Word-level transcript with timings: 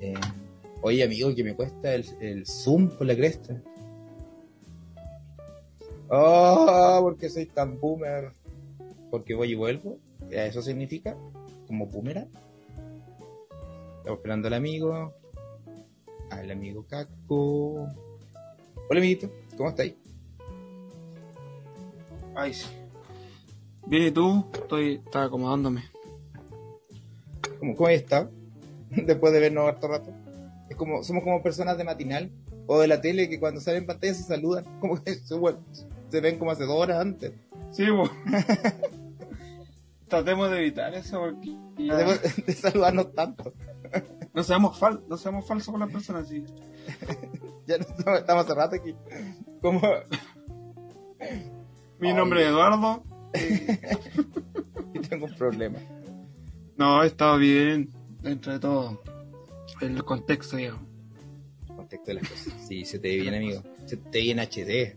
Eh, 0.00 0.14
oye, 0.82 1.02
amigo, 1.02 1.34
que 1.34 1.44
me 1.44 1.54
cuesta 1.54 1.94
el, 1.94 2.46
zoom 2.46 2.88
por 2.88 3.06
la 3.06 3.16
cresta. 3.16 3.60
Oh, 6.08 6.98
porque 7.02 7.28
soy 7.28 7.46
tan 7.46 7.80
boomer. 7.80 8.32
Porque 9.10 9.34
voy 9.34 9.52
y 9.52 9.54
vuelvo. 9.54 9.98
Eso 10.30 10.62
significa 10.62 11.16
como 11.66 11.86
boomera. 11.86 12.26
Estamos 13.98 14.18
esperando 14.18 14.48
al 14.48 14.54
amigo. 14.54 15.14
Al 16.30 16.50
amigo 16.50 16.86
Caco. 16.86 17.88
Hola, 18.88 19.00
amiguito. 19.00 19.30
¿Cómo 19.56 19.70
estáis? 19.70 19.94
Ay, 22.34 22.54
sí. 22.54 22.68
Bien, 23.86 24.04
¿y 24.04 24.10
tú? 24.10 24.44
Estoy, 24.52 25.02
estaba 25.04 25.24
acomodándome. 25.24 25.84
¿Cómo, 27.58 27.74
cómo 27.74 27.88
estado? 27.88 28.30
Después 28.90 29.32
de 29.32 29.40
vernos 29.40 29.68
harto 29.68 29.88
rato. 29.88 30.12
Es 30.68 30.76
como, 30.76 31.02
somos 31.02 31.22
como 31.24 31.42
personas 31.42 31.78
de 31.78 31.84
matinal 31.84 32.30
o 32.66 32.78
de 32.80 32.88
la 32.88 33.00
tele 33.00 33.28
que 33.28 33.40
cuando 33.40 33.60
salen 33.60 33.82
en 33.82 33.86
pantalla 33.86 34.14
se 34.14 34.22
saludan. 34.24 34.64
Como 34.80 35.02
que 35.02 35.14
se, 35.14 35.34
bueno, 35.34 35.58
se 36.10 36.20
ven 36.20 36.38
como 36.38 36.50
hace 36.50 36.64
dos 36.64 36.76
horas 36.76 37.00
antes. 37.00 37.32
Sí, 37.72 37.88
bo. 37.90 38.08
Tratemos 40.08 40.50
de 40.50 40.58
evitar 40.58 40.94
eso 40.94 41.20
porque 41.20 41.56
Debemos 41.76 42.20
de 42.46 42.52
saludarnos 42.54 43.14
tanto. 43.14 43.52
no 44.32 44.42
seamos 44.42 44.78
fal 44.78 45.02
no 45.08 45.16
seamos 45.18 45.46
falsos 45.46 45.70
con 45.70 45.80
las 45.80 45.90
personas, 45.90 46.28
sí. 46.28 46.44
Ya 47.66 47.76
no 47.78 47.84
estamos, 47.84 48.20
estamos 48.20 48.44
hace 48.44 48.54
rato 48.54 48.76
aquí. 48.76 48.94
Como, 49.60 49.80
Mi 51.98 52.08
Ay. 52.08 52.14
nombre 52.14 52.42
es 52.42 52.48
Eduardo. 52.48 53.02
y 54.94 54.98
tengo 55.00 55.26
un 55.26 55.34
problema. 55.34 55.78
No, 56.78 57.02
he 57.02 57.08
estado 57.08 57.38
bien 57.38 57.90
dentro 58.22 58.52
de 58.52 58.60
todo. 58.60 59.02
El 59.80 60.04
contexto, 60.04 60.56
digamos. 60.56 60.82
Contexto 61.66 62.06
de 62.06 62.14
las 62.14 62.28
cosas. 62.28 62.54
Sí, 62.66 62.84
se 62.84 63.00
te 63.00 63.08
ve 63.08 63.22
bien, 63.22 63.34
amigo. 63.34 63.62
Se 63.84 63.96
te 63.96 64.18
ve 64.20 64.30
en 64.30 64.38
HD. 64.38 64.96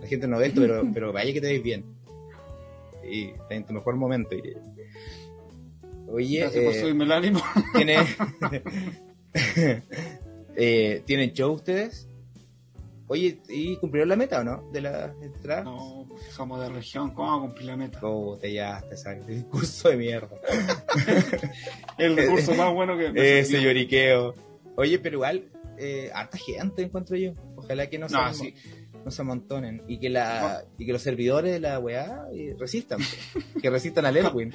La 0.00 0.06
gente 0.06 0.26
no 0.26 0.38
ve 0.38 0.46
esto, 0.46 0.62
pero, 0.62 0.90
pero 0.92 1.12
vaya 1.12 1.32
que 1.34 1.40
te 1.40 1.52
ves 1.52 1.62
bien. 1.62 1.84
Y 3.08 3.26
está 3.28 3.54
en 3.54 3.66
tu 3.66 3.74
mejor 3.74 3.96
momento, 3.96 4.34
diría. 4.34 4.58
Oye, 6.08 6.40
Gracias 6.40 6.64
por 6.64 6.74
eh, 6.74 6.80
subirme 6.80 7.04
el 7.04 7.12
ánimo. 7.12 7.40
¿tiene, 7.74 7.96
eh, 10.56 11.02
¿tienen 11.04 11.32
show 11.32 11.52
ustedes? 11.52 12.09
Oye, 13.12 13.40
¿y 13.48 13.76
cumplieron 13.78 14.08
la 14.08 14.14
meta 14.14 14.38
o 14.40 14.44
no? 14.44 14.70
De 14.70 14.80
la 14.80 15.12
entrada. 15.20 15.64
No, 15.64 16.06
pues, 16.08 16.22
somos 16.32 16.60
de 16.60 16.68
región, 16.68 17.10
¿cómo 17.12 17.26
vamos 17.28 17.42
a 17.42 17.46
cumplir 17.48 17.66
la 17.66 17.76
meta? 17.76 17.98
Oh, 18.02 18.38
te 18.40 18.52
ya 18.52 18.80
te 18.88 18.96
sale. 18.96 19.26
Discurso 19.26 19.88
de 19.88 19.96
mierda. 19.96 20.28
El 21.98 22.16
recurso 22.16 22.54
más 22.54 22.72
bueno 22.72 22.96
que... 22.96 23.10
Ese 23.40 23.60
lloriqueo. 23.60 24.34
Oye, 24.76 25.00
pero 25.00 25.16
igual, 25.16 25.44
eh, 25.76 26.10
harta 26.14 26.38
gente 26.38 26.82
encuentro 26.82 27.16
yo. 27.16 27.32
Ojalá 27.56 27.88
que 27.88 27.98
no 27.98 28.08
se, 28.08 28.14
No, 28.14 28.20
amo- 28.22 28.34
sí. 28.34 28.54
no 29.04 29.10
se 29.10 29.22
amontonen. 29.22 29.82
Y 29.88 29.98
que, 29.98 30.08
la, 30.08 30.62
y 30.78 30.86
que 30.86 30.92
los 30.92 31.02
servidores 31.02 31.52
de 31.52 31.58
la 31.58 31.80
weá 31.80 32.26
eh, 32.32 32.54
resistan. 32.60 33.00
que 33.60 33.70
resistan 33.70 34.06
al 34.06 34.16
Elwin. 34.18 34.52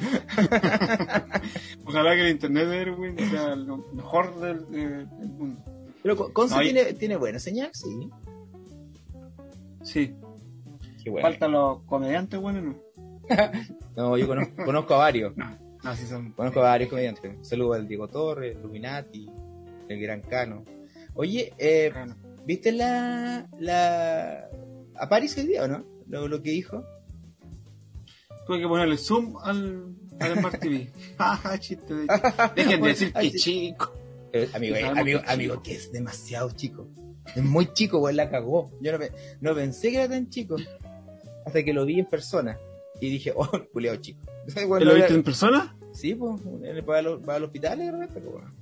Ojalá 1.85 2.15
que 2.15 2.21
el 2.21 2.29
internet 2.29 2.67
de 2.69 2.77
Erwin 2.81 3.17
sea 3.29 3.55
lo 3.55 3.77
mejor 3.93 4.39
del, 4.39 4.65
de- 4.71 5.05
del 5.05 5.27
mundo. 5.29 5.61
Pero 6.01 6.15
Con- 6.15 6.31
Conce 6.33 6.55
No, 6.55 6.61
y- 6.61 6.65
tiene, 6.71 6.93
tiene 6.93 7.15
buena 7.17 7.39
señal, 7.39 7.69
sí. 7.73 8.09
Sí, 9.86 10.16
Qué 11.03 11.09
bueno. 11.09 11.28
faltan 11.28 11.52
los 11.52 11.83
comediantes 11.83 12.39
buenos, 12.39 12.64
¿no? 12.64 12.81
No, 13.95 14.17
yo 14.17 14.28
conozco, 14.28 14.66
conozco 14.66 14.94
a 14.95 14.97
varios. 14.97 15.38
No, 15.38 15.58
no, 15.83 15.95
sí 15.95 16.05
son... 16.05 16.33
Conozco 16.33 16.59
a 16.59 16.64
varios 16.64 16.89
comediantes. 16.89 17.47
Saludos 17.47 17.78
al 17.78 17.88
Diego 17.88 18.09
Torres, 18.09 18.58
Illuminati, 18.59 19.30
el 19.88 20.00
Gran 20.02 20.22
Cano. 20.22 20.66
Oye, 21.13 21.53
eh, 21.58 21.91
Bueno, 21.94 22.17
¿viste 22.45 22.72
la, 22.73 23.47
la... 23.58 24.50
a 24.95 25.08
París 25.08 25.38
hoy 25.38 25.47
día 25.47 25.63
o 25.63 25.68
no? 25.69 25.85
Lo, 26.07 26.28
lo 26.28 26.41
que 26.41 26.50
dijo. 26.51 26.84
Tuve 28.45 28.59
que 28.59 28.68
ponerle 28.68 28.97
zoom 28.97 29.38
al, 29.41 29.95
al 30.19 30.38
Smart 30.38 30.59
TV. 30.59 30.91
Jaja, 31.18 31.57
chiste 31.59 31.94
de... 31.94 32.07
Dejen 32.56 32.81
de 32.81 32.88
decir 32.90 33.13
que 33.13 33.31
chico. 33.31 33.94
Eh, 34.34 34.50
amigo, 34.53 34.75
eh, 34.75 34.84
amigo, 34.84 35.22
que 35.22 35.31
amigo, 35.31 35.53
chico. 35.53 35.63
que 35.63 35.75
es 35.75 35.91
demasiado 35.91 36.51
chico. 36.51 36.88
Es 37.36 37.44
muy 37.44 37.72
chico, 37.74 38.00
weón, 38.00 38.18
la 38.18 38.30
cagó. 38.30 38.72
Yo 38.81 38.97
no, 38.97 39.03
no 39.41 39.56
pensé 39.56 39.91
que 39.91 39.97
era 40.03 40.09
tan 40.09 40.30
chico. 40.30 40.56
Hasta 41.46 41.63
que 41.63 41.74
lo 41.74 41.86
vi 41.86 42.00
en 42.00 42.06
persona. 42.06 42.58
Y 43.02 43.09
dije, 43.09 43.34
oh, 43.36 43.50
culiao 43.74 43.96
chico. 43.97 44.19
¿Lo 44.56 44.80
no 44.80 44.94
viste 44.94 45.06
era- 45.06 45.16
en 45.16 45.24
persona? 45.24 45.75
Sí, 45.94 46.13
pues, 46.13 46.41
él 46.63 46.88
va, 46.90 47.02
va 47.18 47.36
al 47.36 47.44
hospital 47.46 47.81
y 47.81 47.86
de 47.86 47.91
repente, 47.91 48.19
pues, 48.22 48.36
weón. 48.36 48.56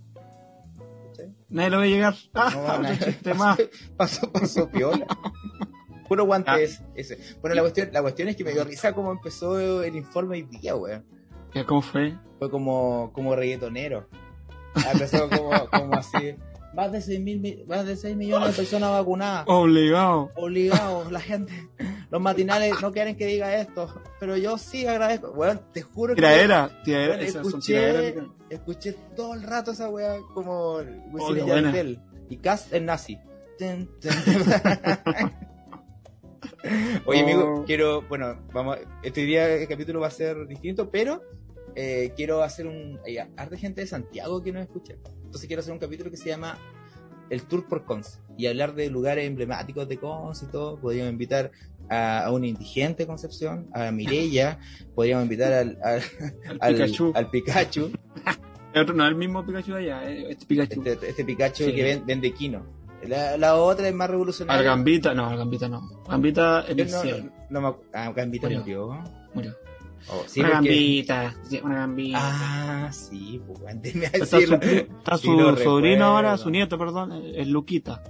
Nadie 1.50 1.69
lo 1.69 1.79
ve 1.79 1.90
llegar. 1.90 2.16
Ah, 2.34 2.79
No, 3.24 3.35
más. 3.35 3.59
Pasó, 3.96 4.31
pasó 4.31 4.68
piola. 4.69 5.06
Puro 6.07 6.25
guante 6.25 6.51
Ah. 6.51 6.59
ese. 6.95 7.18
Bueno, 7.41 7.56
la 7.56 7.62
cuestión, 7.62 7.90
la 7.91 8.01
cuestión 8.01 8.28
es 8.30 8.35
que 8.35 8.44
me 8.44 8.51
dio 8.51 8.63
risa 8.63 8.94
cómo 8.94 9.12
empezó 9.12 9.84
el 9.84 9.95
informe 9.95 10.35
hoy 10.38 10.44
día, 10.44 10.75
weón. 10.75 11.06
¿Ya 11.53 11.66
¿Cómo 11.66 11.81
fue? 11.81 12.18
Fue 12.40 12.50
como, 12.50 13.12
como 13.13 13.35
reggaetonero. 13.35 14.07
Empezó 14.91 15.30
como, 15.30 15.51
como 15.69 15.94
así. 15.94 16.35
Más 16.73 16.91
de 16.91 17.01
6 17.01 17.19
mil, 17.19 17.63
más 17.67 17.85
de 17.85 17.95
6 17.95 18.16
millones 18.16 18.50
de 18.50 18.53
personas 18.56 18.89
vacunadas. 18.91 19.45
Obligado. 19.47 20.31
Obligados, 20.35 21.11
la 21.11 21.19
gente. 21.19 21.53
Los 22.09 22.19
matinales 22.22 22.73
no 22.81 22.91
quieren 22.91 23.16
que 23.16 23.28
diga 23.28 23.56
esto. 23.56 24.01
Pero 24.19 24.38
yo 24.38 24.57
sí 24.57 24.88
agradezco. 24.88 25.31
Weón, 25.31 25.62
te 25.72 25.81
juro 25.83 26.16
que. 26.16 26.22
Tiraera. 26.22 26.81
Tiraera. 26.83 27.16
Bueno, 27.16 27.23
Esas 27.29 27.41
son 27.47 27.59
escuché, 27.59 28.16
escuché 28.50 28.94
todo 29.16 29.35
el 29.35 29.44
rato 29.44 29.72
esa 29.72 29.88
weá 29.89 30.17
como 30.33 30.78
Wisin 30.78 31.19
Oh, 31.19 31.33
qué 31.33 31.41
y. 31.41 31.45
Yandel. 31.45 32.00
Y 32.29 32.38
Cast 32.38 32.73
el 32.73 32.85
nazi. 32.85 33.19
Ten, 33.59 33.88
ten. 34.00 34.12
Oye, 37.06 37.19
Oh. 37.22 37.23
amigo, 37.23 37.63
quiero, 37.66 38.01
bueno, 38.03 38.38
vamos, 38.53 38.78
este 39.03 39.22
día 39.22 39.47
el 39.53 39.67
capítulo 39.67 40.00
va 40.00 40.07
a 40.07 40.12
ser 40.12 40.47
distinto, 40.47 40.89
pero 40.89 41.22
eh, 41.75 42.13
quiero 42.16 42.41
hacer 42.41 42.67
un, 42.67 43.00
hay 43.06 43.17
harta 43.17 43.57
gente 43.57 43.81
de 43.81 43.88
Santiago 43.88 44.41
que 44.41 44.51
nos 44.51 44.63
escucha. 44.63 44.95
Entonces 45.33 45.47
quiero 45.47 45.61
hacer 45.61 45.73
un 45.73 45.79
capítulo 45.79 46.11
que 46.11 46.17
se 46.17 46.29
llama 46.29 46.59
El 47.31 47.41
Tour 47.47 47.67
por 47.67 47.85
Conce 47.85 48.19
y 48.38 48.45
hablar 48.45 48.75
de 48.75 48.88
lugares 48.91 49.25
emblemáticos 49.25 49.88
de 49.89 49.97
Conce 49.97 50.45
y 50.45 50.49
todo. 50.49 50.77
Podríamos 50.79 51.11
invitar 51.11 51.49
a, 51.89 52.25
a 52.25 52.31
un 52.31 52.45
indigente 52.45 53.07
Concepción, 53.07 53.67
a 53.73 53.89
Mireya, 53.91 54.59
podríamos 54.95 55.23
invitar 55.23 55.51
al, 55.51 55.79
al, 55.83 56.01
al- 56.59 56.73
Pikachu. 56.75 57.13
al 57.16 57.29
Pikachu, 57.31 57.91
otro 58.75 58.94
no 58.94 59.05
es 59.05 59.09
el 59.09 59.16
mismo 59.16 59.44
Pikachu 59.44 59.73
de 59.73 59.79
allá. 59.79 60.07
eh, 60.07 60.27
Este 60.29 60.45
Pikachu. 60.45 60.83
este, 60.85 61.09
este 61.09 61.25
Pikachu 61.25 61.63
Sí. 61.63 61.73
que 61.73 61.83
ven- 61.83 62.05
vende 62.05 62.31
Kino. 62.31 62.63
La, 63.07 63.35
la 63.35 63.55
otra 63.55 63.88
es 63.88 63.94
más 63.95 64.05
Al 64.05 64.11
revolucionaria. 64.11 64.61
Gambita. 64.61 65.15
No, 65.15 65.25
al 65.29 65.38
Gambita 65.39 65.67
no. 65.67 66.03
Gambita 66.07 66.63
en 66.67 66.79
el 66.79 66.91
no, 66.91 67.01
cielo. 67.01 67.29
no, 67.50 67.59
no 67.59 67.79
ah, 67.91 68.13
Gambita 68.15 68.45
Murió. 68.47 68.59
murió. 68.61 69.03
Murió. 69.33 69.55
Oh, 70.09 70.23
sí, 70.27 70.39
una 70.41 70.49
porque- 70.53 70.69
gambita. 70.69 71.35
Una 71.63 71.75
gambita. 71.75 72.19
Ah, 72.21 72.91
sí, 72.91 73.41
pues 73.45 73.59
antes 73.67 73.95
Está 74.13 74.25
su, 74.39 74.53
está 74.55 75.17
Sí, 75.17 75.27
su 75.27 75.57
sobrino 75.63 76.05
ahora, 76.05 76.37
su 76.37 76.49
nieto, 76.49 76.77
perdón, 76.77 77.11
es 77.35 77.47
Luquita. 77.47 78.03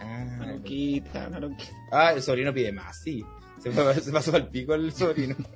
Ah, 0.00 0.24
Una 0.38 0.52
Luquita, 0.54 1.26
una 1.28 1.40
Luquita. 1.40 1.72
ah, 1.90 2.12
el 2.12 2.22
sobrino 2.22 2.52
pide 2.54 2.72
más, 2.72 3.00
sí. 3.02 3.24
Se, 3.58 3.70
fue- 3.70 3.94
se 4.00 4.12
pasó 4.12 4.34
al 4.36 4.48
pico 4.48 4.74
el 4.74 4.92
sobrino. 4.92 5.36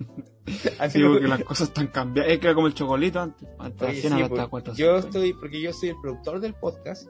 Sí, 0.91 1.03
porque 1.03 1.27
las 1.27 1.43
cosas 1.43 1.67
están 1.69 1.89
cambiadas. 1.89 2.31
Es 2.31 2.39
que 2.39 2.47
era 2.47 2.55
como 2.55 2.69
el 2.69 2.75
chocolito 2.75 3.21
antes. 3.21 3.49
Antes 3.59 3.89
Oye, 3.89 3.99
hacían 3.99 4.17
sí, 4.17 4.23
hasta 4.23 4.49
pues, 4.49 4.63
400. 4.63 4.77
yo 4.79 4.97
estoy, 4.99 5.33
porque 5.33 5.61
yo 5.61 5.73
soy 5.73 5.89
el 5.89 5.97
productor 6.01 6.39
del 6.39 6.55
podcast 6.55 7.09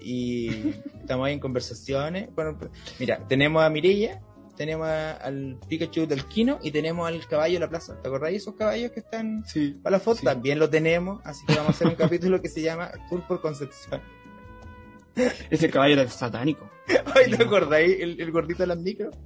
y 0.00 0.68
estamos 1.00 1.26
ahí 1.26 1.32
en 1.32 1.40
conversaciones. 1.40 2.28
Bueno, 2.32 2.56
mira, 3.00 3.26
tenemos 3.26 3.64
a 3.64 3.70
Mirella, 3.70 4.20
tenemos 4.60 4.86
a- 4.88 5.12
al 5.12 5.58
Pikachu 5.68 6.06
del 6.06 6.26
Kino 6.26 6.58
y 6.62 6.70
tenemos 6.70 7.08
al 7.08 7.26
caballo 7.26 7.54
de 7.54 7.60
la 7.60 7.68
plaza. 7.70 7.96
¿Te 8.02 8.08
acordáis 8.08 8.42
esos 8.42 8.54
caballos 8.56 8.90
que 8.90 9.00
están 9.00 9.42
Sí. 9.46 9.70
para 9.82 9.96
la 9.96 10.00
foto? 10.00 10.18
Sí. 10.18 10.26
También 10.26 10.58
lo 10.58 10.68
tenemos, 10.68 11.22
así 11.24 11.46
que 11.46 11.54
vamos 11.54 11.68
a 11.68 11.70
hacer 11.72 11.86
un 11.86 11.94
capítulo 12.28 12.42
que 12.42 12.50
se 12.50 12.60
llama 12.60 12.90
Tour 13.08 13.26
por 13.26 13.40
Concepción. 13.40 14.02
Ese 15.48 15.70
caballo 15.70 15.94
era 15.94 16.08
satánico. 16.10 16.68
Ay, 17.14 17.30
¿te 17.34 17.42
acordáis? 17.42 18.00
El, 18.00 18.20
el 18.20 18.30
gordito 18.30 18.62
de 18.62 18.66
las 18.66 18.76
micros. 18.78 19.16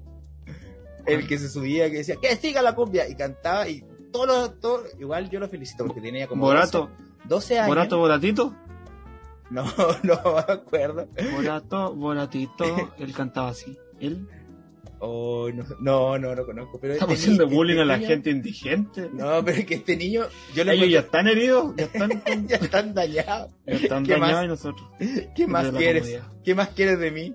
El 1.05 1.27
que 1.27 1.37
se 1.37 1.49
subía, 1.49 1.91
que 1.91 1.97
decía, 1.99 2.15
que 2.23 2.37
siga 2.37 2.63
la 2.63 2.77
cumbia, 2.77 3.09
y 3.09 3.17
cantaba, 3.17 3.69
y 3.69 3.85
todo 4.13 4.27
lo, 4.27 4.51
todo, 4.53 4.85
igual 5.01 5.29
yo 5.31 5.41
lo 5.41 5.49
felicito 5.49 5.85
porque 5.85 6.01
tenía 6.01 6.29
como 6.29 6.43
Borato. 6.47 6.91
12, 7.25 7.29
12 7.29 7.59
años. 7.59 7.69
Borato, 7.69 7.99
Boratito. 7.99 8.55
No, 9.51 9.65
no 10.05 10.15
me 10.47 10.53
acuerdo. 10.55 11.09
Borato, 11.35 11.93
Boratito. 11.95 12.93
Él 12.99 13.13
cantaba 13.13 13.49
así. 13.49 13.77
Él. 13.99 14.29
Oh, 15.01 15.51
no, 15.53 15.65
no, 15.81 16.19
no 16.19 16.35
lo 16.35 16.47
conozco. 16.47 16.79
Pero 16.81 16.95
Estamos 16.95 17.15
este 17.15 17.25
haciendo 17.31 17.49
bullying 17.49 17.75
este 17.75 17.83
a 17.83 17.85
la 17.87 17.97
niño- 17.99 18.09
gente 18.09 18.31
indigente. 18.31 19.11
No, 19.13 19.45
pero 19.45 19.59
es 19.59 19.67
que 19.67 19.75
este 19.75 19.97
niño, 19.97 20.25
yo 20.55 20.63
Ellos 20.63 20.89
ya 20.91 21.01
están 21.01 21.29
heridos. 21.29 21.75
Ya 21.77 21.85
están, 21.85 22.11
ya 22.49 22.57
están 22.57 22.95
dañados. 22.95 23.51
ya 23.67 23.75
están 23.75 24.05
¿Qué 24.07 24.17
más? 24.17 24.21
dañados 24.31 24.45
y 24.45 24.49
nosotros. 24.49 24.89
¿Qué 25.35 25.47
más 25.47 25.73
la 25.73 25.79
quieres? 25.79 26.03
comodidad. 26.03 26.33
¿Qué 26.45 26.55
más 26.55 26.69
quieres 26.71 26.99
de 26.99 27.11
mí? 27.11 27.35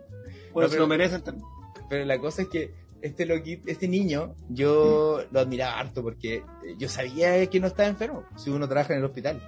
Pues 0.54 0.66
No, 0.68 0.70
pero- 0.72 0.82
lo 0.84 0.88
merecen 0.88 1.22
también. 1.22 1.46
Pero 1.90 2.06
la 2.06 2.20
cosa 2.20 2.42
es 2.44 2.48
que 2.50 2.72
este 3.02 3.26
loqui- 3.28 3.62
este 3.66 3.88
niño, 3.88 4.36
yo 4.50 5.22
Mm. 5.30 5.34
lo 5.34 5.40
admiraba 5.40 5.80
harto 5.80 6.02
porque 6.04 6.44
yo 6.78 6.90
sabía 6.90 7.46
que 7.48 7.60
no 7.60 7.68
estaba 7.68 7.88
enfermo, 7.90 8.26
si 8.36 8.50
uno 8.50 8.68
trabaja 8.68 8.94
en 8.94 9.00
el 9.00 9.06
hospital. 9.06 9.42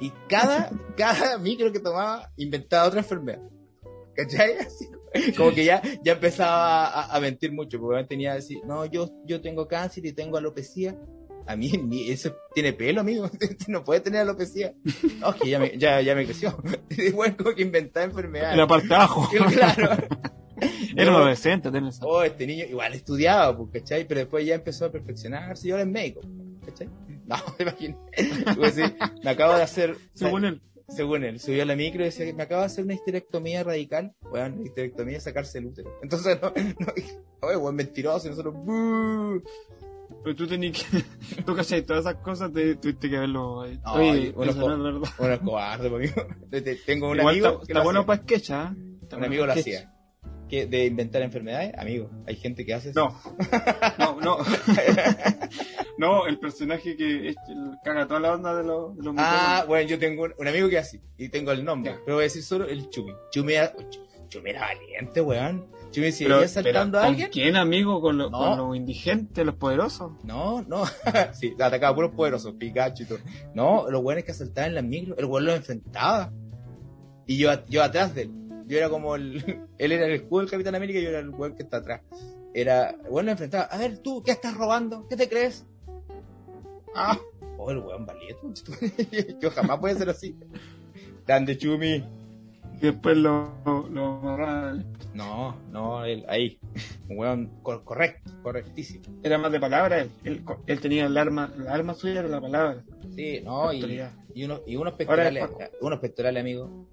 Y 0.00 0.12
cada, 0.28 0.70
cada 0.96 1.38
micro 1.38 1.70
que 1.72 1.80
tomaba 1.80 2.30
inventaba 2.36 2.86
otra 2.88 3.00
enfermedad. 3.00 3.40
¿Cachai? 4.14 4.58
Así, 4.58 4.86
como 5.36 5.52
que 5.52 5.64
ya, 5.64 5.82
ya 6.04 6.12
empezaba 6.12 6.86
a, 6.86 7.16
a 7.16 7.20
mentir 7.20 7.52
mucho, 7.52 7.78
porque 7.80 8.04
tenía 8.04 8.30
que 8.30 8.36
decir, 8.36 8.58
no, 8.66 8.84
yo, 8.86 9.10
yo 9.26 9.40
tengo 9.40 9.68
cáncer 9.68 10.06
y 10.06 10.12
tengo 10.12 10.36
alopecia. 10.38 10.96
A 11.44 11.56
mí, 11.56 11.72
ni- 11.72 12.08
eso 12.08 12.36
tiene 12.54 12.72
pelo, 12.72 13.00
amigo. 13.00 13.28
No 13.66 13.82
puede 13.82 14.00
tener 14.00 14.20
alopecia. 14.20 14.74
No, 15.18 15.34
que 15.34 15.50
ya 15.50 15.58
me, 15.58 15.76
ya, 15.76 16.00
ya 16.00 16.14
me 16.14 16.24
creció. 16.24 16.56
Bueno, 17.14 17.36
como 17.36 17.54
que 17.54 17.62
inventaba 17.62 18.04
enfermedades. 18.06 18.52
En 18.52 18.58
la 18.58 18.66
parte 18.66 18.94
abajo. 18.94 19.28
Claro. 19.30 19.96
Era 20.96 21.10
un 21.10 21.16
adolescente, 21.16 21.70
tenés. 21.72 21.98
Oh, 22.02 22.22
este 22.22 22.46
niño 22.46 22.64
igual 22.66 22.92
estudiaba, 22.94 23.56
pues, 23.56 23.70
¿cachai? 23.82 24.06
Pero 24.06 24.20
después 24.20 24.46
ya 24.46 24.54
empezó 24.54 24.84
a 24.86 24.92
perfeccionarse 24.92 25.66
y 25.66 25.70
ahora 25.72 25.82
es 25.82 25.88
médico, 25.88 26.20
¿cachai? 26.64 26.88
No, 27.26 27.36
te 27.56 27.62
imaginas. 27.64 27.98
Decir, 28.56 28.94
me 29.24 29.30
acabo 29.30 29.54
de 29.54 29.62
hacer, 29.62 29.96
Según 30.14 30.44
él. 30.44 30.62
Según 30.94 31.24
él, 31.24 31.40
subió 31.40 31.62
a 31.62 31.66
la 31.66 31.76
micro 31.76 32.02
y 32.02 32.06
decía 32.06 32.26
que 32.26 32.32
me 32.34 32.42
acabo 32.44 32.60
de 32.60 32.66
hacer 32.66 32.84
una 32.84 32.94
histerectomía 32.94 33.64
radical. 33.64 34.14
Bueno, 34.30 34.62
histerectomía 34.64 35.16
es 35.18 35.22
sacarse 35.24 35.58
el 35.58 35.66
útero. 35.66 35.90
Entonces, 36.02 36.38
no, 36.40 36.50
no, 36.50 36.92
oye, 37.48 37.56
buen 37.56 37.74
mentiroso, 37.76 38.26
y 38.26 38.30
nosotros, 38.30 38.54
"Bú". 38.54 39.42
Pero 40.24 40.36
tú 40.36 40.46
tenías 40.46 40.76
que. 40.84 41.02
Tú, 41.46 41.54
¿cachai? 41.56 41.82
Todas 41.82 42.04
esas 42.04 42.16
cosas 42.22 42.52
te, 42.52 42.74
tuviste 42.76 43.08
que 43.08 43.18
verlo. 43.18 43.62
Ay, 43.62 43.80
Oye, 43.86 44.32
uno 44.36 44.50
eso 44.50 44.60
co- 44.60 44.68
no 44.68 44.76
es 44.88 44.94
verdad. 44.94 45.10
Bueno, 45.18 45.34
es 45.34 45.40
cobarde, 45.40 45.90
pues, 45.90 46.12
amigo. 46.16 46.34
Te- 46.50 46.60
Tengo 46.76 47.10
un 47.10 47.18
Igual 47.18 47.32
amigo 47.34 47.46
está, 47.48 47.58
que 47.60 47.62
está 47.72 47.78
lo 47.78 47.84
bueno 47.84 48.06
para 48.06 48.22
sketch. 48.22 48.50
Está 49.02 49.16
Un 49.16 49.24
amigo 49.24 49.46
lo 49.46 49.52
sketch. 49.52 49.66
hacía. 49.66 49.92
¿De 50.52 50.84
inventar 50.84 51.22
enfermedades? 51.22 51.72
Amigo, 51.78 52.10
hay 52.26 52.36
gente 52.36 52.66
que 52.66 52.74
hace 52.74 52.90
eso. 52.90 53.08
No, 53.98 54.20
no, 54.20 54.20
no. 54.20 54.36
no, 55.98 56.26
el 56.26 56.38
personaje 56.38 56.96
que 56.96 57.28
es- 57.30 57.36
el- 57.48 57.76
caga 57.84 58.06
toda 58.06 58.20
la 58.20 58.32
onda 58.34 58.54
de 58.54 58.62
los, 58.62 58.96
de 58.96 59.02
los 59.02 59.14
Ah, 59.16 59.32
mutantes. 59.62 59.66
bueno, 59.68 59.88
yo 59.88 59.98
tengo 59.98 60.22
un, 60.24 60.34
un 60.38 60.48
amigo 60.48 60.68
que 60.68 60.76
es 60.78 60.86
así, 60.86 61.00
y 61.16 61.28
tengo 61.28 61.52
el 61.52 61.64
nombre, 61.64 61.92
Ya. 61.92 61.98
pero 62.04 62.16
voy 62.16 62.22
a 62.22 62.24
decir 62.24 62.42
solo 62.42 62.66
el 62.66 62.88
Chumi. 62.90 63.12
Chumi 63.30 63.54
era, 63.54 63.72
Chumi 64.28 64.50
era 64.50 64.60
valiente, 64.60 65.20
weón. 65.20 65.66
Chumi 65.90 66.10
si 66.12 66.24
Pero- 66.24 66.36
venía 66.36 66.48
saltando 66.48 66.92
pero, 66.98 67.04
a 67.04 67.06
alguien. 67.08 67.26
¿Con 67.28 67.32
quién, 67.32 67.56
amigo? 67.56 68.00
¿Con, 68.00 68.18
lo- 68.18 68.30
No. 68.30 68.38
con 68.38 68.58
los 68.58 68.76
indigentes, 68.76 69.44
los 69.46 69.54
poderosos? 69.56 70.12
No, 70.24 70.62
no, 70.62 70.84
sí, 71.32 71.54
atacaba 71.58 71.88
a 71.92 71.94
puros 71.94 72.10
poderosos, 72.12 72.54
Pikachu 72.54 73.02
y 73.04 73.06
todo. 73.06 73.18
No, 73.54 73.90
los 73.90 74.02
weones 74.02 74.24
que 74.24 74.32
asaltaban 74.32 74.70
en 74.70 74.74
las 74.76 74.84
micros, 74.84 75.18
el 75.18 75.24
weón 75.26 75.46
los 75.46 75.56
enfrentaba. 75.56 76.30
Y 77.26 77.38
yo, 77.38 77.50
yo 77.68 77.82
atrás 77.84 78.14
de 78.14 78.22
él. 78.22 78.30
Yo 78.72 78.78
era 78.78 78.88
como 78.88 79.14
el, 79.16 79.36
él 79.78 79.92
era 79.92 80.06
el 80.06 80.12
escudo 80.12 80.40
del 80.40 80.50
Capitán 80.50 80.74
América 80.74 80.98
y 80.98 81.02
yo 81.02 81.10
era 81.10 81.18
el 81.18 81.28
weón 81.28 81.54
que 81.54 81.62
está 81.62 81.76
atrás. 81.76 82.00
Era, 82.54 82.96
el 83.04 83.26
lo 83.26 83.30
enfrentaba. 83.30 83.64
A 83.64 83.76
ver, 83.76 83.98
tú, 83.98 84.22
¿qué 84.22 84.30
estás 84.30 84.56
robando? 84.56 85.06
¿Qué 85.08 85.16
te 85.16 85.28
crees? 85.28 85.66
Ah, 86.94 87.18
Oh, 87.58 87.70
el 87.70 87.78
weón 87.78 88.06
valiente. 88.06 89.36
yo 89.40 89.50
jamás 89.50 89.78
voy 89.78 89.90
a 89.90 89.94
ser 89.94 90.08
así. 90.08 90.34
Grande 91.26 91.58
Chumi. 91.58 91.96
y 91.96 92.80
después 92.80 93.14
lo, 93.18 93.52
lo, 93.66 93.88
lo. 93.90 94.82
No, 95.14 95.56
no, 95.70 96.04
él, 96.06 96.24
ahí. 96.28 96.58
Un 97.10 97.18
weón 97.18 97.50
cor- 97.62 97.84
correcto, 97.84 98.32
correctísimo. 98.42 99.04
Era 99.22 99.36
más 99.36 99.52
de 99.52 99.60
palabra 99.60 100.00
él. 100.00 100.10
Él, 100.24 100.42
él 100.66 100.80
tenía 100.80 101.04
el 101.06 101.16
arma, 101.18 101.52
la 101.58 101.74
arma 101.74 101.92
suya 101.92 102.20
era 102.20 102.28
la 102.28 102.40
palabra. 102.40 102.82
Sí, 103.14 103.42
no, 103.44 103.70
y, 103.72 104.00
y, 104.34 104.44
uno, 104.44 104.60
y 104.66 104.76
unos 104.76 104.94
pectorales, 104.94 105.46
unos 105.82 106.00
pectorales, 106.00 106.40
amigo. 106.40 106.86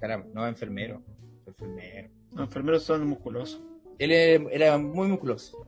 Caramba, 0.00 0.28
no 0.32 0.46
enfermero, 0.46 1.02
enfermero. 1.46 2.10
Los 2.32 2.40
enfermeros 2.40 2.82
son 2.84 3.06
musculosos. 3.06 3.62
Él 3.98 4.12
era, 4.12 4.78
muy 4.78 5.08
musculoso. 5.08 5.64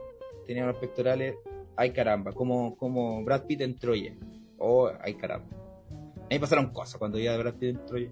Tenía 0.47 0.63
unos 0.63 0.77
pectorales, 0.77 1.35
ay 1.75 1.91
caramba, 1.91 2.31
como, 2.31 2.77
como 2.77 3.23
Brad 3.23 3.45
Pitt 3.45 3.61
en 3.61 3.77
Troya. 3.77 4.15
Oh, 4.57 4.89
ay 5.01 5.15
caramba. 5.15 5.47
A 5.89 6.33
mí 6.33 6.39
pasaron 6.39 6.71
cosas 6.71 6.97
cuando 6.97 7.19
iba 7.19 7.33
de 7.33 7.37
Brad 7.39 7.55
Pitt 7.55 7.69
en 7.69 7.85
Troya. 7.85 8.11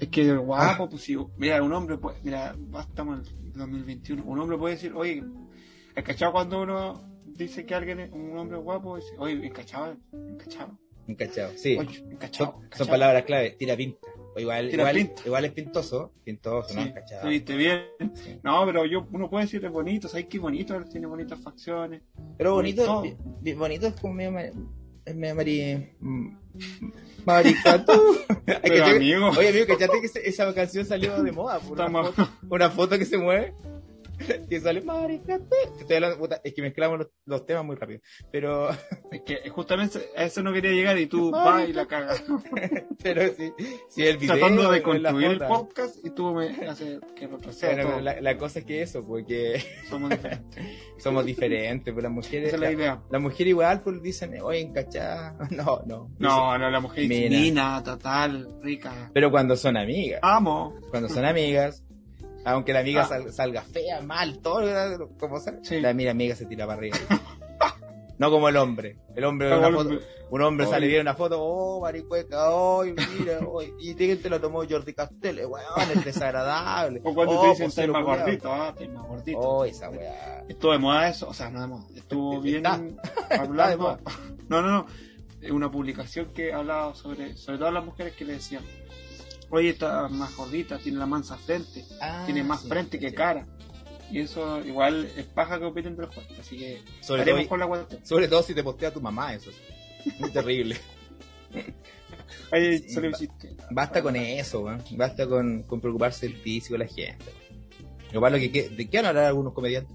Es 0.00 0.08
que 0.08 0.36
guapo, 0.36 0.88
pues 0.88 1.02
si, 1.02 1.16
mira, 1.36 1.62
un 1.62 1.72
hombre 1.72 1.98
puede, 1.98 2.18
mira, 2.22 2.54
estamos 2.80 3.28
en 3.30 3.46
el 3.46 3.52
2021, 3.52 4.24
un 4.24 4.38
hombre 4.40 4.58
puede 4.58 4.74
decir, 4.74 4.92
oye, 4.94 5.22
¿has 5.96 6.04
cachado 6.04 6.32
cuando 6.32 6.62
uno 6.62 7.22
dice 7.26 7.64
que 7.64 7.74
alguien 7.74 8.00
es 8.00 8.12
un 8.12 8.36
hombre 8.36 8.58
guapo? 8.58 8.96
Dice, 8.96 9.14
oye, 9.18 9.46
¿encachado? 9.46 9.96
¿Encachado? 10.12 10.78
Encachado, 11.06 11.52
sí. 11.56 11.76
Oye, 11.78 11.94
Son, 11.98 12.12
¿encachado? 12.12 12.52
son 12.52 12.64
¿encachado? 12.64 12.90
palabras 12.90 13.24
clave, 13.24 13.50
tira 13.58 13.76
pinta. 13.76 14.08
Igual, 14.36 14.70
igual, 14.72 15.12
igual 15.24 15.44
es 15.44 15.52
pintoso, 15.52 16.12
pintoso, 16.24 16.74
¿no? 16.74 16.82
Sí, 16.82 16.88
Encachado. 16.88 17.22
te 17.22 17.28
viste 17.28 17.56
bien. 17.56 17.84
Sí. 18.14 18.38
No, 18.42 18.64
pero 18.66 18.84
yo, 18.84 19.06
uno 19.12 19.30
puede 19.30 19.44
decir 19.44 19.64
es 19.64 19.70
bonito, 19.70 20.08
¿sabes 20.08 20.26
qué 20.26 20.38
bonito? 20.38 20.82
Tiene 20.90 21.06
bonitas 21.06 21.38
facciones. 21.40 22.02
Pero 22.36 22.54
bonito, 22.54 23.02
bi- 23.42 23.52
bonito 23.54 23.86
es 23.86 23.94
como 24.00 24.14
medio, 24.14 24.38
es 25.04 25.14
medio 25.14 25.34
mari, 25.34 25.92
mm, 26.00 26.36
amigo, 28.96 29.28
Oye, 29.30 29.48
amigo, 29.48 29.66
¿cachate 29.66 30.00
que 30.00 30.28
esa 30.28 30.52
canción 30.54 30.84
salió 30.84 31.22
de 31.22 31.32
moda? 31.32 31.58
Por 31.60 31.72
una, 31.72 31.86
estamos, 31.86 32.14
foto, 32.14 32.30
una 32.50 32.70
foto 32.70 32.98
que 32.98 33.04
se 33.04 33.18
mueve. 33.18 33.54
Que 34.48 34.60
sale 34.60 34.80
maricatú. 34.82 35.44
Te 35.76 35.80
estoy 35.80 35.96
hablando, 35.96 36.18
puta, 36.18 36.40
es 36.44 36.54
que 36.54 36.62
mezclamos 36.62 36.98
los, 36.98 37.08
los 37.26 37.46
temas 37.46 37.64
muy 37.64 37.76
rápido. 37.76 38.00
Pero, 38.30 38.70
es 39.12 39.22
que 39.24 39.48
justamente 39.50 39.98
a 40.16 40.24
eso 40.24 40.42
no 40.42 40.52
quería 40.52 40.72
llegar 40.72 40.98
y 40.98 41.06
tú 41.06 41.30
vas 41.30 41.68
y 41.68 41.72
la 41.72 41.86
cagas. 41.86 42.22
pero 43.02 43.22
sí, 43.34 43.52
sí 43.88 44.06
el 44.06 44.18
video. 44.18 44.36
Tratando 44.36 44.70
de 44.70 44.78
la 44.78 44.82
construir 44.84 45.30
el 45.30 45.38
podcast 45.38 46.04
y 46.04 46.10
tú 46.10 46.34
me 46.34 46.48
haces 46.66 47.00
que 47.16 47.26
retroceda 47.26 47.72
Bueno, 47.74 47.88
pero 47.90 48.00
la, 48.02 48.20
la 48.20 48.36
cosa 48.38 48.58
es 48.60 48.64
que 48.64 48.82
eso, 48.82 49.04
porque 49.06 49.62
Somos 49.88 50.10
diferentes. 50.10 50.64
somos 50.98 51.24
diferentes, 51.24 51.92
pues 51.92 52.02
las 52.02 52.12
mujeres, 52.12 52.48
Esa 52.48 52.56
es 52.56 52.60
la 52.60 52.72
idea. 52.72 53.02
las 53.10 53.20
mujeres 53.20 53.48
igual 53.48 53.82
pues 53.82 54.02
dicen, 54.02 54.34
oye, 54.42 54.60
encachada. 54.60 55.36
No, 55.50 55.82
no. 55.86 56.10
No, 56.18 56.58
no, 56.58 56.70
la 56.70 56.80
mujer 56.80 57.06
Mina. 57.08 57.30
mina, 57.30 57.82
total, 57.82 58.48
rica. 58.62 59.10
Pero 59.12 59.30
cuando 59.30 59.56
son 59.56 59.76
amigas. 59.76 60.20
Amo. 60.22 60.74
cuando 60.90 61.08
son 61.08 61.24
amigas, 61.24 61.84
aunque 62.44 62.72
la 62.72 62.80
amiga 62.80 63.02
Ah. 63.02 63.06
sal- 63.08 63.32
salga 63.32 63.62
fea, 63.62 64.00
mal, 64.02 64.38
todo, 64.40 65.08
como 65.18 65.40
sea, 65.40 65.54
Sí. 65.62 65.80
la 65.80 65.92
mira 65.94 66.10
amiga 66.12 66.34
se 66.36 66.46
tira 66.46 66.66
para 66.66 66.78
arriba. 66.78 66.96
no 68.18 68.30
como 68.30 68.48
el 68.48 68.56
hombre. 68.56 68.96
El 69.16 69.24
hombre 69.24 69.56
una 69.56 69.70
foto, 69.70 69.98
un 70.30 70.42
hombre 70.42 70.66
Ay. 70.66 70.72
sale 70.72 70.86
viene 70.86 71.02
una 71.02 71.14
foto, 71.14 71.36
oh, 71.40 71.80
maricueca, 71.80 72.50
oh, 72.50 72.84
mira, 72.84 73.40
oh, 73.46 73.62
y 73.62 73.94
te, 73.94 74.16
te 74.16 74.28
lo 74.30 74.40
tomó 74.40 74.62
Jordi 74.68 74.92
Castell, 74.94 75.46
weón, 75.46 75.90
es 75.94 76.04
desagradable. 76.04 77.00
O 77.04 77.14
cuando 77.14 77.38
oh, 77.38 77.42
te 77.42 77.48
dicen, 77.50 77.66
pues, 77.66 77.78
estás 77.78 77.82
cero 77.84 77.92
más 77.92 78.02
culiao". 78.04 78.20
gordito, 78.24 78.52
ah, 78.52 78.68
estás 78.76 78.88
más 78.94 79.06
gordito. 79.06 79.38
Oh, 79.38 79.64
esa 79.64 79.90
weá. 79.90 80.44
Estuvo 80.48 80.72
de 80.72 80.78
moda 80.78 81.08
eso, 81.08 81.28
o 81.28 81.34
sea, 81.34 81.50
no 81.50 81.60
de 81.60 81.66
moda, 81.68 81.84
estuvo 81.94 82.40
bien 82.40 82.66
hablando. 82.66 83.98
No, 84.48 84.62
no, 84.62 84.68
no. 84.68 84.86
Una 85.50 85.70
publicación 85.70 86.32
que 86.32 86.54
hablaba 86.54 86.94
sobre, 86.94 87.36
sobre 87.36 87.58
todas 87.58 87.74
las 87.74 87.84
mujeres 87.84 88.14
que 88.14 88.24
le 88.24 88.34
decían, 88.34 88.62
oye, 89.50 89.70
está 89.70 90.08
más 90.08 90.34
gordita, 90.36 90.78
tiene 90.78 90.98
la 90.98 91.06
mansa 91.06 91.36
frente, 91.36 91.84
Ah, 92.00 92.22
tiene 92.24 92.42
más 92.44 92.62
sí, 92.62 92.68
frente 92.68 92.98
que 92.98 93.10
sí. 93.10 93.14
cara. 93.14 93.46
Y 94.10 94.20
eso 94.20 94.60
igual 94.64 95.10
es 95.16 95.24
paja 95.26 95.58
que 95.58 95.64
opinen 95.64 95.96
de 95.96 96.02
los 96.02 96.14
jueces. 96.14 96.38
Así 96.38 96.58
que 96.58 96.82
Sobre 97.00 97.22
haremos 97.22 97.48
todo, 97.48 97.48
con 97.48 97.60
la 97.60 97.86
sobre 98.04 98.28
todo 98.28 98.42
si 98.42 98.54
te 98.54 98.62
postea 98.62 98.92
tu 98.92 99.00
mamá, 99.00 99.34
eso. 99.34 99.50
Muy 100.18 100.30
terrible. 100.30 100.76
Sí, 102.52 102.88
solo. 102.90 103.10
Basta 103.70 104.02
con 104.02 104.16
eso, 104.16 104.60
weón. 104.60 104.82
Basta 104.92 105.26
con, 105.26 105.62
con 105.64 105.80
preocuparse 105.80 106.26
del 106.28 106.36
físico 106.36 106.74
de 106.74 106.78
la 106.84 106.86
gente. 106.86 107.24
Lo 108.12 108.20
malo 108.20 108.38
que, 108.38 108.50
que- 108.52 108.68
¿de 108.68 108.88
qué 108.88 108.98
van 108.98 109.06
a 109.06 109.08
hablar 109.10 109.24
algunos 109.26 109.52
comediantes? 109.54 109.94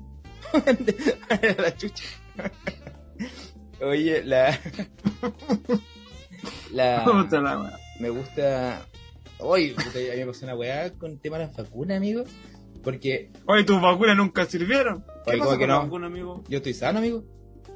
La 1.57 1.75
chucha. 1.75 2.03
Oye, 3.81 4.23
la. 4.23 4.57
Me 7.99 8.09
gusta. 8.09 8.85
Puta, 9.39 9.99
a 9.99 10.13
mí 10.13 10.17
me 10.19 10.25
pasó 10.27 10.45
una 10.45 10.55
weá 10.55 10.91
con 10.93 11.11
el 11.11 11.19
tema 11.19 11.37
de 11.39 11.47
las 11.47 11.55
vacunas, 11.57 11.97
amigo. 11.97 12.23
Porque 12.83 13.31
Oye, 13.47 13.63
tus 13.63 13.81
vacunas 13.81 14.15
nunca 14.15 14.45
sirvieron. 14.45 15.03
¿Qué 15.25 15.31
Oye, 15.31 15.39
pasa 15.39 15.45
¿cómo 15.45 15.51
que 15.51 15.59
con 15.59 15.67
no? 15.67 15.73
la 15.75 15.83
vacuna, 15.83 16.07
amigo? 16.07 16.43
yo 16.47 16.57
estoy 16.57 16.73
sano, 16.73 16.99
amigo. 16.99 17.23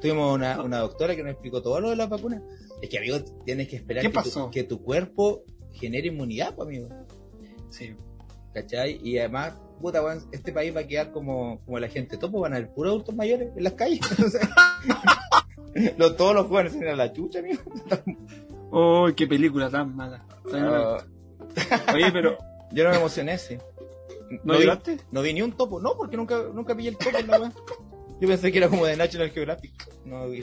Tuvimos 0.00 0.34
una, 0.34 0.62
una 0.62 0.78
doctora 0.78 1.14
que 1.16 1.22
nos 1.22 1.32
explicó 1.32 1.62
todo 1.62 1.80
lo 1.80 1.90
de 1.90 1.96
las 1.96 2.08
vacunas. 2.08 2.42
Es 2.82 2.88
que, 2.88 2.98
amigo, 2.98 3.18
tienes 3.44 3.68
que 3.68 3.76
esperar 3.76 4.02
¿Qué 4.02 4.08
que, 4.08 4.14
pasó? 4.14 4.44
Tu, 4.46 4.50
que 4.50 4.64
tu 4.64 4.82
cuerpo 4.82 5.42
genere 5.72 6.08
inmunidad, 6.08 6.54
pues, 6.54 6.68
amigo. 6.68 6.88
Sí. 7.70 7.94
¿Cachai? 8.52 9.00
Y 9.02 9.18
además, 9.18 9.54
puta, 9.80 10.02
weón, 10.02 10.20
este 10.32 10.52
país 10.52 10.74
va 10.74 10.80
a 10.80 10.86
quedar 10.86 11.10
como, 11.12 11.60
como 11.64 11.78
la 11.78 11.88
gente 11.88 12.16
topo, 12.16 12.40
van 12.40 12.52
a 12.52 12.56
haber 12.56 12.70
puros 12.72 12.90
adultos 12.92 13.14
mayores 13.14 13.50
en 13.56 13.64
las 13.64 13.72
calles. 13.74 14.00
Los- 15.98 16.16
todos 16.16 16.34
los 16.34 16.46
jóvenes 16.46 16.72
se 16.72 16.88
a 16.88 16.94
la 16.96 17.12
chucha, 17.12 17.40
amigo. 17.40 17.60
Oh, 18.70 19.08
qué 19.16 19.26
película 19.26 19.68
tan 19.70 19.94
mala. 19.94 20.24
Oye, 21.94 22.10
pero, 22.12 22.38
yo 22.72 22.84
no 22.84 22.90
me 22.90 22.96
emocioné, 22.96 23.38
sí. 23.38 23.58
¿no 24.42 24.54
vi, 24.54 24.64
lloraste? 24.64 24.98
no 25.10 25.22
vi 25.22 25.32
ni 25.32 25.42
un 25.42 25.52
topo, 25.52 25.80
no, 25.80 25.96
porque 25.96 26.16
nunca, 26.16 26.42
nunca 26.52 26.74
pillé 26.74 26.90
el 26.90 26.96
topo 26.96 27.18
en 27.18 27.26
la 27.26 27.40
weá. 27.40 27.52
Yo 28.20 28.28
pensé 28.28 28.52
que 28.52 28.58
era 28.58 28.68
como 28.68 28.86
de 28.86 28.96
National 28.96 29.30
Geographic. 29.30 29.72
No 30.04 30.28
vi. 30.28 30.40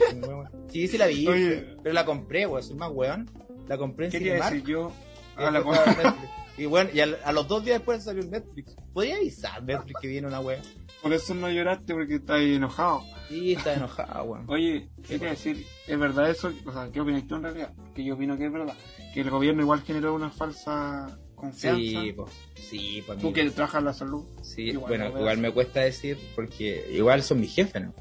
Sí, 0.68 0.88
sí 0.88 0.98
la 0.98 1.06
vi, 1.06 1.26
Oye. 1.26 1.76
pero 1.82 1.94
la 1.94 2.04
compré, 2.04 2.46
weón, 2.46 2.62
soy 2.62 2.76
más 2.76 2.90
weón. 2.92 3.30
La 3.68 3.78
compré 3.78 4.06
en 4.06 4.12
¿Qué 4.12 4.18
Cinemark. 4.18 4.52
decir 4.52 4.68
yo? 4.68 4.92
y 5.38 5.42
A 5.42 5.50
la. 5.50 6.16
Y 6.58 6.66
bueno, 6.66 6.90
y 6.92 7.00
a, 7.00 7.32
los 7.32 7.48
dos 7.48 7.64
días 7.64 7.78
después 7.78 8.04
salió 8.04 8.22
en 8.22 8.30
Netflix. 8.30 8.76
¿Podría 8.92 9.16
avisar 9.16 9.62
Netflix 9.62 10.00
que 10.00 10.08
viene 10.08 10.26
una 10.26 10.40
weá? 10.40 10.60
Por 11.02 11.12
eso 11.12 11.34
no 11.34 11.50
lloraste 11.50 11.92
porque 11.94 12.14
estás 12.16 12.40
enojado. 12.40 13.02
Sí, 13.28 13.54
está 13.54 13.74
enojado, 13.74 14.24
weón. 14.24 14.44
Oye, 14.48 14.88
¿qué 15.02 15.14
quería 15.14 15.30
decir? 15.30 15.66
¿Es 15.86 15.98
verdad 15.98 16.30
eso? 16.30 16.52
O 16.64 16.72
sea, 16.72 16.90
¿qué 16.92 17.00
opinas 17.00 17.26
tú 17.26 17.36
en 17.36 17.42
realidad? 17.42 17.72
que 17.94 18.04
yo 18.04 18.14
opino 18.14 18.38
que 18.38 18.46
es 18.46 18.52
verdad, 18.52 18.74
que 19.12 19.20
el 19.20 19.30
gobierno 19.30 19.62
igual 19.62 19.82
generó 19.82 20.14
una 20.14 20.30
falsa 20.30 21.18
confianza. 21.34 21.78
Sí, 21.80 22.12
pues, 22.16 22.32
sí, 22.54 23.02
pues, 23.06 23.18
Tú 23.18 23.32
que 23.32 23.50
trabajas 23.50 23.80
en 23.80 23.84
la 23.84 23.92
salud. 23.94 24.24
Sí, 24.42 24.62
igual 24.62 24.88
bueno, 24.88 25.08
igual 25.18 25.38
me 25.38 25.50
cuesta 25.50 25.80
decir 25.80 26.18
porque 26.34 26.86
igual 26.92 27.22
son 27.22 27.40
mis 27.40 27.54
jefes, 27.54 27.82
¿no? 27.82 27.94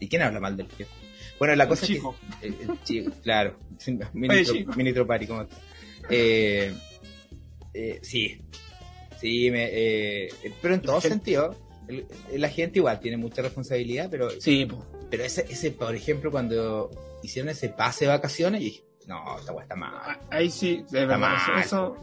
¿Y 0.00 0.08
quién 0.08 0.22
habla 0.22 0.40
mal 0.40 0.56
del 0.56 0.68
jefe? 0.68 0.90
Bueno, 1.38 1.54
la 1.54 1.64
El 1.64 1.68
cosa 1.70 1.86
chico. 1.86 2.14
es 2.30 2.36
que... 2.40 2.46
el- 2.48 2.70
el 2.70 2.82
chico, 2.84 3.10
claro. 3.22 3.56
Mini, 4.12 4.34
Oye, 4.34 4.44
tro- 4.44 4.52
chico. 4.52 4.72
mini 4.74 4.92
tropari, 4.92 5.26
¿cómo 5.26 5.42
estás? 5.42 5.58
Eh, 6.10 6.74
eh, 7.72 7.98
sí. 8.02 8.42
Sí, 9.20 9.50
me, 9.50 9.68
eh, 9.70 10.28
pero 10.60 10.74
en 10.74 10.82
todo 10.82 11.00
sentido, 11.00 11.56
el- 11.88 12.06
la 12.40 12.48
gente 12.48 12.78
igual 12.78 13.00
tiene 13.00 13.16
mucha 13.16 13.42
responsabilidad, 13.42 14.08
pero, 14.10 14.30
Sí, 14.30 14.66
pero 15.10 15.24
ese, 15.24 15.46
ese, 15.48 15.70
por 15.70 15.94
ejemplo, 15.94 16.30
cuando 16.30 16.90
hicieron 17.22 17.48
ese 17.50 17.68
pase 17.68 18.04
de 18.06 18.10
vacaciones, 18.10 18.60
y 18.60 18.64
dije, 18.64 18.84
no, 19.06 19.38
esta 19.38 19.52
está 19.60 19.76
mal. 19.76 20.18
Ahí 20.30 20.50
sí, 20.50 20.84
de 20.90 21.00
verdad. 21.06 21.18
mal. 21.18 21.60
Eso, 21.60 21.96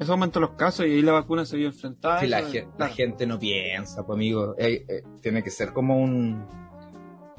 eso 0.00 0.12
aumentó 0.12 0.38
los 0.40 0.50
casos 0.50 0.86
y 0.86 0.90
ahí 0.90 1.02
la 1.02 1.12
vacuna 1.12 1.44
se 1.46 1.56
vio 1.56 1.68
enfrentada. 1.68 2.20
Sí, 2.20 2.26
la, 2.26 2.88
gente 2.88 3.26
no 3.26 3.38
piensa, 3.38 4.04
pues 4.06 4.16
amigo. 4.16 4.54
Eh, 4.58 4.84
eh, 4.88 5.02
tiene 5.20 5.42
que 5.42 5.50
ser 5.50 5.72
como 5.72 5.98
un, 5.98 6.46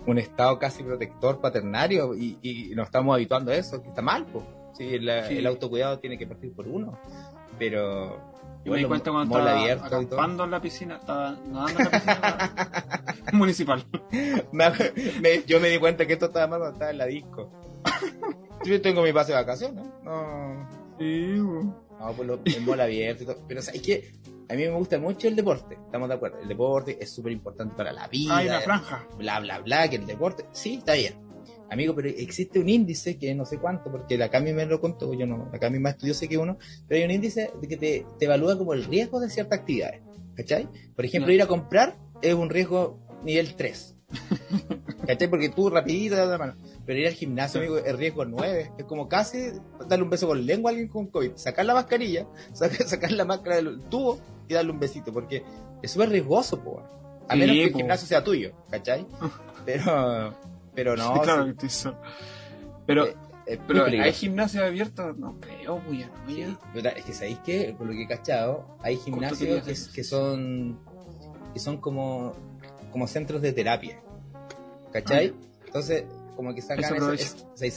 un 0.08 0.18
estado 0.18 0.58
casi 0.60 0.84
protector 0.84 1.40
paternario 1.42 2.16
y, 2.16 2.38
y 2.42 2.74
nos 2.76 2.88
estamos 2.88 3.14
habituando 3.14 3.52
a 3.52 3.56
eso, 3.56 3.82
que 3.82 3.90
está 3.90 4.02
mal, 4.02 4.26
pues. 4.26 4.46
Sí, 4.78 4.98
la- 5.00 5.28
Sí. 5.28 5.38
el 5.38 5.46
autocuidado 5.46 6.00
tiene 6.00 6.18
que 6.18 6.26
partir 6.26 6.52
por 6.54 6.68
uno. 6.68 7.00
Pero. 7.60 8.33
Yo 8.66 8.72
me 8.72 8.78
di 8.78 8.86
cuenta 8.86 9.12
cuando 9.12 9.38
estaba 9.38 9.60
abierto 9.60 9.86
acampando 9.86 10.44
en 10.46 10.52
la 10.52 10.62
piscina, 10.62 10.96
estaba 10.98 11.32
nadando 11.50 11.80
en 11.80 11.86
la 11.86 11.92
piscina 11.92 13.14
municipal. 13.34 13.86
Me- 14.52 14.72
me- 15.22 15.44
yo 15.46 15.60
me 15.60 15.70
di 15.70 15.80
cuenta 15.80 16.06
que 16.06 16.14
esto 16.14 16.28
estaba 16.28 16.48
mal 16.48 16.60
cuando 16.60 16.74
estaba 16.76 16.92
en 16.92 16.98
la 16.98 17.06
disco. 17.06 17.50
Yo 18.66 18.82
tengo 18.82 19.02
mi 19.04 19.12
pase 19.12 19.34
de 19.34 19.40
vacaciones. 19.40 19.84
No. 20.04 20.70
Sí, 20.98 21.34
No, 21.38 22.14
pues 22.16 22.28
lo, 22.28 22.40
mall 22.66 22.80
abierto 22.80 23.24
y 23.24 23.26
todo. 23.26 23.38
Pero 23.46 23.62
¿sabes 23.62 23.82
qué? 23.82 24.14
A 24.50 24.54
mí 24.54 24.62
me 24.64 24.70
gusta 24.72 24.98
mucho 25.00 25.28
el 25.28 25.36
deporte. 25.36 25.76
Estamos 25.86 26.08
de 26.08 26.16
acuerdo. 26.16 26.40
El 26.40 26.48
deporte 26.48 26.98
es 27.02 27.12
súper 27.14 27.34
importante 27.34 27.76
para 27.76 27.92
la 27.92 28.08
vida. 28.08 28.38
Hay 28.38 28.48
una 28.48 28.62
franja. 28.62 29.06
bla, 29.18 29.40
bla, 29.42 29.60
bla, 29.60 29.90
que 29.90 29.98
el 29.98 30.06
deporte, 30.06 30.46
sí, 30.54 30.76
está 30.76 30.94
bien. 30.94 31.16
Amigo, 31.74 31.96
pero 31.96 32.08
existe 32.10 32.60
un 32.60 32.70
índice 32.70 33.18
que 33.18 33.34
no 33.36 33.46
sé 33.46 33.58
cuánto, 33.58 33.92
porque 33.92 34.18
la 34.18 34.30
Cami 34.30 34.54
me 34.54 34.66
lo 34.66 34.80
contó, 34.80 35.14
yo 35.14 35.26
no, 35.26 35.50
la 35.52 35.60
Cami 35.60 35.80
más 35.80 35.94
estudió 35.94 36.14
sé 36.14 36.28
que 36.30 36.38
uno, 36.38 36.58
pero 36.88 37.00
hay 37.00 37.06
un 37.06 37.12
índice 37.12 37.52
de 37.62 37.68
que 37.68 37.78
te, 37.78 38.06
te 38.20 38.26
evalúa 38.26 38.58
como 38.58 38.74
el 38.74 38.84
riesgo 38.86 39.20
de 39.20 39.30
ciertas 39.30 39.60
actividades, 39.60 40.02
¿cachai? 40.36 40.68
Por 40.96 41.04
ejemplo, 41.06 41.32
ir 41.34 41.42
a 41.42 41.48
comprar 41.48 41.98
es 42.22 42.34
un 42.34 42.50
riesgo 42.50 43.00
nivel 43.24 43.56
3, 43.56 43.96
¿cachai? 45.08 45.28
Porque 45.28 45.50
tú 45.50 45.70
rapidito 45.70 46.16
das 46.16 46.30
la 46.30 46.38
mano, 46.38 46.56
pero 46.86 47.00
ir 47.00 47.08
al 47.08 47.14
gimnasio, 47.14 47.60
amigo, 47.60 47.78
es 47.78 47.96
riesgo 47.98 48.26
9, 48.26 48.72
es 48.78 48.86
como 48.86 49.08
casi 49.10 49.52
darle 49.88 50.04
un 50.04 50.10
beso 50.10 50.28
con 50.28 50.46
lengua 50.46 50.70
a 50.70 50.74
alguien 50.74 50.90
con 50.90 51.08
COVID, 51.08 51.32
sacar 51.36 51.66
la 51.66 51.74
mascarilla, 51.74 52.28
sacar, 52.54 52.88
sacar 52.88 53.12
la 53.12 53.26
máscara 53.26 53.56
del 53.58 53.80
tubo 53.90 54.20
y 54.48 54.54
darle 54.54 54.72
un 54.72 54.80
besito, 54.80 55.12
porque 55.12 55.44
es 55.82 55.92
súper 55.92 56.10
riesgoso, 56.10 56.60
po. 56.64 56.84
A 57.30 57.34
Sí, 57.34 57.40
menos 57.40 57.56
que 57.56 57.64
el 57.64 57.72
po. 57.72 57.78
gimnasio 57.80 58.08
sea 58.08 58.24
tuyo, 58.24 58.52
¿cachai? 58.70 59.08
Pero, 59.66 60.34
pero 60.76 60.96
no, 60.96 61.14
Sí, 61.16 61.20
claro 61.22 61.46
sí, 61.48 61.54
que 61.58 61.66
estoy. 61.68 61.94
Pero, 62.86 63.06
Eh, 63.46 63.58
muy 63.58 63.66
pero 63.68 63.80
¿hay 63.80 63.92
peligroso. 63.92 64.20
gimnasio 64.20 64.66
abierto? 64.66 65.14
No 65.14 65.38
creo, 65.40 65.82
no. 65.88 66.10
Sí, 66.28 66.58
Es 66.96 67.06
que 67.06 67.14
sabéis 67.14 67.40
que, 67.40 67.76
por 67.78 67.88
lo 67.88 67.94
que 67.94 68.04
he 68.04 68.08
cachado, 68.08 68.78
hay 68.82 68.98
gimnasios 68.98 69.90
que, 69.94 70.04
son 70.04 70.80
que 71.54 71.60
son 71.60 71.78
como, 71.78 72.34
como 72.92 73.06
centros 73.08 73.42
de 73.42 73.52
terapia. 73.54 74.02
¿Cachai? 74.92 75.34
Entonces, 75.66 76.06
como 76.36 76.54
que 76.56 76.62
sacan 76.62 76.84
Ah, 76.86 76.88
Se 76.88 76.94
eso, 76.96 77.04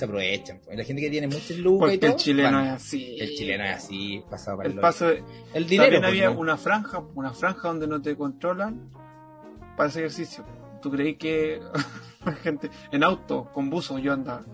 aprovechan. 0.05 0.57
se 0.61 0.65
pues. 0.65 0.77
La 0.79 0.85
gente 0.85 1.03
que 1.03 1.11
tiene 1.11 1.27
muchos 1.27 1.59
lucas 1.59 1.95
y 1.95 1.99
todo. 1.99 2.11
el 2.13 2.17
chileno 2.17 2.59
van. 2.59 2.67
es 2.69 2.73
así. 2.75 3.17
El 3.21 3.35
chileno 3.35 3.65
es 3.65 3.77
así, 3.77 4.23
pasado 4.31 4.57
para 4.59 4.69
el, 4.69 4.75
El 4.77 4.81
paso 4.81 5.09
de, 5.09 5.23
El 5.55 5.67
dinero. 5.67 6.01
También 6.01 6.03
pues, 6.03 6.11
había 6.11 6.31
¿no? 6.31 6.41
una 6.41 6.57
franja, 6.57 7.03
una 7.15 7.33
franja 7.33 7.69
donde 7.69 7.87
no 7.87 8.01
te 8.01 8.17
controlan 8.17 8.89
para 9.77 9.89
ese 9.89 10.01
ejercicio. 10.01 10.45
¿Tú 10.83 10.91
creí 10.91 11.17
que 11.17 11.61
la 12.25 12.33
gente 12.33 12.71
en 12.93 13.05
auto, 13.05 13.51
con 13.53 13.71
buzo, 13.71 13.99
yo 13.99 14.13
andaba? 14.13 14.45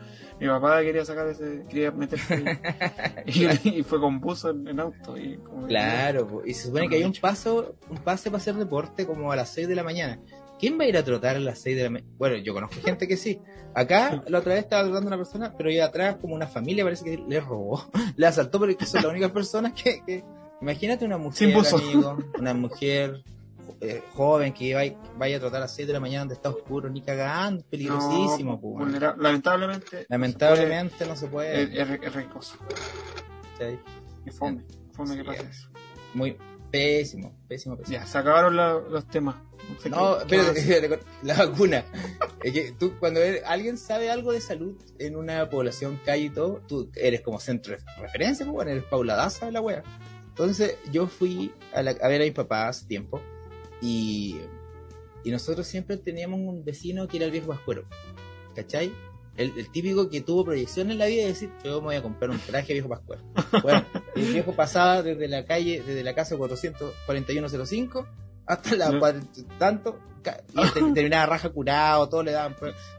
Mi 0.41 0.49
papá 0.49 0.81
quería 0.83 1.05
sacar 1.05 1.29
ese, 1.29 1.65
quería 1.69 1.93
meterse 1.93 2.45
y, 3.27 3.79
y 3.79 3.83
fue 3.85 4.01
con 4.01 4.21
buzo 4.21 4.51
en, 4.51 4.67
en 4.67 4.81
auto. 4.81 5.17
Y 5.17 5.37
como 5.39 5.63
que- 5.63 5.69
Claro, 5.69 6.27
po. 6.27 6.43
y 6.45 6.55
se 6.55 6.67
supone 6.67 6.89
que 6.89 6.97
hay 6.97 7.05
un 7.05 7.13
paso, 7.13 7.77
un 7.89 7.99
pase 7.99 8.31
para 8.31 8.39
hacer 8.41 8.55
deporte 8.57 9.07
como 9.07 9.31
a 9.31 9.37
las 9.37 9.51
6 9.51 9.69
de 9.69 9.75
la 9.77 9.85
mañana. 9.85 10.19
¿Quién 10.59 10.79
va 10.79 10.85
a 10.85 10.89
ir 10.89 10.97
a 10.97 11.05
trotar 11.05 11.37
a 11.37 11.41
las 11.41 11.59
6 11.61 11.77
de 11.77 11.83
la 11.85 11.91
mañana? 11.91 12.11
Bueno, 12.19 12.37
yo 12.37 12.55
conozco 12.55 12.81
gente 12.85 13.07
que 13.09 13.17
sí. 13.17 13.41
Acá 13.75 14.23
la 14.29 14.39
otra 14.41 14.55
vez 14.55 14.65
estaba 14.65 14.83
trotando 14.85 15.09
una 15.09 15.17
persona, 15.17 15.55
pero 15.57 15.71
iba 15.71 15.85
atrás 15.85 16.17
como 16.21 16.35
una 16.35 16.47
familia, 16.47 16.85
parece 16.85 17.05
que 17.05 17.17
le 17.19 17.41
robó, 17.41 17.85
le 18.17 18.27
asaltó, 18.27 18.59
pero 18.61 18.73
es 18.73 18.79
que 18.79 18.87
son 18.87 19.03
las 19.03 19.11
únicas 19.13 19.31
personas 19.31 19.73
que, 19.75 20.03
que- 20.05 20.25
Imagínate 20.61 21.05
una 21.05 21.19
mujer, 21.19 21.39
Sin 21.39 21.53
buzo. 21.53 21.77
amigo, 21.77 22.19
una 22.39 22.55
mujer 22.55 23.25
eh, 23.83 24.03
joven 24.15 24.53
que 24.55 24.75
vaya, 24.75 24.97
vaya 25.19 25.37
a 25.37 25.41
trotar 25.41 25.59
a 25.59 25.61
las 25.63 25.75
6 25.75 25.89
de 25.89 25.93
la 25.95 26.01
mañana 26.01 26.21
donde 26.21 26.35
está 26.35 26.49
oscuro, 26.51 26.89
ni 26.89 27.03
cagando, 27.03 27.65
peligrosísimo, 27.69 28.61
No, 28.63 28.87
Lamentablemente, 29.17 30.07
Lamentablemente 30.09 31.05
no 31.05 31.17
se 31.17 31.27
puede. 31.27 31.65
es, 31.65 31.91
es 32.03 32.15
riesgoso. 32.15 32.55
¿cachai? 33.53 33.79
Es 34.25 34.35
fome. 34.39 34.65
Fome 34.93 35.17
que 35.17 35.23
Sí, 35.23 35.27
pase 35.27 35.43
ya. 35.43 35.49
eso. 35.51 35.69
Muy 36.15 36.37
pésimo, 36.71 37.37
pésimo, 37.49 37.77
pésimo. 37.77 37.99
Ya, 37.99 38.07
se 38.07 38.19
acabaron 38.19 38.57
la- 38.57 38.75
los 38.89 39.07
temas. 39.09 39.37
sé 39.81 39.91
No, 39.91 40.19
qué- 40.19 40.27
qué 40.29 40.37
espérate, 40.61 41.01
la 41.23 41.35
vacuna. 41.47 41.85
Es 42.43 42.53
que 42.53 42.73
tú, 42.79 42.95
cuando 42.99 43.21
eres- 43.21 43.43
alguien 43.47 43.79
sabe 43.79 44.11
algo 44.11 44.33
de 44.33 44.41
salud 44.41 44.77
en 44.99 45.17
una 45.17 45.49
población 45.51 46.01
calle 46.05 46.25
y 46.25 46.31
todo, 46.31 46.61
tú 46.69 46.91
eres 46.95 47.21
como 47.21 47.39
centro 47.41 47.77
de 47.77 47.83
referencia, 48.01 48.45
pues, 48.47 48.55
bueno, 48.55 48.71
eres 48.73 48.85
Paula 48.85 49.15
Daza 49.17 49.47
de 49.47 49.53
la 49.53 49.61
wea. 49.61 49.83
Entonces, 50.29 50.77
yo 50.91 51.07
fui 51.07 51.53
a, 51.75 51.83
la- 51.83 51.91
a 52.01 52.09
ver 52.09 52.21
a 52.23 52.25
mis 52.25 52.33
papás 52.33 52.77
hace 52.79 52.87
tiempo 52.87 53.21
y, 53.83 54.41
y 55.25 55.31
nosotros 55.31 55.67
siempre 55.67 55.99
teníamos 55.99 56.41
un 56.41 56.65
vecino 56.65 57.07
que 57.09 57.19
era 57.19 57.27
el 57.27 57.33
viejo 57.33 57.49
Pascuero. 57.49 57.85
¿Cachai? 58.55 58.93
El, 59.37 59.53
el 59.59 59.71
típico 59.71 60.11
que 60.11 60.21
tuvo 60.21 60.45
proyección 60.45 60.91
en 60.91 60.99
la 60.99 61.07
vida 61.07 61.23
y 61.23 61.27
decir, 61.27 61.51
yo 61.65 61.81
me 61.81 61.87
voy 61.87 61.97
a 61.97 62.03
comprar 62.03 62.31
un 62.31 62.39
traje 62.39 62.73
viejo 62.75 62.89
Pascuero. 62.89 63.23
Bueno, 63.63 63.85
el 64.15 64.33
viejo 64.33 64.53
pasaba 64.55 65.03
desde 65.03 65.27
la 65.29 65.45
calle, 65.45 65.83
desde 65.87 66.03
la 66.05 66.15
casa 66.15 66.37
44105 67.07 68.07
hasta 68.47 68.77
la 68.77 68.99
cuadra- 68.99 69.23
tanto, 69.59 69.99
y 70.55 70.69
te- 70.73 70.83
terminaba 70.95 71.27
raja 71.27 71.49
curado, 71.51 72.09
todo 72.09 72.23
le 72.23 72.33
daban 72.33 72.57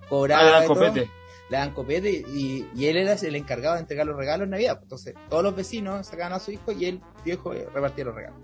cobrado. 0.09 0.55
Ah, 0.55 0.63
y 0.63 0.67
todo. 0.67 0.75
copete. 0.79 1.09
le 1.49 1.57
dan 1.57 1.73
copete 1.73 2.09
y, 2.11 2.67
y 2.75 2.85
él 2.87 2.97
era 2.97 3.13
el 3.13 3.35
encargado 3.35 3.75
de 3.75 3.81
entregar 3.81 4.07
los 4.07 4.15
regalos 4.17 4.45
en 4.45 4.51
Navidad. 4.51 4.79
Entonces, 4.81 5.13
todos 5.29 5.43
los 5.43 5.55
vecinos 5.55 6.07
sacaban 6.07 6.33
a 6.33 6.39
su 6.39 6.51
hijo 6.51 6.71
y 6.71 6.85
el 6.85 7.01
viejo 7.23 7.53
eh, 7.53 7.67
repartía 7.73 8.05
los 8.05 8.15
regalos. 8.15 8.39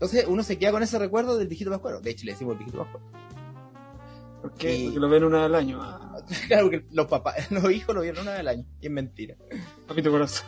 Entonces, 0.00 0.24
uno 0.26 0.42
se 0.42 0.56
queda 0.58 0.70
con 0.72 0.82
ese 0.82 0.98
recuerdo 0.98 1.36
del 1.36 1.46
viejito 1.46 1.70
Pascuero. 1.70 2.00
De 2.00 2.10
hecho, 2.10 2.24
le 2.24 2.32
decimos 2.32 2.52
el 2.52 2.58
viejito 2.58 2.78
Pascuero. 2.78 3.06
¿Por 4.40 4.54
qué? 4.54 4.74
Y- 4.74 4.84
Porque 4.86 5.00
lo 5.00 5.08
ven 5.10 5.24
una 5.24 5.36
vez 5.40 5.46
al 5.46 5.54
año. 5.54 5.78
Ah, 5.82 6.16
Claro, 6.48 6.70
porque 6.70 6.86
los 6.90 7.06
papás, 7.06 7.50
los 7.50 7.70
hijos 7.70 7.94
lo 7.94 8.00
vieron 8.00 8.22
una 8.22 8.30
vez 8.30 8.40
al 8.40 8.48
año. 8.48 8.64
Y 8.80 8.86
es 8.86 8.92
mentira. 8.92 9.36
papito 9.86 10.10
corazón. 10.10 10.46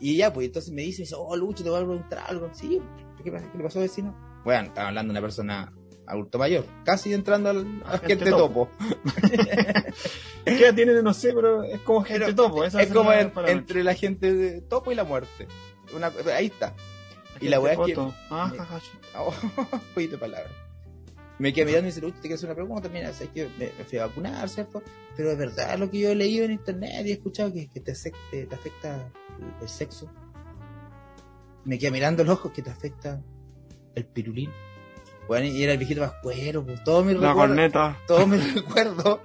Y 0.00 0.16
ya, 0.16 0.32
pues 0.32 0.46
entonces 0.46 0.72
me 0.72 0.80
dice, 0.82 1.04
oh, 1.14 1.36
Lucho, 1.36 1.62
te 1.62 1.68
voy 1.68 1.82
a 1.82 1.84
preguntar 1.86 2.24
algo. 2.26 2.48
Sí, 2.54 2.80
¿qué, 3.22 3.30
le 3.30 3.62
pasó, 3.62 3.80
vecino? 3.80 4.16
Bueno, 4.44 4.68
estaba 4.68 4.88
hablando 4.88 5.12
de 5.12 5.18
una 5.18 5.26
persona 5.26 5.70
adulto 6.06 6.38
mayor, 6.38 6.64
casi 6.84 7.12
entrando 7.12 7.50
al 7.50 7.82
a 7.84 7.98
Gente 7.98 8.24
gente 8.24 8.30
topo. 8.30 8.68
topo. 8.68 8.70
¿Qué 10.44 10.72
tiene? 10.72 11.00
No 11.02 11.12
sé, 11.14 11.32
pero 11.34 11.62
es 11.62 11.80
como 11.82 12.02
gente 12.02 12.24
Pero 12.24 12.34
topo. 12.34 12.64
Esa 12.64 12.80
Es 12.82 12.92
como 12.92 13.12
entre 13.12 13.84
la 13.84 13.94
gente 13.94 14.32
de 14.32 14.62
topo 14.62 14.90
y 14.90 14.94
la 14.94 15.04
muerte. 15.04 15.46
Una, 15.94 16.10
ahí 16.34 16.46
está. 16.46 16.74
Y 17.46 17.48
la 17.48 17.60
Gente 17.60 17.76
weá 17.76 17.86
es 17.86 17.94
que-. 17.94 18.14
Ah, 18.30 18.52
jaja, 18.56 18.80
sí. 18.80 18.90
Oh, 19.18 20.18
palabras. 20.18 20.52
Me 21.38 21.52
quedé 21.52 21.64
mirando 21.66 21.88
y 21.88 21.92
me 21.92 21.94
dice, 21.94 22.12
te 22.12 22.20
quiero 22.20 22.34
hacer 22.36 22.48
una 22.48 22.54
pregunta. 22.54 22.88
Mira, 22.88 23.10
es 23.10 23.18
que 23.34 23.48
me, 23.58 23.70
me 23.76 23.84
fui 23.84 23.98
a 23.98 24.06
vacunar, 24.06 24.48
¿cierto? 24.48 24.82
Pero 25.16 25.32
es 25.32 25.38
verdad 25.38 25.78
lo 25.78 25.90
que 25.90 25.98
yo 25.98 26.10
he 26.10 26.14
leído 26.14 26.44
en 26.44 26.52
internet 26.52 27.04
y 27.06 27.10
he 27.10 27.14
escuchado 27.14 27.52
que, 27.52 27.68
que 27.68 27.80
te, 27.80 27.92
afecta, 27.92 28.18
te 28.30 28.54
afecta 28.54 28.94
el, 29.40 29.62
el 29.62 29.68
sexo. 29.68 30.08
Me 31.64 31.78
quedé 31.78 31.90
mirando 31.90 32.22
los 32.24 32.38
ojos 32.38 32.52
que 32.52 32.62
te 32.62 32.70
afecta 32.70 33.20
el 33.94 34.04
pirulín. 34.04 34.50
Bueno, 35.28 35.46
y 35.46 35.62
era 35.62 35.72
el 35.72 35.78
viejito 35.78 36.00
pascuero, 36.00 36.64
pues 36.64 36.82
todo 36.84 37.04
mi 37.04 37.14
La 37.14 37.28
recuerdo, 37.28 37.36
corneta. 37.54 37.98
todos 38.06 38.28
mis 38.28 38.54
recuerdos, 38.54 39.20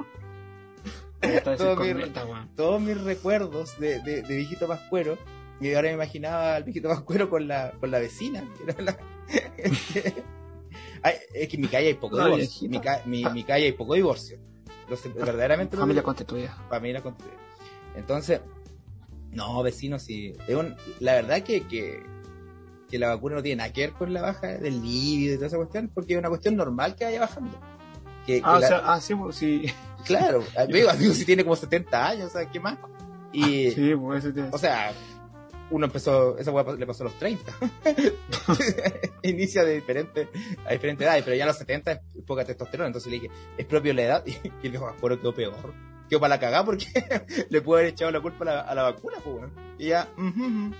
Me 1.21 1.41
Todo 1.41 1.75
mi- 1.77 2.03
todos 2.55 2.81
mis 2.81 3.01
recuerdos 3.01 3.79
de, 3.79 4.00
de, 4.01 4.21
de 4.21 4.36
viejito 4.36 4.67
pascuero. 4.67 5.17
Y 5.59 5.73
ahora 5.73 5.87
me 5.89 5.95
imaginaba 5.95 6.55
al 6.55 6.63
viejito 6.63 6.89
pascuero 6.89 7.29
con 7.29 7.47
la, 7.47 7.71
con 7.79 7.89
la 7.91 7.99
vecina. 7.99 8.43
que 8.57 8.71
era 8.71 8.81
la- 8.81 8.97
Ay, 11.03 11.15
es 11.33 11.47
que 11.49 11.55
en 11.55 11.61
mi 11.61 11.67
calle 11.67 11.87
hay 11.87 11.93
poco 11.93 12.17
divorcio. 12.23 12.69
Mi, 12.69 12.79
ca- 12.79 13.01
mi, 13.05 13.23
mi 13.25 13.43
calle 13.43 13.65
hay 13.65 13.71
poco 13.71 13.93
divorcio. 13.93 14.37
Sé, 14.95 15.09
verdaderamente 15.09 15.75
Familia 15.77 16.01
constituida. 16.03 16.55
familia 16.69 17.01
constituida. 17.01 17.37
Entonces, 17.95 18.41
no, 19.31 19.61
vecinos, 19.63 20.01
sí. 20.01 20.33
Es 20.47 20.55
un- 20.55 20.75
la 20.99 21.13
verdad 21.15 21.41
que, 21.43 21.67
que, 21.67 22.01
que 22.89 22.97
la 22.99 23.09
vacuna 23.09 23.35
no 23.35 23.43
tiene 23.43 23.57
nada 23.57 23.73
que 23.73 23.81
ver 23.81 23.93
con 23.93 24.13
la 24.13 24.21
baja 24.21 24.47
del 24.47 24.81
líbido 24.81 25.33
y 25.33 25.35
toda 25.35 25.47
esa 25.47 25.57
cuestión, 25.57 25.91
porque 25.93 26.13
es 26.13 26.19
una 26.19 26.29
cuestión 26.29 26.55
normal 26.55 26.95
que 26.95 27.05
vaya 27.05 27.19
bajando. 27.19 27.57
Que, 28.25 28.35
que 28.39 28.41
Ah, 28.45 28.57
o 28.57 28.59
la- 28.59 28.67
sea, 28.67 28.81
ah, 28.85 29.01
sí, 29.01 29.13
pues, 29.15 29.35
sí. 29.35 29.65
Claro, 30.05 30.43
amigo, 30.57 30.89
amigo, 30.89 31.13
si 31.13 31.25
tiene 31.25 31.43
como 31.43 31.55
70 31.55 32.07
años, 32.07 32.31
¿sabes 32.31 32.47
qué 32.51 32.59
más? 32.59 32.77
Y, 33.33 33.71
Sí, 33.71 33.93
pues 33.95 34.25
o 34.51 34.57
sea, 34.57 34.93
uno 35.69 35.86
empezó, 35.86 36.38
esa 36.38 36.51
weá 36.51 36.63
le 36.75 36.86
pasó 36.86 37.03
a 37.03 37.07
los 37.07 37.19
30. 37.19 37.51
Inicia 39.24 39.63
de 39.63 39.75
diferente, 39.75 40.29
a 40.65 40.71
diferentes 40.74 41.05
edades, 41.05 41.24
pero 41.24 41.36
ya 41.36 41.43
a 41.43 41.47
los 41.47 41.57
70 41.57 41.91
es 41.91 42.00
poca 42.25 42.45
testosterona. 42.45 42.88
Entonces 42.88 43.12
le 43.12 43.19
dije, 43.19 43.33
es 43.57 43.65
propio 43.65 43.93
la 43.93 44.01
edad. 44.03 44.24
Y 44.25 44.38
el 44.63 44.71
viejo 44.71 44.86
Pascuero 44.86 45.19
quedó 45.19 45.33
peor. 45.33 45.74
Quedó 46.09 46.19
para 46.21 46.36
la 46.36 46.39
cagada 46.39 46.63
porque 46.65 46.86
le 47.50 47.62
pudo 47.62 47.77
haber 47.77 47.89
echado 47.89 48.12
la 48.12 48.21
culpa 48.21 48.43
a 48.43 48.45
la, 48.45 48.62
a 48.62 48.75
la 48.75 48.83
vacuna, 48.83 49.17
pues. 49.24 49.50
Y 49.77 49.88
ya, 49.88 50.07
ujú, 50.17 50.27
ujú. 50.45 50.74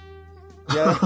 ya. 0.74 0.98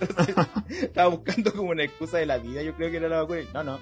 Entonces, 0.00 0.36
estaba 0.82 1.08
buscando 1.08 1.52
como 1.52 1.70
una 1.70 1.84
excusa 1.84 2.18
de 2.18 2.26
la 2.26 2.38
vida. 2.38 2.62
Yo 2.62 2.74
creo 2.74 2.90
que 2.90 2.96
era 2.98 3.08
la 3.08 3.22
vacuna. 3.22 3.40
Y 3.40 3.48
No, 3.54 3.62
no, 3.64 3.78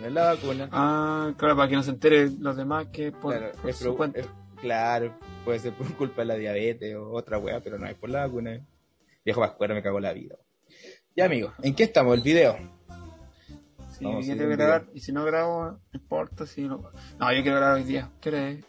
no 0.00 0.06
es 0.06 0.12
la 0.12 0.24
vacuna. 0.34 0.68
Ah, 0.72 1.32
claro, 1.36 1.56
para 1.56 1.68
que 1.68 1.76
no 1.76 1.82
se 1.82 1.90
enteren 1.90 2.36
los 2.40 2.56
demás 2.56 2.86
que 2.92 3.12
por, 3.12 3.36
Claro, 3.36 3.52
por 3.60 3.70
es 3.70 3.76
su 3.76 3.84
pro- 3.84 3.96
cuenta. 3.96 4.20
es- 4.20 4.28
claro, 4.60 5.18
puede 5.44 5.58
ser 5.58 5.72
por 5.74 5.94
culpa 5.96 6.22
de 6.22 6.26
la 6.26 6.36
diabetes 6.36 6.94
o 6.96 7.10
otra 7.12 7.38
weá, 7.38 7.60
pero 7.60 7.78
no 7.78 7.86
es 7.86 7.94
por 7.94 8.10
la 8.10 8.26
vacuna. 8.26 8.64
Viejo 9.24 9.40
Pascuero 9.40 9.74
me 9.74 9.82
cagó 9.82 10.00
la 10.00 10.12
vida. 10.12 10.36
Ya, 11.16 11.26
amigo, 11.26 11.52
¿en 11.62 11.74
qué 11.74 11.84
estamos? 11.84 12.16
El 12.16 12.22
video. 12.22 12.56
Sí, 13.98 14.04
yo 14.04 14.20
que 14.20 14.46
grabar, 14.46 14.86
y 14.94 15.00
si 15.00 15.12
no 15.12 15.24
grabo, 15.24 15.64
no 15.72 15.80
importa 15.92 16.46
si 16.46 16.62
no... 16.62 16.90
No, 17.18 17.32
yo 17.32 17.42
quiero 17.42 17.58
grabar 17.58 17.76
hoy 17.76 17.84
día, 17.84 18.10
¿quieres? 18.20 18.64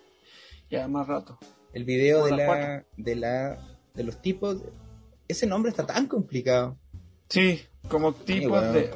Ya, 0.70 0.88
más 0.88 1.08
rato. 1.08 1.38
El 1.74 1.86
video 1.86 2.26
de 2.26 2.32
la, 2.32 2.86
de 2.98 3.16
la, 3.16 3.58
de 3.94 4.04
los 4.04 4.22
tipos. 4.22 4.58
Ese 5.28 5.48
nombre 5.48 5.70
está 5.70 5.86
tan 5.86 6.08
complicado. 6.08 6.78
Sí, 7.30 7.62
como 7.88 8.14
tipos 8.14 8.50
bueno. 8.50 8.74
de 8.74 8.92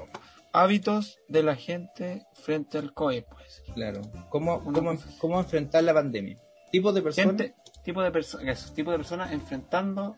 hábitos 0.52 1.20
de 1.30 1.44
la 1.44 1.56
gente 1.56 2.26
frente 2.34 2.78
al 2.78 2.94
COVID, 2.94 3.24
pues. 3.30 3.64
Claro. 3.74 4.02
¿Cómo, 4.30 4.62
cómo, 4.64 4.98
cómo 5.20 5.40
enfrentar 5.40 5.84
la 5.84 5.94
pandemia? 5.94 6.38
Tipos 6.76 6.94
de 6.96 7.02
personas 7.02 7.28
Gente, 7.38 7.56
tipo 7.84 8.02
de 8.02 8.12
personas, 8.12 8.74
tipo 8.74 8.92
de 8.92 8.98
personas 8.98 9.32
enfrentando 9.32 10.18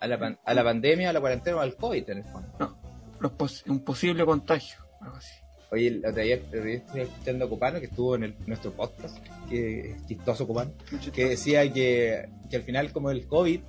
a 0.00 0.06
la, 0.06 0.18
pan- 0.18 0.38
a 0.44 0.54
la 0.54 0.64
pandemia, 0.64 1.10
a 1.10 1.12
la 1.12 1.20
cuarentena 1.20 1.56
o 1.58 1.60
al 1.60 1.74
COVID 1.76 2.08
en 2.10 2.18
el 2.18 2.24
fondo. 2.24 2.48
no, 2.58 2.78
los 3.20 3.32
pos- 3.32 3.64
un 3.66 3.80
posible 3.80 4.24
contagio, 4.24 4.78
algo 5.00 5.16
así. 5.16 5.34
Oye, 5.72 5.86
el 5.88 6.04
otro 6.06 6.22
día, 6.22 6.34
estuve 6.36 6.82
escuchando 6.94 7.44
a 7.44 7.48
Copano, 7.48 7.78
que 7.78 7.86
estuvo 7.86 8.14
en 8.16 8.24
el- 8.24 8.36
nuestro 8.46 8.72
podcast, 8.72 9.18
que 9.48 9.90
es 9.92 10.06
chistoso 10.06 10.46
Copano. 10.46 10.72
que 11.12 11.28
decía 11.28 11.70
que, 11.72 12.28
que 12.48 12.56
al 12.56 12.62
final 12.62 12.92
como 12.92 13.10
el 13.10 13.26
COVID 13.26 13.60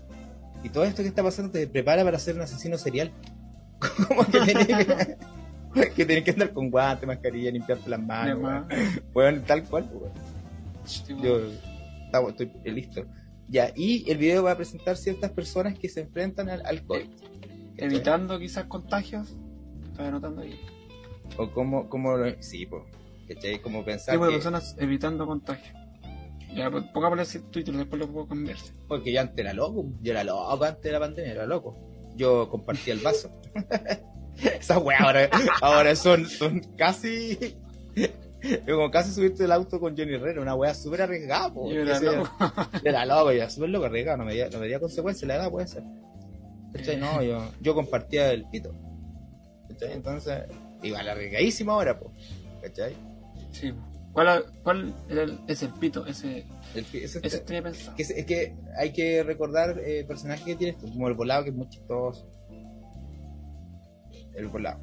y 0.64 0.70
todo 0.70 0.84
esto 0.86 1.02
que 1.04 1.10
está 1.10 1.22
pasando 1.24 1.52
te 1.52 1.68
prepara 1.68 2.04
para 2.04 2.18
ser 2.20 2.36
un 2.36 2.42
asesino 2.42 2.78
serial. 2.78 3.12
como 4.08 4.24
que 4.26 4.40
tenés 4.40 4.68
que, 4.68 5.18
que 5.96 6.06
tenés 6.06 6.24
que 6.24 6.32
andar 6.32 6.54
con 6.54 6.70
guantes, 6.72 7.06
mascarilla, 7.06 7.52
limpiarte 7.52 7.90
las 7.90 8.00
manos. 8.02 8.40
Weón. 8.40 8.68
Weón, 9.14 9.42
tal 9.44 9.64
cual. 9.66 9.90
weón. 9.92 10.14
Tipo, 11.06 11.24
Yo 11.24 11.40
está- 12.06 12.22
estoy 12.30 12.52
listo. 12.72 13.06
Ya, 13.48 13.72
y 13.76 14.10
el 14.10 14.18
video 14.18 14.44
va 14.44 14.52
a 14.52 14.56
presentar 14.56 14.96
ciertas 14.96 15.32
personas 15.32 15.78
que 15.78 15.90
se 15.90 16.02
enfrentan 16.02 16.50
al, 16.50 16.66
al 16.66 16.84
COVID. 16.86 17.06
evitando 17.78 18.38
quizás 18.40 18.66
contagios, 18.66 19.36
estoy 19.90 20.06
anotando 20.06 20.42
ahí. 20.42 20.60
O 21.38 21.50
como, 21.52 21.90
como 21.90 22.16
lo- 22.18 22.42
sí, 22.42 22.66
pues, 22.66 22.84
¿cachai? 23.28 23.60
Como 23.62 23.84
pensar 23.84 24.14
Tipo 24.16 24.26
de 24.26 24.32
que, 24.32 24.38
personas 24.38 24.76
evitando 24.80 25.26
contagios. 25.26 25.76
Ya, 26.54 26.70
pues, 26.70 26.84
pongámosle 26.94 27.24
ese 27.24 27.40
Twitter, 27.40 27.76
después 27.76 28.00
lo 28.00 28.12
puedo 28.12 28.28
cambiar. 28.28 28.58
porque 28.88 29.12
yo 29.14 29.22
antes 29.22 29.38
era 29.40 29.54
loco, 29.54 29.86
yo 30.02 30.12
era 30.12 30.24
loco 30.24 30.64
antes 30.64 30.84
de 30.84 30.92
la 30.92 31.00
pandemia, 31.00 31.32
era 31.32 31.46
loco. 31.46 31.78
Yo 32.16 32.50
compartía 32.50 32.94
el 32.94 33.00
vaso. 33.00 33.32
Esas 34.60 34.78
weas 34.82 35.02
ahora, 35.02 35.30
ahora 35.62 35.96
son, 35.96 36.26
son 36.26 36.60
casi. 36.78 37.38
Como 38.68 38.90
casi 38.92 39.12
subirte 39.12 39.44
el 39.44 39.52
auto 39.52 39.80
con 39.80 39.96
Johnny 39.96 40.16
Herrera, 40.16 40.42
una 40.42 40.56
wea 40.56 40.74
súper 40.74 41.04
arriesgada, 41.04 41.54
po. 41.54 41.70
Yo 41.72 41.82
era 41.82 41.98
Ese- 41.98 42.06
loco. 42.16 42.30
Era 42.84 43.06
loco, 43.06 43.32
ya 43.32 43.50
súper 43.50 43.70
loco, 43.70 43.86
arriesgado, 43.86 44.18
no 44.18 44.26
me 44.26 44.34
dio, 44.34 44.50
no 44.50 44.60
me 44.60 44.68
dio 44.68 44.80
consecuencias, 44.80 45.28
la 45.28 45.36
edad 45.36 45.52
puede 45.52 45.68
ser. 45.68 45.84
¿Cachai? 46.74 46.98
No, 46.98 47.22
yo, 47.22 47.44
yo 47.60 47.74
compartía 47.76 48.32
el 48.32 48.46
pito. 48.50 48.74
¿Cachai? 49.70 49.94
Entonces, 49.94 50.44
igual 50.82 51.08
arriesgadísimo 51.08 51.72
ahora, 51.74 52.00
po. 52.00 52.12
¿Cachai? 52.62 52.96
Sí. 53.52 53.74
¿Cuál, 54.14 54.44
cuál 54.64 54.94
era 55.10 55.24
el- 55.24 55.40
es 55.48 55.62
el 55.64 55.70
pito? 55.70 56.06
Ese, 56.06 56.46
El 56.74 56.86
ese- 56.94 57.20
ese 57.24 57.40
tenía 57.40 57.62
pensado. 57.64 57.96
que 57.96 58.04
es, 58.04 58.10
es 58.10 58.26
que 58.26 58.56
hay 58.78 58.92
que 58.92 59.24
recordar 59.24 59.80
eh, 59.86 60.04
personajes 60.06 60.44
que 60.46 60.56
tienes, 60.56 60.76
como 60.82 61.08
el 61.08 61.14
volado, 61.14 61.44
que 61.44 61.50
es 61.52 61.56
muy 61.56 61.70
chistoso. 61.70 62.28
El 64.34 64.48
volado. 64.48 64.80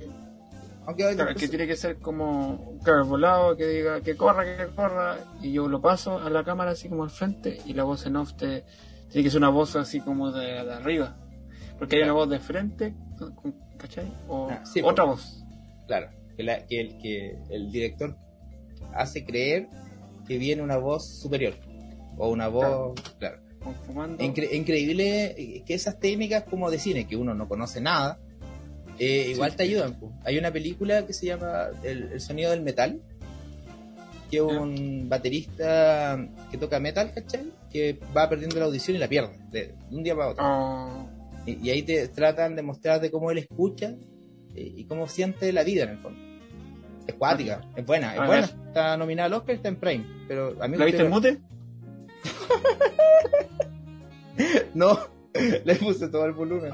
Aunque 0.88 1.14
Claro, 1.14 1.34
que 1.34 1.48
tiene 1.48 1.66
que 1.66 1.76
ser 1.76 1.98
como, 1.98 2.78
claro, 2.82 3.04
volado, 3.04 3.54
que 3.58 3.66
diga 3.66 4.00
que 4.00 4.16
corra, 4.16 4.44
que 4.56 4.68
corra, 4.74 5.18
y 5.42 5.52
yo 5.52 5.68
lo 5.68 5.82
paso 5.82 6.18
a 6.18 6.30
la 6.30 6.42
cámara 6.44 6.70
así 6.70 6.88
como 6.88 7.04
al 7.04 7.10
frente, 7.10 7.58
y 7.66 7.74
la 7.74 7.84
voz 7.84 8.06
en 8.06 8.16
off 8.16 8.32
te, 8.32 8.64
tiene 9.10 9.24
que 9.24 9.30
ser 9.30 9.36
una 9.38 9.50
voz 9.50 9.76
así 9.76 10.00
como 10.00 10.32
de, 10.32 10.46
de 10.64 10.72
arriba. 10.72 11.14
Porque 11.78 11.96
hay 11.96 12.04
una 12.04 12.14
voz 12.14 12.30
de 12.30 12.38
frente, 12.38 12.94
¿cachai? 13.76 14.10
O 14.28 14.48
Ah, 14.50 14.64
sí, 14.64 14.80
otra 14.82 15.04
po. 15.04 15.10
voz. 15.10 15.44
Claro, 15.86 16.08
que, 16.38 16.42
la- 16.42 16.64
que 16.66 16.80
el, 16.80 16.96
que 16.96 17.36
el 17.50 17.70
director 17.70 18.16
hace 18.94 19.26
creer 19.26 19.68
que 20.26 20.38
viene 20.38 20.62
una 20.62 20.78
voz 20.78 21.06
superior. 21.06 21.52
O 22.16 22.30
una 22.30 22.48
voz. 22.48 22.98
Claro. 23.18 23.40
Incre- 24.20 24.54
increíble 24.54 25.62
que 25.66 25.74
esas 25.74 25.98
técnicas 26.00 26.44
como 26.44 26.70
de 26.70 26.78
cine, 26.78 27.06
que 27.06 27.16
uno 27.16 27.34
no 27.34 27.46
conoce 27.46 27.82
nada, 27.82 28.18
eh, 28.98 29.30
igual 29.30 29.50
Sí. 29.52 29.56
te 29.56 29.62
ayudan. 29.64 29.98
po. 29.98 30.12
Hay 30.24 30.38
una 30.38 30.52
película 30.52 31.06
que 31.06 31.12
se 31.12 31.26
llama 31.26 31.68
El, 31.82 32.12
el 32.12 32.20
sonido 32.20 32.50
del 32.50 32.62
metal, 32.62 33.00
que 34.30 34.36
es 34.38 34.42
un 34.42 35.08
baterista 35.08 36.18
que 36.50 36.58
toca 36.58 36.80
metal, 36.80 37.12
¿cachai? 37.14 37.52
Que 37.70 37.98
va 38.16 38.28
perdiendo 38.28 38.58
la 38.58 38.66
audición 38.66 38.96
y 38.96 39.00
la 39.00 39.08
pierde, 39.08 39.38
de, 39.50 39.74
un 39.90 40.02
día 40.02 40.14
para 40.14 40.28
otro. 40.28 40.44
Oh, 40.44 41.08
Y, 41.46 41.66
y 41.66 41.70
ahí 41.70 41.82
te 41.82 42.08
tratan 42.08 42.56
de 42.56 42.62
mostrar 42.62 43.00
de 43.00 43.10
cómo 43.10 43.30
él 43.30 43.38
escucha 43.38 43.94
eh, 44.54 44.72
y 44.76 44.84
cómo 44.84 45.06
siente 45.08 45.52
la 45.52 45.62
vida 45.62 45.84
en 45.84 45.90
el 45.90 45.98
fondo. 45.98 46.18
Es 47.06 47.14
cuática, 47.14 47.62
es 47.74 47.86
buena, 47.86 48.14
es 48.14 48.26
buena. 48.26 48.44
Está 48.66 48.96
nominada 48.98 49.26
al 49.28 49.32
Oscar, 49.34 49.54
está 49.54 49.68
en 49.68 49.76
Prime. 49.76 50.04
Pero 50.28 50.62
a 50.62 50.66
mí 50.68 50.72
me 50.72 50.78
¿La 50.78 50.84
viste 50.84 51.02
en 51.02 51.10
mute? 51.10 51.38
No, 54.74 54.98
le 55.64 55.74
puse 55.76 56.08
todo 56.08 56.24
el 56.26 56.32
volumen. 56.32 56.72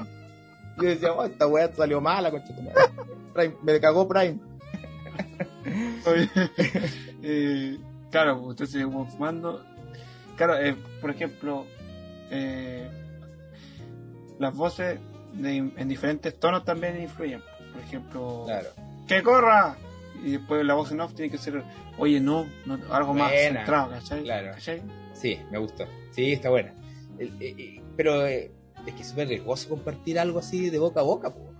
Yo 0.77 0.83
decía, 0.83 1.13
oh, 1.13 1.23
esta 1.25 1.47
weá 1.47 1.71
salió 1.73 2.01
mala. 2.01 2.31
Prime, 3.33 3.55
me 3.63 3.79
cagó 3.79 4.07
Prime. 4.07 4.39
Oye, 6.05 6.29
eh, 7.23 7.77
claro, 8.11 8.41
pues, 8.43 8.61
usted 8.61 8.83
como 8.83 9.05
fumando. 9.07 9.63
Claro, 10.35 10.57
eh, 10.57 10.75
por 11.01 11.09
ejemplo, 11.11 11.65
eh, 12.29 12.87
las 14.39 14.55
voces 14.55 14.99
de- 15.33 15.57
en 15.57 15.87
diferentes 15.87 16.37
tonos 16.39 16.63
también 16.65 17.01
influyen. 17.01 17.41
Por 17.73 17.81
ejemplo, 17.81 18.43
Claro. 18.45 18.69
¡que 19.07 19.23
corra! 19.23 19.77
Y 20.23 20.31
después 20.33 20.65
la 20.65 20.73
voz 20.75 20.91
en 20.91 21.01
off 21.01 21.13
tiene 21.13 21.29
que 21.31 21.37
ser, 21.37 21.63
oye, 21.97 22.19
no, 22.19 22.45
no 22.65 22.77
algo 22.91 23.13
más 23.13 23.31
centrado, 23.33 23.89
¿cachai? 23.91 24.23
Claro. 24.23 24.51
¿Cachai? 24.53 24.81
Sí, 25.13 25.39
me 25.51 25.57
gustó. 25.57 25.85
Sí, 26.11 26.33
está 26.33 26.49
buena. 26.49 26.73
Eh, 27.19 27.81
pero 27.97 28.25
eh, 28.25 28.51
es 28.85 28.93
que 28.93 29.01
es 29.01 29.09
súper 29.09 29.27
riesgoso 29.27 29.69
compartir 29.69 30.19
algo 30.19 30.39
así 30.39 30.69
de 30.69 30.77
boca 30.79 30.99
a 30.99 31.03
boca, 31.03 31.33
po. 31.33 31.51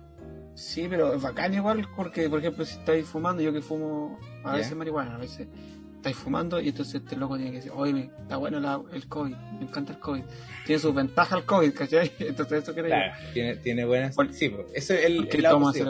Sí, 0.54 0.86
pero 0.88 1.12
es 1.14 1.20
bacán 1.22 1.52
igual, 1.54 1.86
porque, 1.94 2.30
por 2.30 2.38
ejemplo, 2.38 2.64
si 2.64 2.78
estáis 2.78 3.06
fumando, 3.06 3.42
yo 3.42 3.52
que 3.52 3.60
fumo 3.60 4.18
a 4.42 4.56
veces 4.56 4.74
marihuana, 4.74 5.16
a 5.16 5.18
veces 5.18 5.48
estáis 5.96 6.16
fumando 6.16 6.60
y 6.60 6.68
entonces 6.68 6.94
este 7.02 7.14
loco 7.16 7.36
tiene 7.36 7.50
que 7.50 7.56
decir, 7.58 7.72
oye, 7.74 8.10
está 8.22 8.36
bueno 8.38 8.58
la- 8.60 8.80
el 8.92 9.06
COVID, 9.06 9.34
me 9.58 9.62
encanta 9.64 9.92
el 9.92 9.98
COVID. 9.98 10.22
Tiene 10.64 10.78
sus 10.80 10.94
ventajas 10.94 11.40
el 11.40 11.44
COVID, 11.44 11.74
¿cachai? 11.74 12.10
Entonces 12.20 12.62
eso 12.62 12.72
quiere 12.72 12.88
Claro, 12.88 13.12
tiene, 13.34 13.56
tiene 13.56 13.84
buenas. 13.84 14.14
Bueno, 14.16 14.32
sí. 14.32 14.54
Eso 14.72 14.94
es 14.94 15.04
el, 15.04 15.28
Que 15.28 15.36
el 15.38 15.42
lado 15.42 15.56
toma 15.58 15.72
yo. 15.74 15.84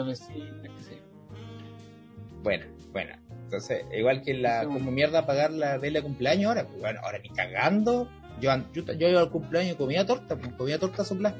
Buena, 2.43 2.67
buena. 2.91 3.19
Entonces, 3.43 3.85
igual 3.97 4.21
que 4.21 4.33
la, 4.33 4.61
Sí. 4.61 4.67
como 4.67 4.91
mierda 4.91 5.25
pagar 5.25 5.51
la 5.51 5.77
regla 5.77 5.99
de 5.99 6.03
cumpleaños 6.03 6.49
ahora, 6.49 6.67
pues 6.67 6.79
bueno, 6.81 6.99
ahora 7.03 7.19
ni 7.19 7.29
cagando. 7.29 8.09
Yo, 8.41 8.51
yo, 8.73 8.83
yo 8.93 9.07
iba 9.09 9.19
al 9.21 9.29
cumpleaños 9.31 9.73
y 9.73 9.77
comía 9.77 10.05
torta, 10.05 10.35
pues 10.37 10.53
comía 10.53 10.79
torta 10.79 11.03
soplada. 11.03 11.35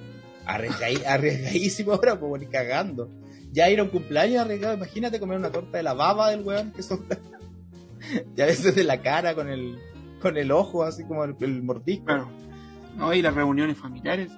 Arriesgadí- 0.46 1.04
Arriesgadísimo 1.08 1.94
ahora, 1.94 2.20
pues 2.20 2.42
ni 2.42 2.48
cagando. 2.48 3.10
Ya 3.52 3.70
ir 3.70 3.80
a 3.80 3.84
un 3.84 3.90
cumpleaños 3.90 4.42
arriesgado, 4.42 4.76
imagínate 4.76 5.20
comer 5.20 5.38
una 5.38 5.52
torta 5.52 5.78
de 5.78 5.84
la 5.84 5.94
baba 5.94 6.30
del 6.32 6.42
weón 6.42 6.72
que 6.72 6.84
sopla. 6.84 7.18
y 8.36 8.42
a 8.42 8.46
veces 8.46 8.76
de 8.76 8.84
la 8.84 9.02
cara 9.02 9.36
con 9.36 9.48
el, 9.50 9.78
con 10.22 10.38
el 10.38 10.52
ojo, 10.52 10.84
así 10.84 11.04
como 11.06 11.24
el, 11.24 11.36
el 11.40 11.64
mordisco. 11.64 12.06
Claro. 12.06 12.30
No, 12.96 13.14
y 13.14 13.22
las 13.22 13.34
reuniones 13.36 13.78
familiares. 13.78 14.32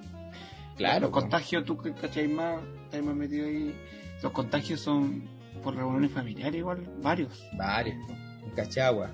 Claro, 0.76 1.00
Los 1.02 1.10
contagios, 1.10 1.64
tú 1.64 1.76
que 1.76 1.92
cachai 1.92 2.28
más, 2.28 2.60
estás 2.84 3.02
más 3.02 3.14
metido 3.14 3.46
ahí. 3.46 3.74
Los 4.22 4.32
contagios 4.32 4.80
son 4.80 5.28
por 5.62 5.74
reuniones 5.76 6.10
familiares 6.12 6.56
igual, 6.56 6.88
varios. 7.02 7.42
Varios, 7.58 7.96
en 8.44 8.50
Cachagua. 8.54 9.10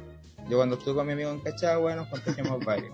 Yo 0.48 0.58
cuando 0.58 0.76
estuve 0.76 0.94
con 0.94 1.06
mi 1.08 1.14
amigo 1.14 1.30
en 1.30 1.40
Cachagua 1.40 1.96
nos 1.96 2.06
contagiamos 2.08 2.64
varios. 2.64 2.92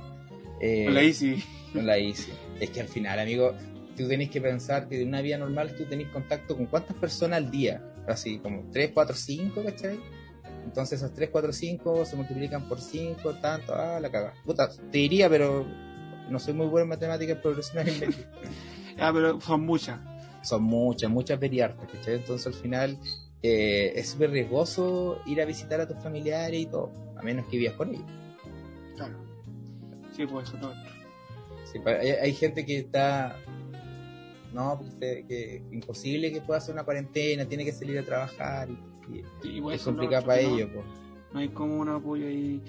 Eh, 0.63 0.85
Con 0.87 0.95
la 0.95 1.03
Easy. 1.03 1.43
No 1.75 1.83
la 1.83 1.99
hice. 1.99 2.33
Es 2.61 2.71
que 2.71 2.81
al 2.81 2.89
final, 2.89 3.19
amigo, 3.19 3.55
tú 3.97 4.09
tenés 4.09 4.31
que 4.31 4.41
pensar 4.41 4.89
que 4.89 5.03
en 5.03 5.09
una 5.09 5.21
vida 5.21 5.39
normal 5.39 5.75
tú 5.77 5.85
tenés 5.85 6.09
contacto 6.09 6.57
con 6.57 6.67
cuántas 6.67 6.97
personas 6.97 7.39
al 7.39 7.51
día. 7.51 7.83
Así 8.07 8.39
como 8.39 8.71
3, 8.71 8.91
4, 8.95 9.15
5, 9.15 9.65
¿cachai? 9.65 9.99
Entonces 10.65 11.01
esos 11.01 11.15
3, 11.15 11.31
4, 11.31 11.53
5 11.53 12.05
se 12.05 12.17
multiplican 12.17 12.69
por 12.69 12.81
5, 12.81 13.35
tanto, 13.35 13.75
ah, 13.75 13.99
la 14.01 14.11
caga. 14.11 14.35
Puta, 14.45 14.71
te 14.71 14.99
diría, 14.99 15.29
pero 15.29 15.67
no 16.31 16.39
soy 16.39 16.55
muy 16.55 16.67
bueno 16.67 16.85
en 16.85 16.89
matemáticas. 16.91 17.39
Ah, 18.99 19.11
pero 19.13 19.41
son 19.41 19.65
muchas. 19.65 19.99
Son 20.43 20.63
muchas, 20.63 21.11
muchas 21.11 21.41
veriartas, 21.41 21.89
¿cachai? 21.91 22.17
Entonces 22.17 22.47
al 22.47 22.53
final 22.53 22.99
eh, 23.43 23.95
es 23.97 24.11
súper 24.11 24.31
riesgoso 24.31 25.23
ir 25.25 25.41
a 25.41 25.47
visitar 25.47 25.81
a 25.81 25.89
tus 25.89 25.97
familiares 25.97 26.61
y 26.61 26.67
todo, 26.67 26.93
a 27.17 27.23
menos 27.23 27.47
que 27.47 27.57
vivas 27.57 27.75
con 27.75 27.89
ellos. 27.89 28.05
Claro. 28.95 29.32
Sí, 30.17 30.27
pues 30.27 30.49
eso 30.49 30.59
todo. 30.59 30.75
Sí, 31.65 31.79
hay, 31.87 32.11
hay 32.11 32.33
gente 32.35 32.65
que 32.67 32.79
está. 32.79 33.37
No, 34.53 34.79
pues, 34.79 34.95
que, 35.01 35.25
que 35.27 35.63
imposible 35.73 36.31
que 36.33 36.41
pueda 36.43 36.59
hacer 36.59 36.75
una 36.75 36.85
cuarentena, 36.85 37.47
tiene 37.47 37.65
que 37.65 37.73
salir 37.73 37.99
a 37.99 38.03
trabajar 38.05 38.69
y, 38.71 39.19
y 39.19 39.25
Sí, 39.43 39.61
pues 39.63 39.77
es 39.81 39.85
complicado 39.85 40.27
para 40.27 40.43
no- 40.43 40.55
ellos. 40.57 40.71
pues. 40.75 40.85
No 41.33 41.41
hay 41.41 41.49
como 41.49 41.79
un 41.79 41.89
apoyo 41.89 42.27
ahí. 42.27 42.61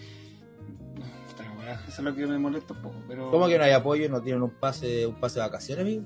Eso 1.88 2.02
es 2.02 2.06
lo 2.06 2.16
que 2.16 2.26
me 2.28 2.38
molesta 2.38 2.74
un 2.74 2.82
poco. 2.82 2.96
Pero... 3.08 3.32
¿Cómo 3.32 3.48
que 3.48 3.58
no 3.58 3.64
hay 3.64 3.72
apoyo? 3.72 4.08
¿No 4.10 4.22
tienen 4.22 4.44
un 4.44 4.52
pase, 4.52 5.08
un 5.08 5.16
pase 5.16 5.40
de 5.40 5.46
vacaciones, 5.46 5.84
amigo? 5.86 6.04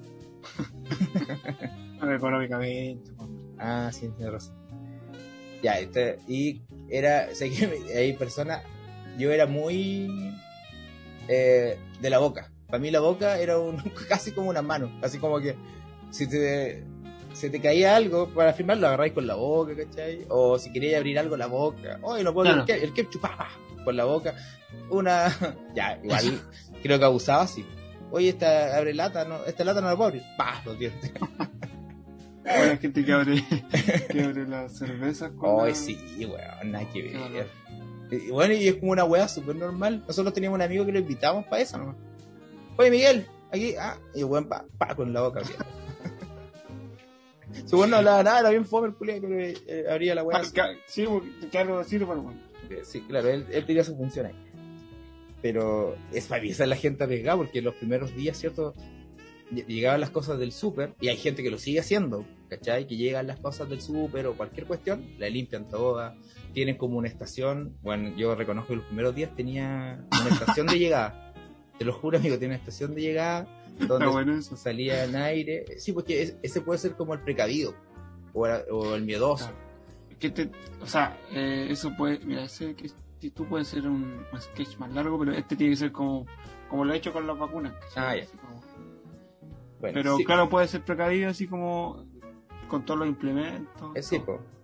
No, 1.99 2.13
económicamente. 2.13 3.11
Ah, 3.57 3.89
sí, 3.91 4.07
tienes 4.15 4.31
razón. 4.33 4.55
Ya, 5.63 5.79
este, 5.79 6.19
y 6.27 6.61
era, 6.89 7.33
sé 7.33 7.49
que 7.49 7.65
hay 7.97 8.13
personas, 8.13 8.61
yo 9.17 9.31
era 9.31 9.47
muy 9.47 10.31
eh, 11.27 11.77
de 12.01 12.09
la 12.09 12.19
boca. 12.19 12.51
Para 12.67 12.79
mí 12.79 12.91
la 12.91 12.99
boca 12.99 13.39
era 13.39 13.57
un, 13.59 13.77
casi 14.09 14.31
como 14.31 14.49
una 14.49 14.61
mano, 14.61 14.91
así 15.01 15.17
como 15.19 15.39
que 15.39 15.55
si 16.11 16.27
te, 16.27 16.83
se 17.33 17.49
te 17.49 17.59
caía 17.61 17.95
algo 17.95 18.29
para 18.33 18.53
firmar 18.53 18.77
lo 18.77 18.87
agarráis 18.87 19.13
con 19.13 19.25
la 19.27 19.35
boca, 19.35 19.73
¿cachai? 19.75 20.25
O 20.29 20.57
si 20.59 20.71
querías 20.71 20.97
abrir 20.97 21.17
algo 21.19 21.37
la 21.37 21.47
boca, 21.47 21.99
oye, 22.01 22.23
no 22.23 22.33
puedo 22.33 22.45
Claro. 22.51 22.61
el, 22.61 22.65
que, 22.65 22.83
el 22.83 22.93
ketchup, 22.93 23.21
pa, 23.21 23.37
pa, 23.37 23.49
con 23.83 23.95
la 23.95 24.05
boca. 24.05 24.35
Una, 24.89 25.33
ya, 25.75 25.99
igual 26.03 26.41
creo 26.83 26.99
que 26.99 27.05
abusaba 27.05 27.43
así. 27.43 27.65
Oye, 28.11 28.29
esta 28.29 28.77
abre 28.77 28.93
lata, 28.93 29.25
no, 29.25 29.43
esta 29.45 29.63
lata 29.65 29.81
no 29.81 29.87
la 29.87 29.95
puedo 29.95 30.07
abrir, 30.09 30.23
pa, 30.37 30.61
los 30.65 30.77
dientes. 30.79 31.11
Bueno, 32.43 32.77
gente 32.79 33.03
que 33.03 33.11
abre, 33.11 33.43
que 34.09 34.21
abre 34.23 34.47
la 34.47 34.69
cerveza 34.69 35.29
con. 35.31 35.65
Ay, 35.65 35.71
la- 35.71 35.75
sí, 35.75 36.25
weón, 36.25 36.71
nada 36.71 36.89
que 36.89 37.01
ver. 37.03 37.47
Y 38.11 38.29
bueno, 38.31 38.53
y 38.53 38.67
es 38.67 38.75
como 38.75 38.91
una 38.93 39.03
weá 39.03 39.27
súper 39.27 39.55
normal. 39.55 40.03
Nosotros 40.07 40.33
teníamos 40.33 40.55
un 40.57 40.61
amigo 40.61 40.85
que 40.85 40.91
lo 40.91 40.99
invitamos 40.99 41.45
para 41.45 41.61
eso 41.61 41.77
nomás. 41.77 41.95
Oye, 42.77 42.91
Miguel, 42.91 43.25
aquí, 43.51 43.75
ah, 43.79 43.97
y 44.15 44.19
el 44.19 44.25
weón 44.25 44.47
pa, 44.47 44.65
pa, 44.77 44.95
con 44.95 45.11
la 45.13 45.21
boca 45.21 45.41
abierta. 45.41 45.65
Su 47.65 47.77
weón 47.77 47.89
no 47.89 47.97
hablaba 47.97 48.23
nada, 48.23 48.39
era 48.41 48.49
bien 48.49 48.65
fome 48.65 48.87
el 48.89 48.93
culiao, 48.95 49.21
pero 49.21 49.39
eh, 49.39 49.85
abría 49.89 50.15
la 50.15 50.23
weá. 50.23 50.37
Ah, 50.37 50.41
Sí, 50.85 51.05
claro, 51.51 51.83
para 51.83 52.05
bueno. 52.19 52.33
Sí, 52.83 53.01
claro, 53.01 53.29
él, 53.29 53.45
él 53.51 53.65
tenía 53.65 53.83
su 53.83 53.95
función 53.95 54.27
ahí. 54.27 54.35
Pero 55.41 55.95
es 56.11 56.27
para 56.27 56.41
avisar 56.41 56.65
a 56.65 56.67
la 56.67 56.75
gente 56.75 57.03
arriesgada, 57.03 57.37
porque 57.37 57.61
los 57.61 57.75
primeros 57.75 58.15
días, 58.15 58.37
¿cierto? 58.37 58.73
Ll- 59.51 59.65
Llegaban 59.65 60.01
las 60.01 60.09
cosas 60.09 60.39
del 60.39 60.51
súper, 60.51 60.93
y 60.99 61.07
hay 61.07 61.17
gente 61.17 61.41
que 61.43 61.49
lo 61.51 61.57
sigue 61.57 61.79
haciendo, 61.79 62.25
¿cachai? 62.49 62.85
Que 62.87 62.97
llegan 62.97 63.27
las 63.27 63.39
cosas 63.39 63.69
del 63.69 63.81
súper 63.81 64.27
o 64.27 64.35
cualquier 64.35 64.65
cuestión, 64.67 65.05
la 65.19 65.29
limpian 65.29 65.67
todas, 65.69 66.15
tienen 66.57 66.75
como 66.75 66.97
una 66.97 67.07
estación. 67.07 67.77
Bueno, 67.83 68.15
yo 68.17 68.33
reconozco 68.33 68.69
que 68.69 68.77
los 68.77 68.85
primeros 68.85 69.13
días 69.13 69.29
tenía 69.35 70.03
una 70.09 70.29
estación 70.29 70.65
de 70.65 70.79
llegada. 70.79 71.31
Te 71.77 71.85
lo 71.85 71.93
juro, 71.93 72.17
amigo, 72.17 72.35
tiene 72.39 72.55
una 72.55 72.59
estación 72.63 72.95
de 72.95 73.01
llegada 73.03 73.47
donde 73.87 74.07
bueno 74.07 74.33
eso. 74.33 74.57
salía 74.57 75.03
en 75.03 75.15
aire. 75.17 75.65
Sí, 75.77 75.91
porque 75.93 76.23
es- 76.23 76.35
ese 76.41 76.61
puede 76.61 76.79
ser 76.79 76.95
como 76.95 77.13
el 77.13 77.19
precavido 77.19 77.75
o, 78.33 78.47
el- 78.47 78.63
o 78.71 78.95
el 78.95 79.03
miedoso. 79.03 79.51
Que 80.17 80.31
te, 80.31 80.49
o 80.81 80.87
sea, 80.87 81.15
eh, 81.31 81.67
eso 81.69 81.91
puede, 81.95 82.17
mira, 82.25 82.45
ese 82.45 82.73
que 82.73 83.29
tú 83.29 83.45
puedes 83.45 83.67
ser 83.67 83.85
un, 83.87 84.25
un 84.33 84.41
sketch 84.41 84.77
más 84.79 84.91
largo, 84.93 85.19
pero 85.19 85.33
este 85.33 85.55
tiene 85.55 85.73
que 85.73 85.77
ser 85.77 85.91
como, 85.91 86.25
como 86.71 86.85
lo 86.85 86.91
he 86.91 86.97
hecho 86.97 87.13
con 87.13 87.27
las 87.27 87.37
vacunas. 87.37 87.73
Ah, 87.95 88.15
ya. 88.15 88.25
Como- 88.25 88.63
Bueno, 89.79 89.93
pero 89.93 90.17
sí. 90.17 90.25
claro, 90.25 90.49
puede 90.49 90.67
ser 90.67 90.81
precavido 90.83 91.29
así 91.29 91.45
como 91.45 92.03
con 92.67 92.83
todos 92.83 92.99
los 93.01 93.07
implementos. 93.09 93.91
Eh, 93.95 94.01
sí, 94.01 94.17
po. 94.17 94.33
Eh, 94.33 94.56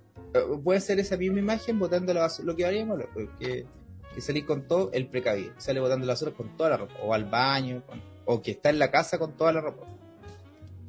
Puede 0.64 0.80
ser 0.82 1.00
esa 1.00 1.16
misma 1.18 1.40
imagen 1.40 1.78
botando 1.80 2.14
la 2.14 2.22
basura, 2.22 2.46
lo 2.48 2.56
que 2.56 2.66
haríamos, 2.66 2.98
lo- 3.00 3.14
que, 3.40 3.66
que 4.14 4.22
salís 4.22 4.46
con 4.46 4.68
todo 4.68 4.90
el 4.94 5.08
precavido, 5.08 5.54
sale 5.58 5.80
botando 5.80 6.06
la 6.06 6.14
basura 6.14 6.32
con 6.32 6.56
toda 6.58 6.72
la 6.72 6.78
ropa, 6.78 6.94
o 7.04 7.14
al 7.14 7.26
baño, 7.26 7.84
con- 7.86 8.02
o 8.26 8.42
que 8.42 8.52
está 8.52 8.70
en 8.70 8.80
la 8.80 8.90
casa 8.92 9.18
con 9.20 9.34
toda 9.38 9.52
la 9.54 9.62
ropa. 9.62 9.86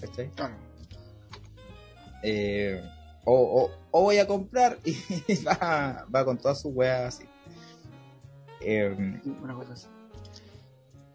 ¿Cachai? 0.00 0.30
Claro. 0.30 0.54
Eh, 2.22 2.80
o, 3.24 3.34
o, 3.34 3.70
o 3.90 4.02
voy 4.02 4.18
a 4.18 4.26
comprar 4.26 4.78
y 4.84 4.94
va, 5.44 6.06
va 6.14 6.24
con 6.24 6.38
todas 6.38 6.60
sus 6.60 6.74
weas 6.74 7.14
así. 7.16 7.24
Eh, 8.60 9.20
Sí, 9.22 9.36
Una 9.42 9.54
cosa 9.54 9.72
así. 9.74 9.86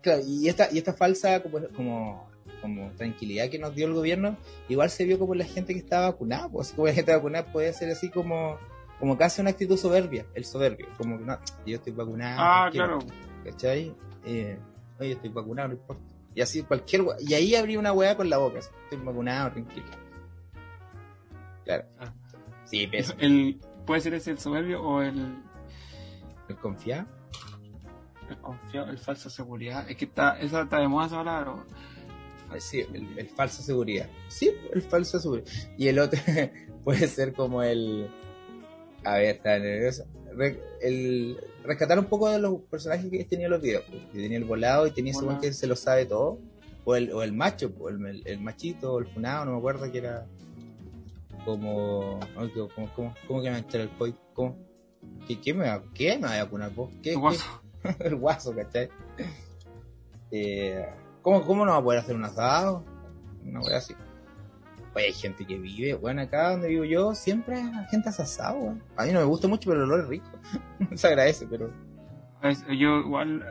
Claro, 0.02 0.22
y 0.26 0.48
esta, 0.48 0.70
y 0.72 0.78
esta 0.78 0.94
falsa 0.94 1.42
como, 1.42 1.60
como, 1.76 2.29
como 2.62 2.92
tranquilidad 2.92 3.50
que 3.50 3.60
nos 3.60 3.76
dio 3.76 3.88
el 3.88 3.94
gobierno, 3.94 4.38
igual 4.68 4.90
se 4.90 5.06
vio 5.06 5.18
como 5.20 5.36
la 5.36 5.46
gente 5.46 5.74
que 5.74 5.80
estaba 5.80 6.12
vacunada, 6.12 6.50
pues 6.50 6.68
así 6.68 6.76
como 6.76 6.88
la 6.88 6.94
gente 6.94 7.16
vacunada 7.16 7.52
puede 7.52 7.74
ser 7.74 7.90
así 7.92 8.10
como, 8.10 8.58
como 9.00 9.18
casi 9.18 9.42
una 9.42 9.52
actitud 9.52 9.78
soberbia, 9.78 10.26
el 10.34 10.46
soberbio, 10.46 10.88
como 10.98 11.18
que 11.18 11.26
no, 11.26 11.38
yo 11.66 11.76
estoy 11.76 11.94
vacunado. 11.94 12.38
Ah, 12.40 12.70
tranquilo", 12.72 13.00
claro. 13.00 13.14
¿Cachai? 13.44 13.96
Eh, 14.26 14.58
oye, 15.00 15.12
estoy 15.12 15.30
wea, 15.30 15.68
no 15.68 15.74
importa. 15.74 16.04
Y 16.36 16.42
así 16.42 16.64
cualquier 16.64 17.04
y 17.20 17.34
ahí 17.34 17.56
abrí 17.56 17.76
una 17.78 17.92
weá 17.92 18.16
con 18.16 18.30
la 18.30 18.38
boca, 18.38 18.60
así, 18.60 18.70
estoy 18.84 19.00
vacunado, 19.06 19.52
tranquilo. 19.52 19.88
Claro. 21.66 21.86
Ah. 22.00 22.14
Sí, 22.66 22.88
pero 22.88 23.08
El, 23.18 23.60
puede 23.86 24.02
ser 24.02 24.14
ese 24.14 24.32
el 24.32 24.40
soberbio 24.40 24.82
o 24.82 25.02
el, 25.02 25.38
el 26.48 26.56
confiado. 26.58 27.08
el 28.30 28.38
confiado, 28.38 28.90
el 28.92 28.98
falsa 29.00 29.30
seguridad. 29.30 29.90
Es 29.90 29.98
que 29.98 30.06
está, 30.06 30.40
esa 30.40 30.62
está 30.62 30.78
de 30.78 30.88
moda 30.88 31.08
esa 31.08 31.18
palabra. 31.18 31.56
Sí, 32.58 32.80
el, 32.94 33.18
el 33.18 33.28
falsa 33.30 33.62
seguridad. 33.62 34.08
Sí, 34.28 34.52
el 34.74 34.82
falsa 34.82 35.20
seguridad. 35.20 35.48
Y 35.78 35.88
el 35.88 36.00
otro 36.00 36.20
puede 36.84 37.08
ser 37.08 37.34
como 37.34 37.62
el. 37.64 38.10
A 39.04 39.16
ver, 39.16 39.36
está 39.36 39.58
nervioso. 39.60 40.06
Re- 40.36 40.60
el 40.82 41.38
rescatar 41.64 41.98
un 42.00 42.06
poco 42.06 42.30
de 42.30 42.40
los 42.40 42.62
personajes 42.64 43.10
que 43.10 43.24
tenía 43.26 43.46
en 43.46 43.52
los 43.52 43.62
videos. 43.62 43.84
pues, 43.90 44.02
Que 44.12 44.20
tenía 44.22 44.38
el 44.38 44.44
volado 44.46 44.88
y 44.88 44.92
tenía 44.92 45.12
ese 45.12 45.24
weón 45.24 45.40
que 45.40 45.54
se 45.54 45.68
lo 45.68 45.76
sabe 45.76 46.06
todo. 46.06 46.40
O 46.86 46.96
el, 46.96 47.12
o 47.14 47.22
el 47.24 47.34
macho, 47.34 47.72
pues, 47.72 47.96
el, 47.96 48.24
el 48.26 48.40
machito, 48.40 48.94
o 48.94 49.00
el 49.00 49.08
funado, 49.08 49.46
no 49.46 49.52
me 49.54 49.58
acuerdo 49.58 49.92
que 49.92 49.98
era. 50.00 50.26
Como. 51.46 52.20
¿Cómo, 52.76 52.90
cómo, 52.96 53.14
cómo 53.28 53.42
que 53.42 53.52
me 53.52 53.60
echar 53.60 53.82
el 53.82 53.90
COVID? 53.92 54.14
¿Cómo? 54.34 54.58
¿Qué, 55.28 55.40
qué 55.40 55.54
me 55.54 55.66
va, 55.68 55.84
¿Qué 55.94 56.18
me 56.18 56.28
va 56.28 56.34
a 56.36 56.44
vacunar 56.44 56.74
vos? 56.74 56.90
¿Qué, 57.02 57.10
el 57.12 57.16
qué? 57.16 57.22
guaso. 57.22 57.62
el 58.00 58.16
guaso, 58.16 58.54
¿cachai? 58.56 58.90
Eh, 60.32 60.86
¿cómo, 61.22 61.46
¿Cómo 61.46 61.66
no 61.66 61.72
va 61.72 61.78
a 61.78 61.84
poder 61.84 62.00
hacer 62.00 62.16
un 62.16 62.26
asado? 62.26 62.84
Una 63.46 63.62
wea 63.62 63.78
así. 63.78 63.96
Oye, 64.96 65.06
hay 65.06 65.14
gente 65.14 65.46
que 65.46 65.58
vive, 65.58 65.94
bueno, 65.94 66.22
acá 66.22 66.52
donde 66.52 66.68
vivo 66.68 66.84
yo, 66.84 67.14
siempre 67.14 67.56
hay 67.58 67.86
gente 67.92 68.10
hace 68.10 68.24
asado, 68.24 68.58
weón. 68.58 68.84
A 68.98 69.06
mí 69.06 69.12
no 69.12 69.20
me 69.20 69.26
gusta 69.26 69.48
mucho, 69.48 69.70
pero 69.70 69.84
el 69.84 69.92
olor 69.92 70.02
es 70.02 70.08
rico. 70.08 70.28
Se 70.96 71.08
agradece, 71.08 71.48
pero. 71.48 71.72
Yo 72.70 73.00
igual, 73.00 73.46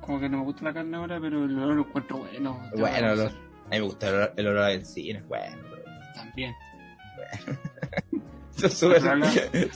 como 0.00 0.20
que 0.20 0.28
no 0.28 0.38
me 0.38 0.44
gusta 0.44 0.64
la 0.64 0.74
carne 0.74 0.96
ahora, 0.96 1.18
pero 1.20 1.44
el 1.44 1.58
olor 1.58 1.74
lo 1.74 1.82
encuentro 1.82 2.18
bueno. 2.18 2.60
Bueno, 2.76 2.96
el 2.96 3.04
olor. 3.20 3.30
A 3.30 3.70
mí 3.70 3.70
me 3.70 3.80
gusta 3.80 4.08
el 4.08 4.14
olor, 4.14 4.32
el 4.36 4.46
olor 4.46 4.62
a 4.62 4.68
benzina, 4.68 5.24
bueno, 5.26 5.56
pero. 5.70 5.82
También. 6.14 6.54
Eso 8.56 8.66
es 8.66 8.78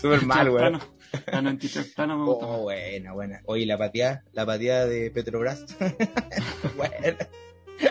súper 0.01 0.27
mal, 0.27 0.51
weón. 0.51 0.81
Plano. 1.19 1.37
La 1.37 1.43
93 1.53 1.95
plano 1.95 2.19
me 2.19 2.25
gusta. 2.27 2.47
Oh, 2.47 2.63
buena, 2.63 3.13
buena. 3.13 3.43
Oye, 3.47 3.67
la 3.67 3.79
pateada, 3.79 4.25
la 4.33 4.47
pateada 4.47 4.87
de 4.87 5.11
Petrobras. 5.11 5.65
buena. 6.77 7.29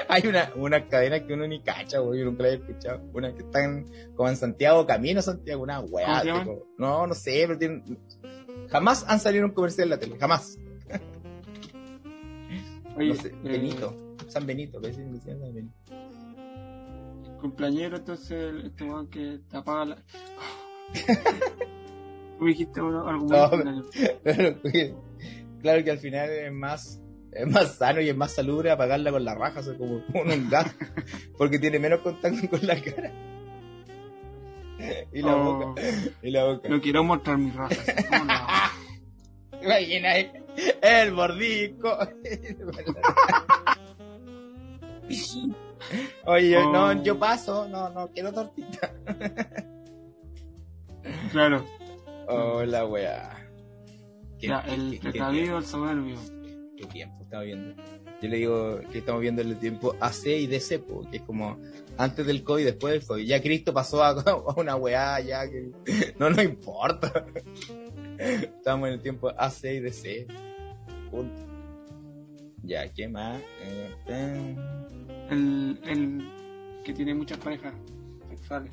Hay 0.07 0.27
una, 0.27 0.51
una 0.55 0.87
cadena 0.87 1.25
que 1.25 1.33
uno 1.33 1.47
ni 1.47 1.61
cacha, 1.61 1.99
güey, 1.99 2.19
yo 2.19 2.25
nunca 2.25 2.43
la 2.43 2.49
he 2.49 2.53
escuchado. 2.55 3.01
Una 3.13 3.33
que 3.33 3.43
están 3.43 3.85
como 4.15 4.29
en 4.29 4.37
Santiago, 4.37 4.85
camino 4.85 5.19
a 5.19 5.23
Santiago, 5.23 5.63
una 5.63 5.81
weá. 5.81 6.23
No, 6.77 7.07
no 7.07 7.13
sé, 7.13 7.43
pero 7.47 7.57
tienen, 7.57 7.99
jamás 8.69 9.05
han 9.07 9.19
salido 9.19 9.43
en 9.43 9.49
un 9.49 9.55
comercial 9.55 9.85
en 9.85 9.89
la 9.89 9.99
tele, 9.99 10.17
jamás. 10.17 10.57
Oye, 12.95 13.09
no 13.09 13.15
sé, 13.15 13.29
eh, 13.29 13.35
Benito, 13.43 14.15
San 14.27 14.45
Benito, 14.45 14.79
San 14.81 15.53
Benito. 15.53 15.73
cumpleañero, 17.41 17.97
entonces, 17.97 18.53
este 18.63 18.83
weón 18.83 19.09
que 19.09 19.39
te 19.49 19.57
apaga 19.57 19.85
la. 19.85 20.03
Tú 22.39 22.45
dijiste 22.45 22.79
algo 22.79 23.03
muy 23.13 23.29
No. 23.29 23.49
Pero, 24.23 24.55
claro 25.61 25.83
que 25.83 25.91
al 25.91 25.99
final 25.99 26.29
es 26.29 26.51
más, 26.51 27.01
es 27.31 27.47
más 27.47 27.75
sano 27.75 28.01
y 28.01 28.09
es 28.09 28.15
más 28.15 28.31
salubre 28.33 28.71
apagarla 28.71 29.11
con 29.11 29.23
la 29.23 29.35
raja, 29.35 29.59
o 29.59 29.63
sea, 29.63 29.77
como, 29.77 30.03
como 30.07 30.33
un 30.33 30.49
gas, 30.49 30.75
porque 31.37 31.59
tiene 31.59 31.79
menos 31.79 31.99
contacto 32.01 32.49
con 32.49 32.65
la 32.65 32.81
cara. 32.81 33.11
Y 35.13 35.21
la 35.21 35.35
Oh, 35.37 35.67
boca, 35.69 35.81
y 36.21 36.31
la 36.31 36.43
boca. 36.45 36.67
No 36.67 36.81
quiero 36.81 37.03
mostrar 37.03 37.37
mis 37.37 37.55
rajas. 37.55 37.79
¿Cómo 38.09 38.25
no? 38.25 39.61
Imagina 39.63 40.09
el 40.81 41.11
mordisco. 41.13 41.97
Oye, 46.25 46.49
yo, 46.49 46.67
Oh. 46.67 46.71
no, 46.73 47.03
yo 47.03 47.17
paso, 47.19 47.67
no, 47.69 47.89
no, 47.89 48.07
quiero 48.09 48.33
tortita. 48.33 48.91
Claro. 51.31 51.65
Oh, 52.27 52.63
la 52.63 52.85
weá. 52.85 53.47
¿Qué- 54.39 54.47
Ya, 54.47 54.59
el 54.61 54.99
precavido, 54.99 55.57
el 55.57 55.65
soberbio. 55.65 56.17
¿Qué 56.77 56.85
tiempo 56.85 57.23
estamos 57.23 57.45
viendo? 57.45 57.75
Yo 58.21 58.29
le 58.29 58.37
digo 58.37 58.79
que 58.91 58.99
estamos 58.99 59.21
viendo 59.21 59.41
el 59.41 59.57
tiempo 59.57 59.95
AC 59.99 60.25
y 60.27 60.47
DC, 60.47 60.79
po, 60.79 61.01
que 61.09 61.17
es 61.17 61.23
como 61.23 61.57
antes 61.97 62.25
del 62.25 62.43
COVID, 62.43 62.63
después 62.65 62.93
del 62.93 63.05
COVID. 63.05 63.25
Ya 63.25 63.41
Cristo 63.41 63.73
pasó 63.73 64.01
a, 64.03 64.09
a 64.21 64.59
una 64.59 64.75
weá, 64.75 65.19
ya 65.19 65.49
que 65.49 65.71
no 66.19 66.29
nos 66.29 66.43
importa. 66.43 67.25
Estamos 68.17 68.87
en 68.87 68.93
el 68.95 69.01
tiempo 69.01 69.29
AC 69.37 69.63
y 69.65 69.79
DC. 69.79 70.27
Punto. 71.11 71.41
Ya, 72.63 72.87
¿qué 72.93 73.07
más? 73.09 73.41
Eh, 74.07 74.55
El, 75.29 75.79
el 75.85 76.31
que 76.85 76.93
tiene 76.93 77.13
muchas 77.13 77.37
parejas 77.39 77.73
sexuales. 78.29 78.71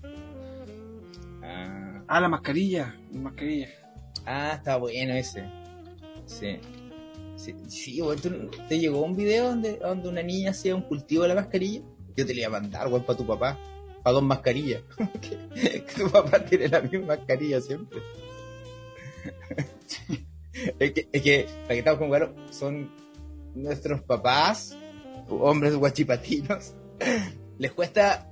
ah, 1.42 1.89
Ah, 2.12 2.20
la 2.20 2.28
mascarilla. 2.28 2.94
La 3.12 3.20
mascarilla. 3.20 3.68
ah, 4.26 4.54
está 4.56 4.76
bueno 4.76 5.14
ese. 5.14 5.44
Sí. 6.26 6.58
Sí, 7.36 7.54
sí 7.68 8.02
weón, 8.02 8.18
¿tú- 8.20 8.50
¿te 8.68 8.78
llegó 8.80 9.00
un 9.02 9.14
video 9.16 9.48
donde, 9.50 9.76
donde 9.78 10.08
una 10.08 10.22
niña 10.22 10.50
hacía 10.50 10.74
un 10.74 10.82
cultivo 10.82 11.22
de 11.22 11.28
la 11.28 11.34
mascarilla? 11.36 11.82
Yo 12.16 12.26
te 12.26 12.34
le 12.34 12.40
iba 12.40 12.48
a 12.48 12.60
mandar, 12.60 12.88
weón, 12.88 13.04
para 13.04 13.16
tu 13.16 13.24
papá. 13.26 13.56
Para 14.02 14.14
dos 14.14 14.22
mascarillas. 14.24 14.82
que, 15.22 15.38
que 15.84 15.92
tu 15.96 16.10
papá 16.10 16.44
tiene 16.44 16.68
la 16.68 16.80
misma 16.80 17.06
mascarilla 17.16 17.60
siempre. 17.60 18.00
es, 20.78 20.92
que, 20.92 21.08
es 21.12 21.22
que, 21.22 21.46
para 21.62 21.68
que 21.68 21.78
estamos 21.78 21.98
con 22.00 22.08
claro, 22.08 22.34
son 22.50 22.90
nuestros 23.54 24.02
papás, 24.02 24.76
hombres 25.28 25.76
guachipatinos. 25.76 26.74
Les 27.58 27.72
cuesta, 27.72 28.28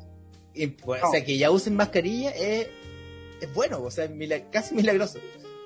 imp- 0.55 0.83
o 0.85 1.11
sea, 1.11 1.25
que 1.25 1.37
ya 1.39 1.51
usen 1.51 1.77
mascarilla 1.77 2.31
es, 2.31 2.69
es 3.41 3.53
bueno, 3.55 3.83
o 3.83 3.91
sea, 3.91 4.05
es 4.05 4.43
casi 4.51 4.75
milagroso. 4.77 5.19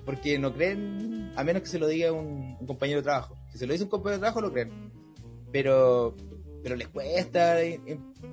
Porque 0.05 0.37
no 0.39 0.53
creen, 0.53 1.33
a 1.37 1.45
menos 1.45 1.63
que 1.63 1.69
se 1.69 1.79
lo 1.79 1.87
diga 1.87 2.11
un, 2.13 2.57
un 2.59 2.67
compañero 2.67 2.99
de 3.01 3.05
trabajo. 3.05 3.37
Si 3.53 3.59
se 3.59 3.67
lo 3.67 3.73
dice 3.73 3.85
un 3.85 3.91
compañero 3.91 4.17
de 4.19 4.21
trabajo, 4.23 4.41
lo 4.41 4.53
creen. 4.53 4.91
Pero, 5.53 6.17
pero 6.63 6.77
les 6.77 6.89
cuesta, 6.89 7.63
eh, 7.63 7.81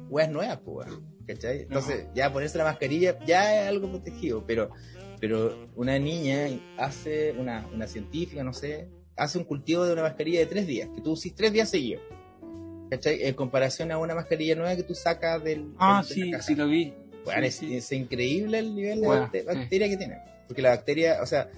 weas 0.10 0.30
nuevas, 0.32 0.60
pues, 0.65 0.88
¿cachai? 1.28 1.62
Entonces, 1.63 2.08
ya 2.15 2.32
ponerse 2.34 2.58
la 2.58 2.63
mascarilla 2.63 3.19
ya 3.25 3.62
es 3.63 3.67
algo 3.67 3.89
protegido, 3.89 4.43
pero, 4.47 4.69
pero 5.19 5.67
una 5.75 5.99
niña 5.99 6.47
hace, 6.78 7.34
una, 7.34 7.67
una 7.73 7.88
científica, 7.88 8.43
no 8.43 8.54
sé, 8.54 8.88
hace 9.15 9.38
un 9.38 9.43
cultivo 9.43 9.86
de 9.86 9.93
una 9.93 10.04
mascarilla 10.04 10.39
de 10.39 10.45
tres 10.47 10.65
días, 10.65 10.89
que 10.95 11.02
tú 11.02 11.12
usís 11.12 11.36
tres 11.36 11.52
días 11.54 11.69
seguidos. 11.69 12.02
¿Cachai? 12.89 13.21
En 13.28 13.36
comparación 13.36 13.91
a 13.91 13.99
una 13.99 14.15
mascarilla 14.15 14.56
nueva 14.56 14.75
que 14.75 14.82
tú 14.82 14.95
sacas 14.95 15.43
del. 15.43 15.73
Ah, 15.78 16.02
del- 16.02 16.08
de 16.10 16.15
sí, 16.25 16.32
caja. 16.32 16.43
sí 16.43 16.56
lo 16.56 16.67
vi. 16.67 16.93
Bueno, 17.26 17.46
es, 17.46 17.92
increíble 17.92 18.60
el 18.60 18.76
nivel 18.76 19.02
de 19.02 19.08
Bueno, 19.08 19.32
bacteria 19.46 19.90
que 19.90 19.98
tiene. 19.98 20.18
Porque 20.48 20.62
la 20.62 20.70
bacteria, 20.70 21.20
o 21.22 21.26
sea, 21.26 21.50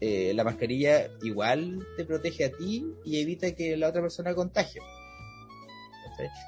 eh, 0.00 0.32
la 0.34 0.44
mascarilla 0.44 1.08
igual 1.22 1.86
te 1.96 2.04
protege 2.04 2.44
a 2.46 2.50
ti 2.50 2.86
y 3.04 3.20
evita 3.20 3.52
que 3.52 3.76
la 3.76 3.88
otra 3.88 4.00
persona 4.00 4.34
contagie. 4.34 4.80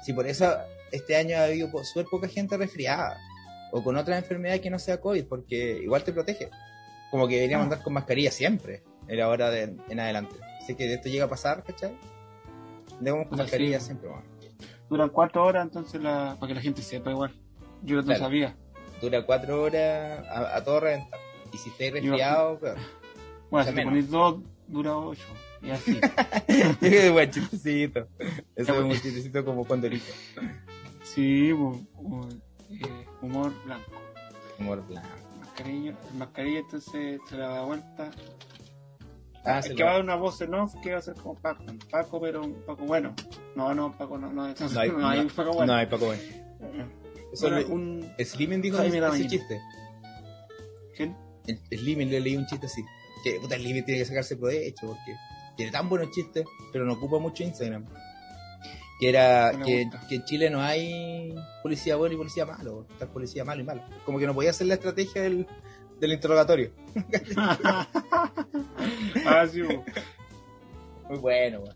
Si 0.03 0.13
por 0.13 0.25
eso 0.27 0.51
este 0.91 1.15
año 1.15 1.37
ha 1.37 1.43
habido 1.43 1.69
súper 1.83 2.05
poca 2.05 2.27
gente 2.27 2.57
resfriada 2.57 3.19
o 3.71 3.83
con 3.83 3.97
otra 3.97 4.17
enfermedad 4.17 4.59
que 4.59 4.69
no 4.69 4.79
sea 4.79 4.99
COVID, 4.99 5.25
porque 5.25 5.79
igual 5.83 6.03
te 6.03 6.11
protege. 6.11 6.49
Como 7.11 7.27
que 7.27 7.35
deberíamos 7.35 7.63
Ah. 7.63 7.69
andar 7.69 7.83
con 7.83 7.93
mascarilla 7.93 8.31
siempre, 8.31 8.83
en 9.07 9.17
la 9.17 9.27
hora 9.27 9.49
de, 9.49 9.75
en 9.89 9.99
adelante. 9.99 10.35
Así 10.61 10.75
que 10.75 10.91
esto 10.91 11.09
llega 11.09 11.25
a 11.25 11.29
pasar, 11.29 11.63
¿cachai? 11.63 11.95
Debemos 12.99 13.27
con 13.27 13.37
mascarilla 13.37 13.79
siempre, 13.79 14.09
weón. 14.09 14.23
Duran 14.89 15.09
cuatro 15.09 15.45
horas, 15.45 15.63
entonces, 15.63 16.01
la, 16.01 16.35
para 16.39 16.47
que 16.47 16.55
la 16.55 16.61
gente 16.61 16.81
sepa 16.81 17.11
igual. 17.11 17.31
Yo 17.83 17.97
no 17.97 18.03
Claro. 18.03 18.19
sabía. 18.19 18.55
Dura 19.01 19.25
cuatro 19.25 19.63
horas 19.63 20.27
a, 20.27 20.57
a 20.57 20.63
todo 20.63 20.79
reventar. 20.81 21.19
Y 21.53 21.57
si 21.57 21.69
estáis 21.69 21.93
resfriado, 21.93 22.59
peor. 22.59 22.77
Bueno, 23.49 23.61
O 23.61 23.63
sea, 23.63 23.71
si 23.71 23.75
te 23.75 23.83
pones 23.83 24.09
dos, 24.09 24.41
dura 24.67 24.95
ocho. 24.97 25.23
Y 25.61 25.71
así. 25.71 25.99
Qué 26.79 27.09
buen 27.09 27.29
chistecito. 27.31 28.07
Eso 28.55 28.73
es 28.75 28.79
un 28.81 28.91
chistecito 28.91 29.43
como 29.43 29.65
condorito. 29.65 30.05
sí, 31.03 31.51
bu- 31.51 31.85
bu- 31.95 32.41
eh, 32.69 33.05
humor 33.21 33.51
blanco. 33.65 33.91
Humor 34.59 34.85
blanco. 34.87 35.07
Mascarilla, 35.39 35.89
el 36.11 36.17
mascarilla 36.17 36.59
entonces 36.59 37.19
se 37.27 37.37
la 37.37 37.47
da 37.49 37.61
vuelta. 37.63 38.11
Ah, 39.45 39.59
es 39.59 39.69
que 39.73 39.83
va 39.83 39.91
a 39.91 39.93
dar 39.93 40.03
una 40.03 40.15
voz 40.15 40.39
en 40.41 40.53
off 40.53 40.75
que 40.83 40.91
va 40.91 40.99
a 40.99 41.01
ser 41.01 41.15
como 41.15 41.33
Paco. 41.35 41.63
Paco, 41.89 42.21
pero 42.21 42.41
un 42.43 42.53
Paco 42.65 42.83
bueno. 42.85 43.13
No, 43.55 43.73
no, 43.73 43.91
Paco 43.97 44.17
no, 44.17 44.31
no, 44.31 44.47
No 44.59 44.79
hay, 44.79 44.89
no 44.91 45.07
hay 45.07 45.23
no- 45.23 45.29
Paco 45.33 45.51
bueno. 45.53 45.65
no 45.73 45.79
hay 45.79 45.85
Paco 45.87 46.05
bueno. 46.05 46.21
Eso 47.31 47.49
Bueno, 47.49 47.67
un... 47.67 48.61
Dijo 48.61 48.77
Jaime 48.77 48.97
ese, 48.97 49.27
chiste. 49.27 49.61
¿Quién? 50.95 51.15
El, 51.47 51.59
Slimming 51.79 52.09
le 52.09 52.19
leí 52.19 52.35
un 52.35 52.45
chiste 52.45 52.65
así. 52.65 52.83
Que 53.23 53.39
puta, 53.39 53.55
Slimming 53.55 53.85
tiene 53.85 53.99
que 53.99 54.05
sacarse 54.05 54.37
provecho 54.37 54.87
porque 54.87 55.15
tiene 55.55 55.71
tan 55.71 55.89
buenos 55.89 56.11
chistes, 56.11 56.45
pero 56.71 56.85
no 56.85 56.93
ocupa 56.93 57.19
mucho 57.19 57.43
Instagram. 57.43 57.85
Que 58.99 59.09
era 59.09 59.53
No 59.53 59.65
que, 59.65 59.81
en 60.09 60.25
Chile 60.25 60.49
no 60.49 60.61
hay 60.61 61.33
policía 61.63 61.95
bueno 61.95 62.15
y 62.15 62.17
policía 62.17 62.45
malo. 62.45 62.85
Está 62.89 63.07
policía 63.07 63.45
malo 63.45 63.61
y 63.61 63.65
malo. 63.65 63.83
Como 64.05 64.19
que 64.19 64.25
no 64.25 64.33
podía 64.33 64.49
hacer 64.49 64.67
la 64.67 64.73
estrategia 64.75 65.21
del, 65.21 65.47
del 65.99 66.13
interrogatorio. 66.13 66.71
ah, 67.37 67.87
sí. 69.51 69.61
Muy 71.09 71.17
bueno, 71.19 71.59
weón. 71.61 71.75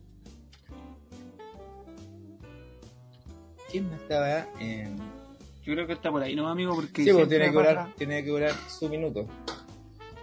¿Quién 3.69 3.89
más 3.89 4.01
estaba 4.01 4.47
en.? 4.59 5.22
Yo 5.63 5.73
creo 5.73 5.87
que 5.87 5.93
está 5.93 6.11
por 6.11 6.21
ahí, 6.21 6.35
¿no, 6.35 6.47
amigo? 6.47 6.75
Porque 6.75 7.03
Sí, 7.03 7.11
pues 7.11 7.27
tiene 7.29 7.45
que, 7.45 7.51
pasa- 7.57 7.69
durar, 7.69 7.93
tiene 7.95 8.23
que 8.23 8.29
durar 8.29 8.51
su 8.67 8.89
minuto. 8.89 9.25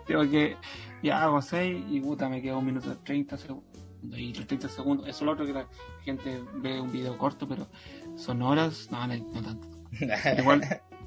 Tengo 0.07 0.29
que 0.31 0.57
ya 1.03 1.23
hago 1.23 1.41
6 1.41 1.85
y 1.91 2.01
puta 2.01 2.29
me 2.29 2.43
queda 2.43 2.57
un 2.57 2.67
minuto 2.67 2.97
30 3.05 3.37
segundos. 3.39 3.71
Y 4.17 4.33
los 4.35 4.47
30 4.47 4.69
segundos, 4.69 5.07
eso 5.09 5.19
es 5.19 5.23
lo 5.23 5.33
otro 5.33 5.47
que 5.47 5.53
la 5.53 5.67
gente 6.05 6.41
ve 6.57 6.81
un 6.81 6.91
video 6.91 7.17
corto, 7.19 7.47
pero 7.49 7.69
son 8.17 8.43
horas, 8.43 8.89
no, 8.91 9.07
no, 9.07 9.15
no 9.17 9.43
tanto. 9.43 9.69
Igual 10.39 10.63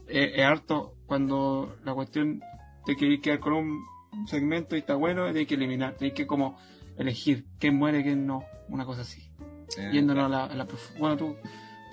eh, 0.07 0.33
es 0.35 0.43
harto 0.45 0.95
cuando 1.05 1.75
la 1.83 1.93
cuestión 1.93 2.41
de 2.85 2.95
que 2.95 3.19
quedar 3.21 3.39
con 3.39 3.53
un 3.53 4.27
segmento 4.27 4.75
y 4.75 4.79
está 4.79 4.95
bueno, 4.95 5.25
hay 5.25 5.45
que 5.45 5.55
eliminar, 5.55 5.95
hay 5.99 6.11
que 6.11 6.27
como 6.27 6.57
elegir 6.97 7.45
quién 7.59 7.75
muere, 7.75 8.03
quién 8.03 8.25
no, 8.27 8.43
una 8.69 8.85
cosa 8.85 9.01
así. 9.01 9.29
Yéndonos 9.91 10.25
a 10.25 10.29
la, 10.29 10.45
a 10.45 10.55
la 10.55 10.67
Bueno, 10.99 11.17
tú. 11.17 11.35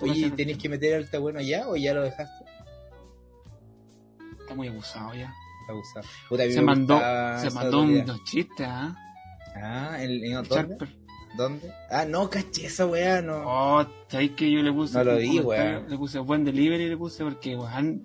Oye, 0.01 0.31
¿tenés 0.31 0.57
que 0.57 0.69
meter 0.69 0.95
al 0.95 1.03
está 1.03 1.19
bueno 1.19 1.39
allá 1.39 1.67
o 1.67 1.75
ya 1.75 1.93
lo 1.93 2.03
dejaste? 2.03 2.45
Está 4.39 4.55
muy 4.55 4.67
abusado 4.67 5.13
ya. 5.13 5.33
Abusar. 5.69 6.03
Puta, 6.27 6.43
a 6.43 6.45
mí 6.47 6.51
Se 6.51 6.61
mandó, 6.61 6.99
se 7.39 7.51
mandó 7.51 7.81
unos 7.81 8.23
chistes, 8.23 8.67
¿ah? 8.67 8.95
Ah, 9.55 9.97
¿en, 9.99 10.23
en 10.23 10.33
dónde? 10.33 10.49
Charper. 10.49 10.89
¿Dónde? 11.37 11.71
Ah, 11.89 12.03
no, 12.05 12.29
caché 12.29 12.65
esa 12.65 12.85
weá, 12.85 13.21
no. 13.21 13.43
Oh, 13.45 13.85
¿sabes 14.09 14.31
que 14.31 14.51
yo 14.51 14.61
le 14.61 14.73
puse? 14.73 14.97
No 14.97 15.03
lo 15.05 15.17
vi, 15.17 15.39
weón. 15.39 15.89
Le 15.89 15.97
puse 15.97 16.19
buen 16.19 16.43
delivery, 16.43 16.89
le 16.89 16.97
puse 16.97 17.23
porque 17.23 17.55
weón 17.55 18.03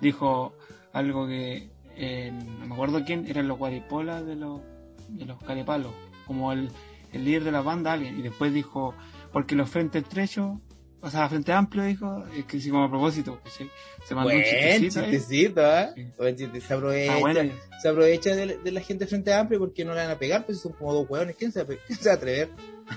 dijo 0.00 0.54
algo 0.92 1.26
que 1.26 1.70
eh, 1.96 2.32
no 2.32 2.66
me 2.66 2.74
acuerdo 2.74 3.04
quién, 3.04 3.26
eran 3.26 3.48
los 3.48 3.58
guaripolas 3.58 4.24
de 4.24 4.36
los, 4.36 4.60
de 5.08 5.24
los 5.24 5.42
caripalos, 5.42 5.92
como 6.26 6.52
el, 6.52 6.70
el 7.12 7.24
líder 7.24 7.44
de 7.44 7.52
la 7.52 7.60
banda, 7.60 7.92
alguien, 7.92 8.18
y 8.18 8.22
después 8.22 8.52
dijo, 8.52 8.94
porque 9.32 9.56
los 9.56 9.68
frentes 9.68 10.02
estrechos, 10.04 10.58
o 11.00 11.10
sea, 11.10 11.28
frente 11.28 11.52
amplio, 11.52 11.84
dijo, 11.84 12.24
es 12.36 12.44
que 12.44 12.60
sí, 12.60 12.70
como 12.70 12.84
a 12.84 12.90
propósito, 12.90 13.40
¿cachai? 13.44 13.70
se 14.04 14.14
mandó 14.14 14.30
Buen 14.30 14.38
un 14.38 14.44
chistecito. 14.44 15.00
chistecito. 15.04 15.62
Sí. 15.94 16.06
Buen 16.18 16.36
chiste. 16.36 16.60
Se 16.60 16.74
aprovecha, 16.74 17.14
Ah, 17.14 17.18
bueno, 17.20 17.52
se 17.80 17.88
aprovecha 17.88 18.34
de, 18.34 18.58
de 18.58 18.72
la 18.72 18.80
gente 18.80 19.06
frente 19.06 19.32
a 19.32 19.40
amplio 19.40 19.60
porque 19.60 19.84
no 19.84 19.94
le 19.94 20.00
van 20.02 20.10
a 20.10 20.18
pegar, 20.18 20.44
pues 20.44 20.60
son 20.60 20.72
como 20.72 20.92
dos 20.94 21.08
hueones. 21.08 21.36
¿Quién 21.36 21.52
se 21.52 21.64
quién 21.86 21.98
se 21.98 22.08
va 22.08 22.14
a 22.14 22.16
atrever? 22.16 22.48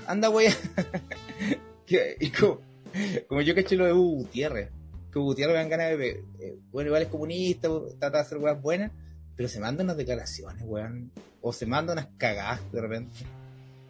Anda, 0.06 0.30
wea. 0.30 0.52
Y 2.20 2.30
como, 2.30 2.60
como 3.28 3.40
yo 3.42 3.54
caché 3.54 3.76
lo 3.76 3.84
de 3.84 3.92
Hugo 3.92 4.16
Gutiérrez. 4.22 4.70
Que 5.12 5.18
Hugo 5.18 5.26
Gutiérrez 5.28 5.54
me 5.54 5.60
dan 5.60 5.68
ganas 5.68 5.98
de 5.98 6.24
eh, 6.40 6.56
Bueno, 6.70 6.88
igual 6.88 7.02
es 7.02 7.08
comunista, 7.08 7.68
trata 7.98 8.18
de 8.18 8.22
hacer 8.22 8.38
weas 8.38 8.60
buenas, 8.62 8.92
pero 9.36 9.48
se 9.48 9.60
manda 9.60 9.84
unas 9.84 9.96
declaraciones, 9.96 10.62
weón. 10.66 11.10
O 11.42 11.52
se 11.52 11.66
manda 11.66 11.92
unas 11.92 12.08
cagadas 12.16 12.60
de 12.72 12.80
repente. 12.80 13.12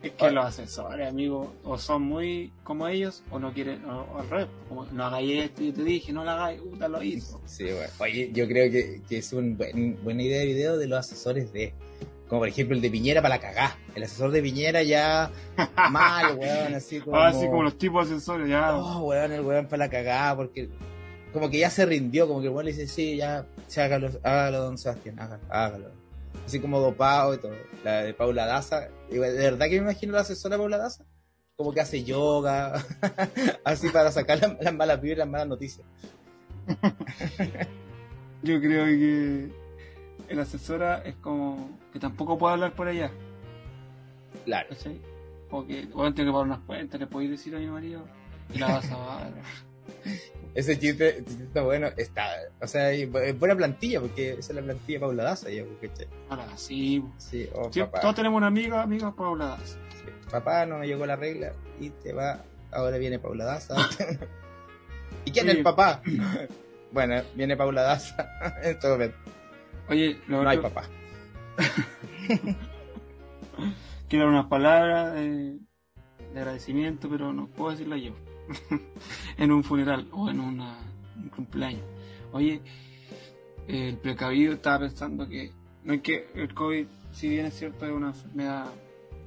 Es 0.03 0.13
que 0.13 0.31
los 0.31 0.45
asesores, 0.45 1.09
amigo, 1.09 1.55
o 1.63 1.79
son 1.79 2.03
muy 2.03 2.53
como 2.65 2.89
ellos, 2.89 3.23
o 3.31 3.39
no 3.39 3.53
quieren, 3.53 3.85
o, 3.85 4.03
o 4.03 4.19
al 4.19 4.29
revés, 4.29 4.47
como 4.69 4.85
no 4.87 5.05
hagáis 5.05 5.45
esto, 5.45 5.63
yo 5.63 5.73
te 5.73 5.85
dije, 5.85 6.13
no 6.13 6.25
lo 6.25 6.31
hagáis, 6.33 6.61
puta, 6.61 6.89
lo 6.89 7.03
hizo. 7.03 7.41
Sí, 7.45 7.65
bueno. 7.65 7.89
Oye, 7.99 8.31
yo 8.33 8.49
creo 8.49 8.71
que, 8.71 9.01
que 9.09 9.19
es 9.19 9.33
una 9.33 9.57
buena 10.03 10.23
idea 10.23 10.41
de 10.41 10.47
video 10.47 10.77
de 10.77 10.89
los 10.89 10.99
asesores 10.99 11.53
de. 11.53 11.75
Como 12.29 12.41
por 12.41 12.49
ejemplo 12.49 12.75
el 12.75 12.81
de 12.81 12.91
Piñera 12.91 13.21
para 13.21 13.37
la 13.37 13.41
cagá. 13.43 13.77
El 13.95 14.05
asesor 14.05 14.31
de 14.31 14.43
Piñera 14.43 14.83
ya 14.83 15.31
mal, 15.91 16.37
weón, 16.37 16.75
así 16.75 16.99
como. 17.01 17.17
Ah, 17.17 17.29
así 17.29 17.47
como 17.47 17.63
los 17.63 17.79
tipos 17.79 18.11
asesores, 18.11 18.49
ya. 18.49 18.77
Oh, 18.77 19.05
weón, 19.05 19.33
el 19.33 19.43
weón 19.43 19.67
para 19.67 19.85
la 19.85 19.91
cagá, 19.91 20.35
porque 20.35 20.69
como 21.33 21.49
que 21.49 21.59
ya 21.59 21.71
se 21.71 21.87
rindió, 21.87 22.27
como 22.27 22.41
que 22.41 22.47
el 22.49 22.53
weón 22.53 22.65
le 22.67 22.73
dice, 22.73 22.89
sí, 22.89 23.17
ya, 23.17 23.47
sí, 23.69 23.81
hágalo, 23.81 24.11
hágalo, 24.23 24.65
don 24.65 24.79
Sebastián, 24.79 25.21
hágalo, 25.21 25.43
hágalo. 25.49 26.02
Así 26.47 26.61
como 26.61 26.81
dopado 26.81 27.35
y 27.35 27.39
todo. 27.39 27.55
La 27.85 28.03
de 28.03 28.15
Paula 28.15 28.47
Daza, 28.47 28.89
de 29.11 29.19
verdad 29.19 29.67
que 29.67 29.81
me 29.81 29.91
imagino 29.91 30.13
la 30.13 30.21
asesora 30.21 30.57
Paula 30.57 30.79
Daza, 30.79 31.05
como 31.57 31.73
que 31.73 31.81
hace 31.81 32.05
yoga, 32.05 32.85
así 33.65 33.89
para 33.91 34.11
sacar 34.11 34.41
las, 34.41 34.61
las 34.61 34.75
malas 34.75 35.01
vibras 35.01 35.17
y 35.17 35.21
las 35.21 35.29
malas 35.29 35.49
noticias. 35.49 35.87
Yo 38.43 38.61
creo 38.61 38.87
que 38.87 39.51
el 40.29 40.41
asesora 40.41 41.03
es 41.05 41.15
como 41.17 41.79
que 41.93 41.99
tampoco 41.99 42.39
puede 42.39 42.55
hablar 42.55 42.75
por 42.75 42.89
allá. 42.89 43.11
Claro. 44.45 44.69
¿Cachai? 44.71 45.01
Porque, 45.51 45.87
bueno, 45.93 46.15
tengo 46.15 46.31
que 46.31 46.33
pagar 46.33 46.47
unas 46.47 46.61
cuentas, 46.61 46.99
le 46.99 47.07
podéis 47.07 47.31
decir 47.33 47.55
a 47.55 47.59
mi 47.59 47.67
marido 47.67 48.05
y 48.53 48.59
la 48.59 48.69
vas 48.69 48.91
a 48.91 48.97
pagar. 48.97 49.33
Ese 50.55 50.79
chiste, 50.79 51.25
está 51.27 51.63
bueno. 51.63 51.89
Está, 51.97 52.29
o 52.61 52.67
sea, 52.67 52.91
es 52.93 53.39
buena 53.39 53.57
plantilla, 53.57 54.01
porque 54.01 54.33
esa 54.33 54.53
es 54.53 54.55
la 54.55 54.63
plantilla 54.63 55.01
Paula 55.01 55.25
Daza. 55.25 55.49
Ahora, 56.29 56.47
sí. 56.57 57.03
sí, 57.17 57.49
oh, 57.55 57.73
sí, 57.73 57.81
papá. 57.81 58.01
Todos 58.01 58.15
tenemos 58.17 58.37
una 58.37 58.49
amiga, 58.49 58.83
amiga 58.83 59.15
Paula 59.15 59.47
Daza. 59.47 59.79
Sí. 59.91 60.31
Papá, 60.31 60.67
no 60.67 60.79
me 60.79 60.87
llegó 60.87 61.07
la 61.07 61.17
regla 61.17 61.53
y 61.81 61.91
te 61.91 62.13
va. 62.13 62.43
Ahora 62.71 62.99
viene 62.99 63.19
Paula 63.19 63.45
Daza. 63.45 63.77
¿Y 65.25 65.31
quién 65.31 65.49
es 65.49 65.57
el 65.57 65.63
papá? 65.63 66.03
bueno, 66.93 67.23
viene 67.35 67.57
Paula 67.57 67.83
Daza. 67.83 68.29
en 68.63 68.79
todo 68.79 68.93
momento. 68.93 69.17
Oye, 69.89 70.19
lo 70.29 70.43
No 70.43 70.49
hay 70.49 70.59
papá. 70.59 70.85
quiero 74.09 74.29
unas 74.29 74.47
palabras 74.47 75.15
de, 75.15 75.59
de 76.33 76.39
agradecimiento, 76.41 77.09
pero 77.09 77.33
no 77.33 77.49
puedo 77.49 77.71
decirla 77.71 77.97
yo. 77.97 78.13
en 79.39 79.53
un 79.53 79.65
funeral 79.65 80.09
o 80.13 80.29
en 80.29 80.41
una, 80.41 80.79
un 81.17 81.29
cumpleaños. 81.29 81.83
Oye, 82.33 82.61
el 83.69 83.97
precavido 83.99 84.55
estaba 84.55 84.81
pensando 84.81 85.29
que 85.29 85.53
no 85.85 85.95
es 85.95 86.03
que 86.03 86.29
el 86.35 86.53
COVID, 86.55 86.87
si 87.13 87.29
bien 87.29 87.47
es 87.47 87.55
cierto, 87.55 87.87
es 87.87 87.93
una 87.93 88.09
enfermedad 88.09 88.67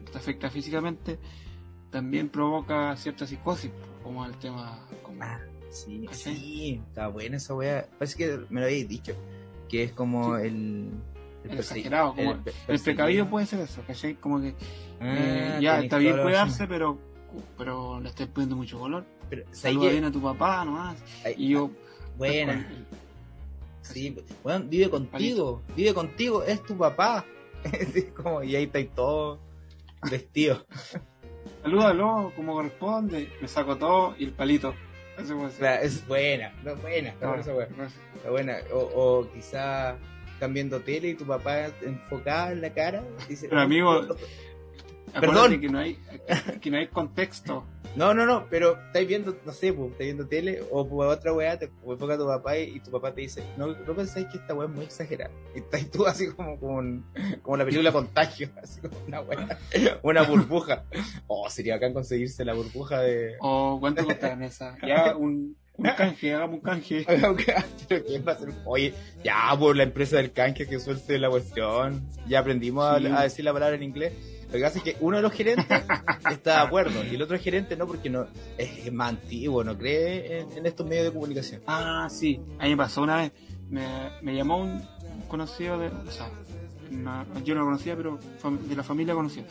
que 0.05 0.11
te 0.11 0.17
afecta 0.17 0.49
físicamente, 0.49 1.19
también 1.91 2.29
provoca 2.29 2.95
cierta 2.97 3.25
psicosis, 3.27 3.71
como 4.03 4.25
el 4.25 4.35
tema. 4.37 4.79
Como, 5.03 5.21
Ah, 5.23 5.39
sí, 5.69 6.05
¿Cachai? 6.07 6.35
sí, 6.35 6.81
está 6.87 7.07
buena 7.07 7.37
esa 7.37 7.53
wea. 7.55 7.87
Parece 7.97 8.17
que 8.17 8.39
me 8.49 8.59
lo 8.59 8.65
habéis 8.67 8.87
dicho. 8.87 9.13
Que 9.69 9.83
es 9.83 9.91
como 9.93 10.37
el. 10.37 10.89
El 11.43 11.59
exagerado, 11.59 12.15
como 12.15 12.31
el 12.31 12.37
perseguido. 12.39 12.83
precavido 12.83 13.29
puede 13.29 13.45
ser 13.45 13.59
eso, 13.59 13.81
¿cachai? 13.85 14.15
Como 14.15 14.41
que 14.41 14.55
Ah, 14.99 15.15
eh, 15.17 15.57
ya 15.61 15.79
está 15.79 15.97
bien 15.99 16.19
cuidarse, 16.21 16.67
pero, 16.67 16.97
pero 17.57 17.99
le 17.99 18.09
estás 18.09 18.27
poniendo 18.27 18.55
mucho 18.55 18.79
color. 18.79 19.05
Pero, 19.29 19.43
¿sabes 19.45 19.59
Saluda 19.61 19.91
bien 19.91 20.03
a 20.05 20.11
tu 20.11 20.21
papá 20.21 20.65
nomás. 20.65 20.97
Ay, 21.23 21.35
Y 21.37 21.49
yo. 21.49 21.71
Buena. 22.17 22.67
Sí, 23.81 24.15
bueno, 24.41 24.65
vive 24.67 24.89
contigo, 24.89 25.61
vive 25.75 25.93
contigo, 25.93 26.43
es 26.43 26.63
tu 26.63 26.75
papá. 26.77 27.25
Como, 28.15 28.43
y 28.43 28.55
ahí 28.55 28.63
estáis 28.63 28.89
todos 28.95 29.39
vestidos. 30.09 30.65
Salúdalo 31.61 32.31
como 32.35 32.53
corresponde. 32.53 33.29
Me 33.41 33.47
saco 33.47 33.75
todo 33.77 34.15
y 34.17 34.25
el 34.25 34.33
palito. 34.33 34.73
Eso 35.17 35.35
puede 35.37 35.51
ser. 35.51 35.83
es 35.83 36.05
buena, 36.07 36.53
no 36.63 36.71
es 36.71 36.81
buena, 36.81 37.09
está 37.09 37.27
buena 37.27 38.57
está. 38.57 38.73
O, 38.73 38.79
o 38.79 39.31
quizá 39.31 39.97
están 40.33 40.53
viendo 40.53 40.79
tele 40.81 41.09
y 41.09 41.13
tu 41.15 41.25
papá 41.25 41.67
enfocado 41.81 42.51
en 42.51 42.61
la 42.61 42.71
cara. 42.71 43.03
Dice, 43.27 43.47
Pero, 43.49 43.61
amigo, 43.61 44.07
Perdón. 45.19 45.59
Que 45.59 45.69
no 45.69 45.79
hay, 45.79 45.97
que 46.61 46.71
no 46.71 46.77
hay 46.77 46.87
contexto. 46.87 47.65
No, 47.95 48.13
no, 48.13 48.25
no, 48.25 48.47
pero 48.49 48.77
estáis 48.87 49.07
viendo, 49.07 49.37
no 49.45 49.53
sé, 49.53 49.71
pues, 49.71 49.91
estáis 49.91 50.07
viendo 50.07 50.27
tele 50.27 50.61
o 50.69 50.85
pues, 50.85 51.09
otra 51.09 51.31
weá, 51.31 51.57
te 51.57 51.69
pues, 51.69 51.95
enfoca 51.95 52.15
a 52.15 52.17
tu 52.17 52.25
papá 52.25 52.57
y, 52.57 52.75
y 52.75 52.79
tu 52.81 52.91
papá 52.91 53.13
te 53.13 53.21
dice, 53.21 53.41
no, 53.55 53.67
no 53.67 53.95
pensáis 53.95 54.27
que 54.27 54.37
esta 54.37 54.53
weá 54.53 54.67
es 54.67 54.73
muy 54.73 54.83
exagerada. 54.83 55.31
Y 55.55 55.59
estáis 55.59 55.89
tú 55.91 56.05
así 56.05 56.27
como, 56.31 56.59
como, 56.59 56.75
un- 56.79 57.05
como 57.41 57.55
la 57.55 57.63
película 57.63 57.93
Contagio, 57.93 58.49
así 58.61 58.81
como 58.81 58.97
una 59.07 59.21
weá, 59.21 59.59
una 60.03 60.23
burbuja. 60.23 60.83
Oh, 61.27 61.49
sería 61.49 61.75
bacán 61.75 61.93
conseguirse 61.93 62.43
la 62.43 62.53
burbuja 62.53 62.99
de... 62.99 63.35
O 63.39 63.77
cuánto 63.79 64.03
costarán 64.03 64.43
esa. 64.43 64.75
Ya 64.85 65.15
un, 65.15 65.55
un 65.77 65.85
canje, 65.97 66.33
hagamos 66.33 66.55
un 66.55 66.61
canje. 66.61 67.05
Oye, 68.65 68.93
ya, 69.23 69.55
por 69.57 69.75
la 69.75 69.83
empresa 69.83 70.17
del 70.17 70.31
canje 70.31 70.67
que 70.67 70.79
suelte 70.79 71.17
la 71.17 71.29
cuestión. 71.29 72.07
Ya 72.27 72.39
aprendimos 72.39 72.85
a, 72.85 72.99
decir 73.23 73.45
la 73.45 73.53
palabra 73.53 73.75
en 73.75 73.83
inglés. 73.83 74.13
Lo 74.47 74.53
que 74.53 74.61
pasa 74.61 74.77
es 74.77 74.83
que 74.83 74.97
uno 75.01 75.17
de 75.17 75.23
los 75.23 75.31
gerentes 75.33 75.65
está 76.31 76.51
de 76.61 76.67
acuerdo 76.67 77.03
y 77.03 77.15
el 77.15 77.21
otro 77.21 77.37
gerente 77.39 77.75
no, 77.75 77.87
porque 77.87 78.09
no 78.09 78.27
es 78.57 78.91
más 78.93 79.09
antiguo, 79.09 79.63
no 79.63 79.77
cree 79.77 80.39
en, 80.41 80.51
en 80.57 80.65
estos 80.65 80.85
medios 80.87 81.05
de 81.05 81.11
comunicación. 81.11 81.61
Ah, 81.67 82.07
sí. 82.09 82.39
A 82.59 82.63
mí 82.63 82.69
me 82.69 82.77
pasó 82.77 83.01
una 83.01 83.17
vez. 83.17 83.31
Me, 83.69 83.85
me 84.21 84.35
llamó 84.35 84.57
un 84.61 84.81
conocido 85.27 85.77
de. 85.79 85.87
O 85.87 86.11
sea, 86.11 86.29
una- 86.91 87.25
yo 87.43 87.53
no 87.55 87.61
lo 87.61 87.65
conocía, 87.67 87.95
pero 87.95 88.19
de 88.67 88.75
la 88.75 88.83
familia 88.83 89.13
conocía. 89.13 89.45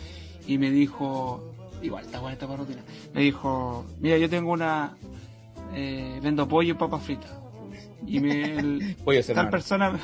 Y 0.46 0.58
me 0.58 0.70
dijo. 0.70 1.52
Igual, 1.82 2.04
está 2.06 2.20
buena 2.20 2.34
esta 2.34 2.46
parotina. 2.46 2.82
Me 3.12 3.22
dijo: 3.22 3.84
Mira, 4.00 4.16
yo 4.18 4.30
tengo 4.30 4.52
una. 4.52 4.96
Eh, 5.74 6.20
vendo 6.22 6.46
pollo 6.48 6.70
y 6.74 6.76
papas 6.76 7.02
fritas. 7.02 7.30
Y 8.06 8.20
me. 8.20 8.56
el- 8.58 8.96
Pollo 9.04 9.20
tal 9.34 9.50
persona. 9.50 9.98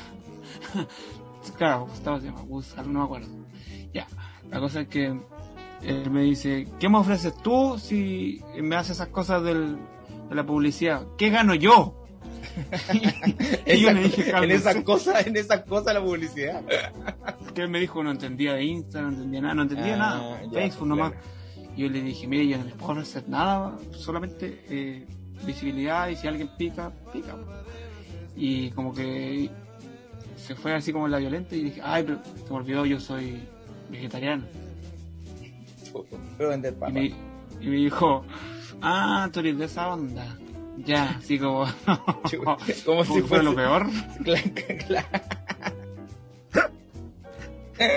claro, 1.57 1.87
Gustavo 1.87 2.18
se 2.20 2.26
llama, 2.26 2.42
no 2.87 2.98
me 2.98 3.05
acuerdo. 3.05 3.29
Ya, 3.94 4.07
la 4.50 4.60
cosa 4.60 4.82
es 4.82 4.88
que 4.88 5.18
él 5.82 6.10
me 6.10 6.22
dice, 6.22 6.66
¿qué 6.78 6.88
me 6.88 6.98
ofreces 6.98 7.34
tú 7.42 7.78
si 7.78 8.40
me 8.60 8.76
haces 8.76 8.96
esas 8.96 9.08
cosas 9.08 9.42
del, 9.42 9.76
de 10.28 10.34
la 10.34 10.44
publicidad? 10.44 11.06
¿Qué 11.16 11.30
gano 11.30 11.54
yo? 11.54 11.96
y 13.66 13.80
yo 13.80 13.92
le 13.92 14.02
dije, 14.02 14.30
en 14.30 14.50
esas 14.50 14.76
cosas, 14.82 15.26
en 15.26 15.36
esas 15.36 15.62
cosas 15.62 15.94
la 15.94 16.02
publicidad. 16.02 16.62
que 17.54 17.62
él 17.62 17.68
me 17.68 17.80
dijo, 17.80 18.02
no 18.02 18.10
entendía 18.10 18.54
de 18.54 18.64
Instagram, 18.64 19.12
no 19.12 19.16
entendía 19.16 19.40
nada, 19.40 19.54
no 19.54 19.62
entendía 19.62 19.94
Ah, 19.94 19.98
nada, 19.98 20.42
ya, 20.44 20.50
Facebook 20.50 20.88
nomás. 20.88 21.12
Y 21.76 21.82
yo 21.82 21.88
le 21.88 22.02
dije, 22.02 22.26
mire, 22.26 22.46
yo 22.48 22.58
no 22.58 22.64
les 22.64 22.74
puedo 22.74 22.92
ofrecer 22.92 23.28
nada, 23.28 23.76
solamente 23.92 24.64
eh, 24.68 25.06
visibilidad 25.46 26.08
y 26.08 26.16
si 26.16 26.26
alguien 26.26 26.50
pica, 26.58 26.92
pica. 27.12 27.36
Y 28.36 28.70
como 28.70 28.92
que 28.92 29.50
se 30.36 30.54
fue 30.54 30.74
así 30.74 30.92
como 30.92 31.08
la 31.08 31.18
violenta 31.18 31.54
y 31.54 31.64
dije, 31.64 31.80
ay, 31.82 32.04
pero 32.04 32.18
se 32.24 32.50
me 32.50 32.56
olvidó, 32.56 32.86
yo 32.86 32.98
soy 32.98 33.40
vegetariano. 33.90 34.44
Puedo 36.37 36.50
vender 36.50 36.72
Y 36.72 36.76
papas. 36.76 36.92
me, 36.94 37.05
y 37.61 37.66
me 37.68 37.76
dijo, 37.76 38.24
ah, 38.83 39.29
tú 39.33 39.40
eres 39.40 39.59
de 39.59 39.64
esa 39.66 39.88
onda. 39.92 40.37
Ya, 40.79 41.16
así 41.18 41.38
como, 41.38 41.66
Como 41.85 42.29
si 42.29 42.76
como 42.85 43.05
fue 43.26 43.42
lo 43.42 43.55
peor. 43.55 43.87
Claro, 44.24 44.42
claro. 44.87 45.07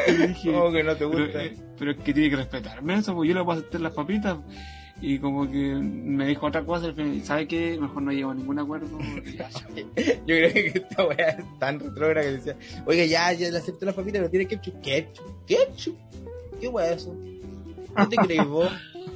Y 0.07 0.27
dije, 0.27 0.51
Como 0.51 0.71
que 0.71 0.83
no 0.83 0.93
te 0.95 1.07
pero, 1.07 1.23
gusta. 1.25 1.43
eh, 1.43 1.57
pero 1.77 1.91
es 1.91 1.97
que 1.97 2.13
tiene 2.13 2.29
que 2.29 2.35
respetarme 2.37 2.95
eso, 2.95 3.13
porque 3.13 3.29
yo 3.29 3.35
le 3.35 3.43
puedo 3.43 3.59
hacer 3.59 3.81
las 3.81 3.93
papitas. 3.93 4.37
Y 5.05 5.19
como 5.19 5.45
que 5.51 5.57
me 5.75 6.25
dijo 6.27 6.45
otra 6.45 6.63
cosa, 6.65 6.85
al 6.85 6.95
final, 6.95 7.21
¿sabe 7.25 7.45
qué? 7.45 7.77
Mejor 7.77 8.03
no 8.03 8.11
llego 8.13 8.31
a 8.31 8.35
ningún 8.35 8.57
acuerdo. 8.57 8.87
Yo 8.97 10.23
creo 10.25 10.53
que 10.53 10.71
esta 10.75 11.05
weá 11.05 11.27
es 11.39 11.59
tan 11.59 11.77
retrógrada 11.81 12.21
que 12.25 12.31
decía, 12.37 12.55
oiga, 12.85 13.03
ya, 13.05 13.33
ya 13.33 13.49
le 13.51 13.57
acepto 13.57 13.85
las 13.85 13.95
papitas, 13.95 14.19
pero 14.19 14.29
tiene 14.31 14.45
ketchup. 14.47 14.81
¿Ketchup? 14.81 15.25
¿Ketchup? 15.45 15.97
¿Qué 16.61 16.69
weá 16.69 16.91
es 16.93 17.01
eso? 17.01 17.13
¿Qué 17.97 18.05
te 18.05 18.15
crees 18.15 18.47
vos? 18.47 18.69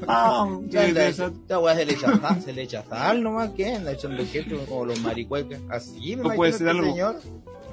Ah. 0.09 0.45
Esta 0.69 1.59
weá 1.59 1.73
se 1.75 1.85
le 1.85 1.93
echa 1.93 2.17
sal, 2.19 2.41
se 2.41 2.51
le 2.51 2.61
echa 2.63 2.83
sal 2.83 3.23
nomás, 3.23 3.51
¿qué? 3.51 3.75
Anda 3.75 3.93
echando 3.93 4.21
ketchup 4.29 4.67
como 4.67 4.87
los 4.87 4.99
maricuecas. 5.01 5.61
Así 5.69 6.17
me 6.17 6.23
No 6.23 6.29
puede 6.35 6.51
ser 6.51 6.67
algo. 6.67 6.83
señor. 6.85 7.21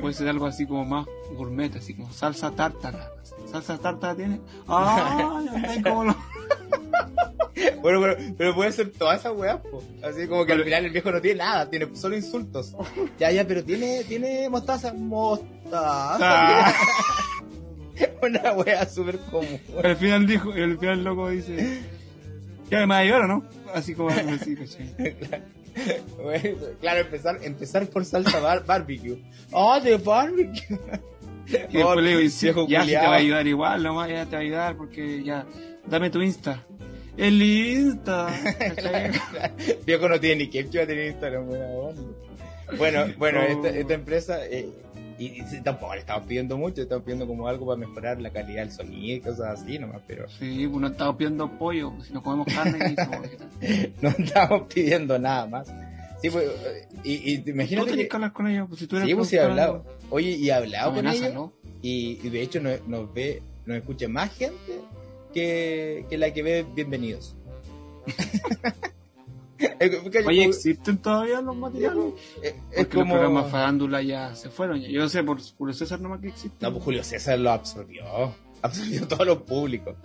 Puede 0.01 0.15
ser 0.15 0.29
algo 0.29 0.47
así 0.47 0.67
como 0.67 0.85
más 0.85 1.07
gourmet, 1.37 1.75
así 1.75 1.95
como 1.95 2.13
salsa 2.13 2.53
tártara. 2.53 3.11
¿Salsa 3.51 3.77
tártara 3.77 4.15
tiene? 4.15 4.41
¡Ah! 4.69 5.43
ya 5.75 5.83
como 5.83 6.05
lo- 6.05 6.17
Bueno, 7.81 8.01
pero, 8.01 8.17
pero 8.37 8.55
puede 8.55 8.73
ser 8.73 8.91
toda 8.91 9.15
esa 9.15 9.31
weá, 9.31 9.63
po. 9.63 9.83
Así 10.03 10.27
como 10.27 10.45
que 10.45 10.53
al 10.53 10.59
Pero- 10.59 10.65
final 10.65 10.85
el 10.87 10.91
viejo 10.91 11.13
no 11.13 11.21
tiene 11.21 11.39
nada, 11.39 11.69
tiene 11.71 11.87
solo 11.95 12.17
insultos. 12.17 12.75
Ya, 13.19 13.31
ya, 13.31 13.47
pero 13.47 13.63
tiene, 13.63 14.03
tiene 14.05 14.49
mostaza. 14.49 14.93
Mostaza. 14.93 16.19
Ah. 16.21 16.73
Una 18.23 18.53
weá 18.55 18.87
súper 18.89 19.19
común. 19.31 19.61
Al 19.83 19.97
final 19.97 20.27
dijo, 20.27 20.51
al 20.53 20.79
final 20.79 20.99
el 20.99 21.05
loco 21.05 21.29
dice, 21.29 21.81
ya 22.71 22.79
me 22.81 22.87
va 22.87 22.97
a 22.97 22.99
ayudar 23.01 23.21
o 23.23 23.27
no? 23.29 23.45
Así 23.73 23.95
como 23.95 24.09
así, 24.11 24.57
¿cachai? 24.57 24.95
Bueno, 26.23 26.57
claro, 26.81 27.01
empezar, 27.01 27.39
empezar 27.43 27.87
por 27.87 28.05
salsa 28.05 28.41
bar- 28.41 28.65
barbecue. 28.65 29.23
¡Oh, 29.53 29.79
de 29.81 29.97
barbecue! 29.99 30.79
Y 31.47 31.77
después 31.77 31.97
le 32.03 32.17
digo, 32.19 32.67
ya 32.69 32.83
sí 32.85 32.91
te 32.91 32.97
va 32.97 33.15
a 33.15 33.17
ayudar 33.17 33.47
igual, 33.47 33.83
nomás 33.83 34.09
ya 34.09 34.25
te 34.25 34.33
va 34.37 34.39
a 34.39 34.45
ayudar 34.45 34.77
porque 34.77 35.23
ya, 35.23 35.45
dame 35.87 36.11
tu 36.11 36.21
Insta. 36.23 36.65
El 37.17 37.41
Insta. 37.43 38.29
Viejo 39.87 40.09
no 40.09 40.19
tiene 40.19 40.45
ni 40.45 40.51
ketchup, 40.51 40.79
va 40.79 40.83
a 40.83 40.87
tener 40.87 41.07
Instagram. 41.13 41.47
Bueno, 42.79 43.05
bueno, 43.19 43.41
Oh. 43.41 43.43
esta, 43.67 43.69
esta 43.79 43.95
empresa, 43.95 44.47
eh, 44.47 44.69
y, 45.19 45.43
tampoco 45.63 45.95
le 45.95 46.01
estamos 46.01 46.27
pidiendo 46.27 46.57
mucho, 46.57 46.83
estamos 46.83 47.05
pidiendo 47.05 47.27
como 47.27 47.47
algo 47.47 47.67
para 47.67 47.79
mejorar 47.79 48.21
la 48.21 48.31
calidad 48.31 48.63
del 48.63 48.73
sonido 48.73 49.17
y 49.17 49.21
cosas 49.21 49.61
así 49.61 49.79
nomás, 49.79 50.01
pero 50.09 50.29
Sí, 50.29 50.67
pues 50.67 50.81
no 50.81 50.89
estamos 50.89 51.17
pidiendo 51.17 51.49
pollo, 51.59 51.93
si 52.05 52.13
no 52.13 52.23
comemos 52.23 52.47
carne, 52.53 52.97
y 53.61 53.93
no 54.03 54.09
estamos 54.09 54.63
pidiendo 54.73 55.19
nada 55.19 55.47
más. 55.47 55.73
Sí, 56.21 56.31
pues, 56.31 56.47
y, 57.05 57.33
y 57.35 57.39
Tú 57.39 57.51
imagínate 57.51 57.91
tenés 57.91 58.05
que... 58.07 58.09
que 58.09 58.17
hablar 58.17 58.33
con 58.33 58.49
ellos, 58.49 58.67
pues 58.67 58.81
si 58.81 58.87
tú 58.87 58.97
eres 58.97 59.09
Sí, 59.09 59.15
pues 59.15 59.29
sí 59.29 59.37
he 59.37 59.41
hablado. 59.41 59.85
Oye, 60.11 60.31
y 60.31 60.49
he 60.49 60.53
hablado 60.53 60.95
con 60.95 61.07
ellos. 61.07 61.17
amenázalo. 61.21 61.53
Y, 61.83 62.19
y 62.25 62.31
de 62.31 62.41
hecho 62.43 62.61
nos, 62.61 62.85
nos 62.89 63.13
ve, 63.13 63.43
nos 63.67 63.77
escucha 63.77 64.09
más 64.09 64.33
gente 64.35 64.81
que, 65.35 66.07
que 66.09 66.17
la 66.17 66.33
que 66.33 66.43
ve 66.43 66.65
bienvenidos. 66.75 67.37
Oye, 69.81 70.23
Como- 70.25 70.31
¿existen 70.31 70.99
todavía 70.99 71.41
los 71.41 71.57
materiales? 71.57 72.15
es- 72.43 72.53
es 72.53 72.55
Porque 72.77 72.97
los 72.97 73.05
como... 73.05 73.15
programas 73.15 73.51
farándula 73.51 74.03
ya 74.03 74.35
se 74.35 74.51
fueron. 74.51 74.81
ya. 74.81 74.89
Yo 74.89 75.01
no 75.01 75.09
sé 75.09 75.23
por 75.23 75.41
Julio 75.41 75.75
César 75.75 76.01
nomás 76.01 76.21
que 76.21 76.29
existe. 76.29 76.57
No, 76.61 76.73
pues 76.73 76.85
Julio 76.85 77.05
César 77.05 77.39
lo 77.39 77.51
absorbió. 77.51 78.05
Absorbió 78.63 79.07
todo 79.09 79.25
lo 79.25 79.45
público. 79.45 79.97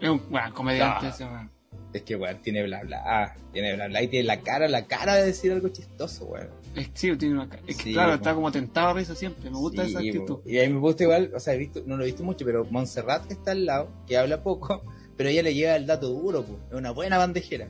Es 0.00 0.08
un 0.08 0.22
bueno, 0.30 0.52
comediante 0.54 1.06
No. 1.06 1.10
ese, 1.12 1.24
weón. 1.24 1.50
Es 1.92 2.02
que, 2.02 2.16
weón, 2.16 2.38
tiene 2.42 2.62
bla 2.64 2.82
bla. 2.82 3.36
Tiene 3.52 3.74
bla 3.74 3.86
bla 3.88 4.02
y 4.02 4.08
tiene 4.08 4.26
la 4.26 4.40
cara, 4.40 4.68
la 4.68 4.86
cara 4.86 5.14
de 5.16 5.26
decir 5.26 5.52
algo 5.52 5.68
chistoso, 5.68 6.24
weón. 6.26 6.48
Sí, 6.94 7.16
tiene 7.16 7.34
una 7.34 7.48
es 7.66 7.76
que, 7.76 7.82
Sí, 7.82 7.92
claro, 7.92 8.10
po. 8.10 8.14
está 8.16 8.34
como 8.34 8.52
tentado 8.52 8.88
a 8.88 8.94
risa 8.94 9.14
siempre. 9.14 9.50
Me 9.50 9.56
gusta 9.56 9.84
Sí, 9.84 9.90
esa 9.90 9.98
actitud. 9.98 10.26
po. 10.26 10.42
Y 10.48 10.58
a 10.60 10.62
mí 10.62 10.72
me 10.74 10.78
gusta 10.80 11.02
igual, 11.02 11.32
o 11.34 11.40
sea, 11.40 11.54
he 11.54 11.58
visto, 11.58 11.82
no 11.86 11.96
lo 11.96 12.04
he 12.04 12.06
visto 12.06 12.22
mucho, 12.22 12.44
pero 12.44 12.64
Montserrat 12.70 13.26
que 13.26 13.32
está 13.34 13.50
al 13.52 13.66
lado, 13.66 13.88
que 14.06 14.16
habla 14.16 14.42
poco, 14.42 14.82
pero 15.16 15.28
ella 15.28 15.42
le 15.42 15.54
lleva 15.54 15.74
el 15.76 15.86
dato 15.86 16.08
duro, 16.08 16.42
pues. 16.44 16.58
Es 16.70 16.76
una 16.76 16.92
buena 16.92 17.18
bandejera. 17.18 17.68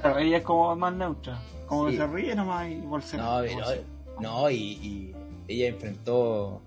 Claro, 0.00 0.18
ella 0.20 0.36
es 0.38 0.42
como 0.44 0.74
más 0.76 0.94
neutra. 0.94 1.40
Como 1.66 1.86
Sí. 1.90 1.92
que 1.96 2.02
se 2.02 2.06
ríe 2.06 2.34
nomás 2.36 2.68
y 2.70 2.80
se 3.02 3.16
No, 3.16 3.42
no, 4.20 4.50
y, 4.50 4.56
y 4.56 5.14
ella 5.48 5.66
enfrentó 5.68 6.62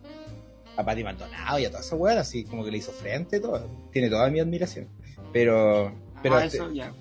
a 0.76 0.84
Pati 0.84 1.04
Maldonado 1.04 1.60
y 1.60 1.66
a 1.66 1.70
toda 1.70 1.82
esa 1.82 1.96
weá, 1.96 2.20
así 2.20 2.44
como 2.44 2.64
que 2.66 2.72
le 2.72 2.78
hizo 2.80 2.92
frente 2.92 3.38
y 3.38 3.42
todo. 3.42 3.66
Tiene 3.92 4.10
toda 4.10 4.30
mi 4.30 4.40
admiración. 4.40 4.88
Pero, 5.32 5.92
pero, 6.22 6.36
Ah, 6.36 6.46
eso 6.46 6.72
ya. 6.72 6.94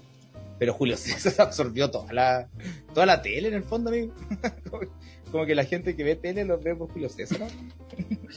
Pero 0.59 0.73
Julio 0.75 0.97
César 0.99 1.47
absorbió 1.47 1.91
toda 1.91 2.13
la, 2.13 2.49
toda 2.95 3.07
la 3.07 3.23
tele 3.23 3.49
en 3.49 3.55
el 3.55 3.63
fondo, 3.63 3.91
amigo. 3.91 4.13
como, 5.31 5.47
que 5.47 5.55
la 5.55 5.65
gente 5.65 5.95
que 5.97 6.05
ve 6.05 6.17
tele 6.17 6.45
lo 6.45 6.59
ve 6.59 6.75
por 6.75 6.91
Julio 6.91 7.09
César, 7.09 7.41
¿no? 7.41 7.47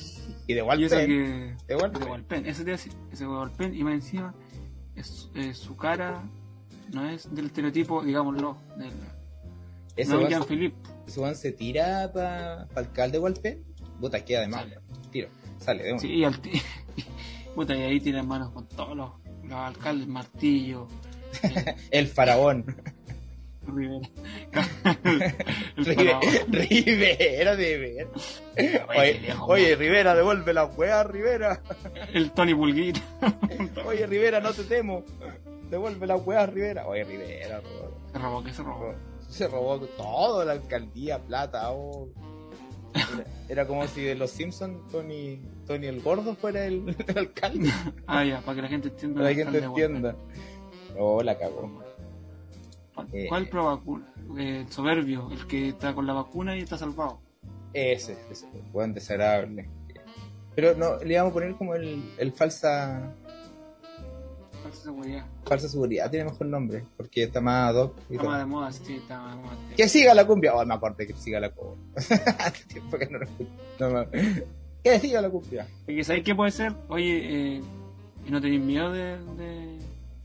y 0.47 0.53
de 0.53 0.63
que. 0.63 1.07
de 1.07 1.55
De 1.67 1.75
Walpen. 1.75 2.45
Ese 2.45 3.25
Walpen, 3.27 3.75
y 3.75 3.83
más 3.83 3.93
encima, 3.93 4.33
es, 4.95 5.29
su 5.53 5.75
cara 5.75 6.23
no 6.91 7.09
es 7.09 7.33
del 7.33 7.47
estereotipo, 7.47 8.03
digámoslo, 8.03 8.57
del. 8.77 8.91
ese 9.95 10.13
no 10.13 10.27
se- 10.27 10.47
Philippe. 10.47 10.77
ese 11.07 11.35
se 11.35 11.51
tira 11.51 12.11
para 12.13 12.67
pa 12.73 12.81
alcalde 12.81 13.17
de 13.17 13.23
Walpen, 13.23 13.63
puta, 13.99 14.23
queda 14.23 14.45
de 14.45 14.51
Sale. 14.51 14.79
tiro, 15.11 15.29
sale 15.59 15.83
de 15.83 15.91
uno. 15.91 16.01
Sí, 16.01 16.07
y, 16.07 16.23
al 16.23 16.39
Puta, 17.55 17.75
y 17.75 17.81
ahí 17.81 17.99
tiene 17.99 18.23
manos 18.23 18.51
con 18.51 18.67
todos 18.67 18.95
los, 18.95 19.11
los 19.43 19.53
alcaldes, 19.53 20.07
Martillo, 20.07 20.87
El 21.91 22.07
faraón. 22.07 22.65
Rivera. 23.67 24.09
el 25.77 25.85
Rive- 25.85 25.95
faraón. 25.95 26.21
Rivera, 26.51 27.55
de 27.55 27.77
ver. 27.77 28.07
Oye. 29.47 29.75
Rivera, 29.75 30.15
devuelve 30.15 30.53
la 30.53 30.65
weá, 30.65 31.03
Rivera. 31.03 31.61
el 32.13 32.31
Tony 32.31 32.53
Pulguito. 32.55 32.99
Oye, 33.85 34.07
Rivera, 34.07 34.39
no 34.39 34.51
te 34.51 34.63
temo. 34.63 35.03
Devuelve 35.69 36.07
la 36.07 36.15
weá, 36.17 36.45
Rivera. 36.47 36.87
Oye, 36.87 37.03
Rivera, 37.03 37.61
robó. 37.61 37.97
Se 38.11 38.17
robó, 38.19 38.43
que 38.43 38.53
se 38.53 38.63
robó. 38.63 38.95
se 39.29 39.47
robó 39.47 39.79
todo, 39.79 40.43
la 40.43 40.53
alcaldía, 40.53 41.19
plata. 41.19 41.71
oh. 41.71 42.09
Era, 42.93 43.23
era 43.47 43.67
como 43.67 43.87
si 43.87 44.01
de 44.01 44.15
los 44.15 44.31
Simpsons 44.31 44.85
Tony, 44.91 45.39
Tony 45.65 45.87
el 45.87 46.01
Gordo 46.01 46.35
fuera 46.35 46.65
el, 46.65 46.93
el 47.07 47.17
alcalde. 47.17 47.71
Ah, 48.05 48.25
ya, 48.25 48.41
para 48.41 48.55
que 48.57 48.61
la 48.63 48.67
gente 48.67 48.89
entienda. 48.89 49.21
Para 49.21 49.29
que 49.33 49.43
gente 49.45 49.57
entienda. 49.59 50.15
Oh, 51.03 51.23
la 51.23 51.37
cagó. 51.37 51.69
¿Cuál- 52.93 53.07
Eh. 53.13 53.25
¿Cuál 53.27 53.47
pro 53.49 53.65
vacuna? 53.65 54.05
Eh, 54.37 54.65
soberbio, 54.69 55.29
el 55.31 55.47
que 55.47 55.69
está 55.69 55.93
con 55.95 56.05
la 56.05 56.13
vacuna 56.13 56.55
y 56.55 56.61
está 56.61 56.77
salvado. 56.77 57.19
Ese, 57.73 58.15
ese, 58.29 58.45
buen 58.71 58.93
desagradable. 58.93 59.67
Pero 60.55 60.75
no, 60.75 60.97
le 60.97 61.13
íbamos 61.13 61.31
a 61.31 61.33
poner 61.33 61.55
como 61.55 61.73
el, 61.75 62.03
el 62.17 62.31
falsa 62.33 63.13
Falsa 64.61 64.83
seguridad. 64.83 65.25
falsa 65.45 65.67
seguridad, 65.69 66.11
tiene 66.11 66.25
mejor 66.25 66.45
nombre, 66.47 66.85
porque 66.97 67.23
está 67.23 67.41
más 67.41 67.69
ad 67.73 67.81
hoc 67.81 67.95
y 68.09 68.15
Está 68.15 68.27
más 68.27 68.39
de 68.39 68.45
moda, 68.45 68.71
sí, 68.71 68.95
está 68.97 69.19
más 69.21 69.35
de 69.35 69.41
moda. 69.41 69.55
Que 69.75 69.87
siga 69.89 70.13
la 70.13 70.27
cumbia. 70.27 70.53
Oh, 70.53 70.63
me 70.65 70.73
acordé 70.75 71.07
que 71.07 71.13
siga 71.13 71.39
la 71.39 71.49
cumbia. 71.49 71.83
Hace 72.39 72.65
tiempo 72.65 72.97
que 72.99 73.07
no 73.07 73.17
lo. 73.19 73.25
No, 73.79 73.89
me- 74.11 74.43
que 74.83 74.99
siga 74.99 75.21
la 75.21 75.29
cumbia. 75.31 75.67
¿sabéis 76.03 76.23
qué 76.23 76.35
puede 76.35 76.51
ser? 76.51 76.73
Oye, 76.89 77.55
eh, 77.57 77.61
¿y 78.27 78.31
no 78.31 78.39
tenéis 78.39 78.61
miedo 78.61 78.91
de, 78.91 79.17
de- 79.37 79.79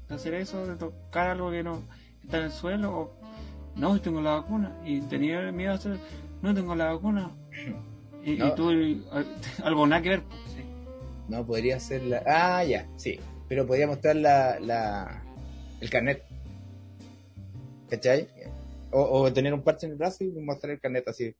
de 0.09 0.15
hacer 0.15 0.35
eso? 0.35 0.67
¿De 0.67 0.77
tocar 0.77 1.29
algo 1.31 1.51
que 1.51 1.63
no 1.63 1.83
está 2.23 2.39
en 2.39 2.45
el 2.45 2.53
suelo? 2.53 2.91
O, 2.99 3.13
no, 3.77 4.01
tengo 4.01 4.21
la 4.21 4.33
vacuna. 4.37 4.77
¿Y 4.85 5.01
tenía 5.03 5.51
miedo 5.53 5.73
de 5.73 5.77
hacer? 5.79 5.99
No, 6.43 6.55
tengo 6.55 6.75
la 6.75 6.93
vacuna. 6.93 7.31
Y, 8.25 8.33
y 8.33 8.37
No. 8.37 8.55
tú, 8.55 8.73
y- 8.73 9.05
algo 9.63 9.87
nada 9.87 10.03
que 10.03 10.09
ver. 10.11 10.23
pues, 10.23 10.41
sí. 10.55 10.63
No, 11.29 11.45
podría 11.47 11.79
ser 11.81 12.03
la. 12.05 12.23
Ah, 12.27 12.65
ya, 12.65 12.87
sí. 12.97 13.19
Pero 13.49 13.67
podría 13.67 13.87
mostrar 13.87 14.17
la, 14.17 14.59
la, 14.61 15.23
el 15.81 15.91
carnet. 15.91 16.23
¿Cachai? 17.89 18.29
O, 18.91 19.03
o 19.21 19.33
tener 19.33 19.53
un 19.55 19.63
parche 19.63 19.87
en 19.87 19.93
el 19.93 19.99
brazo 19.99 20.25
y 20.25 20.31
mostrar 20.33 20.73
el 20.73 20.81
carnet 20.81 21.07
así. 21.09 21.35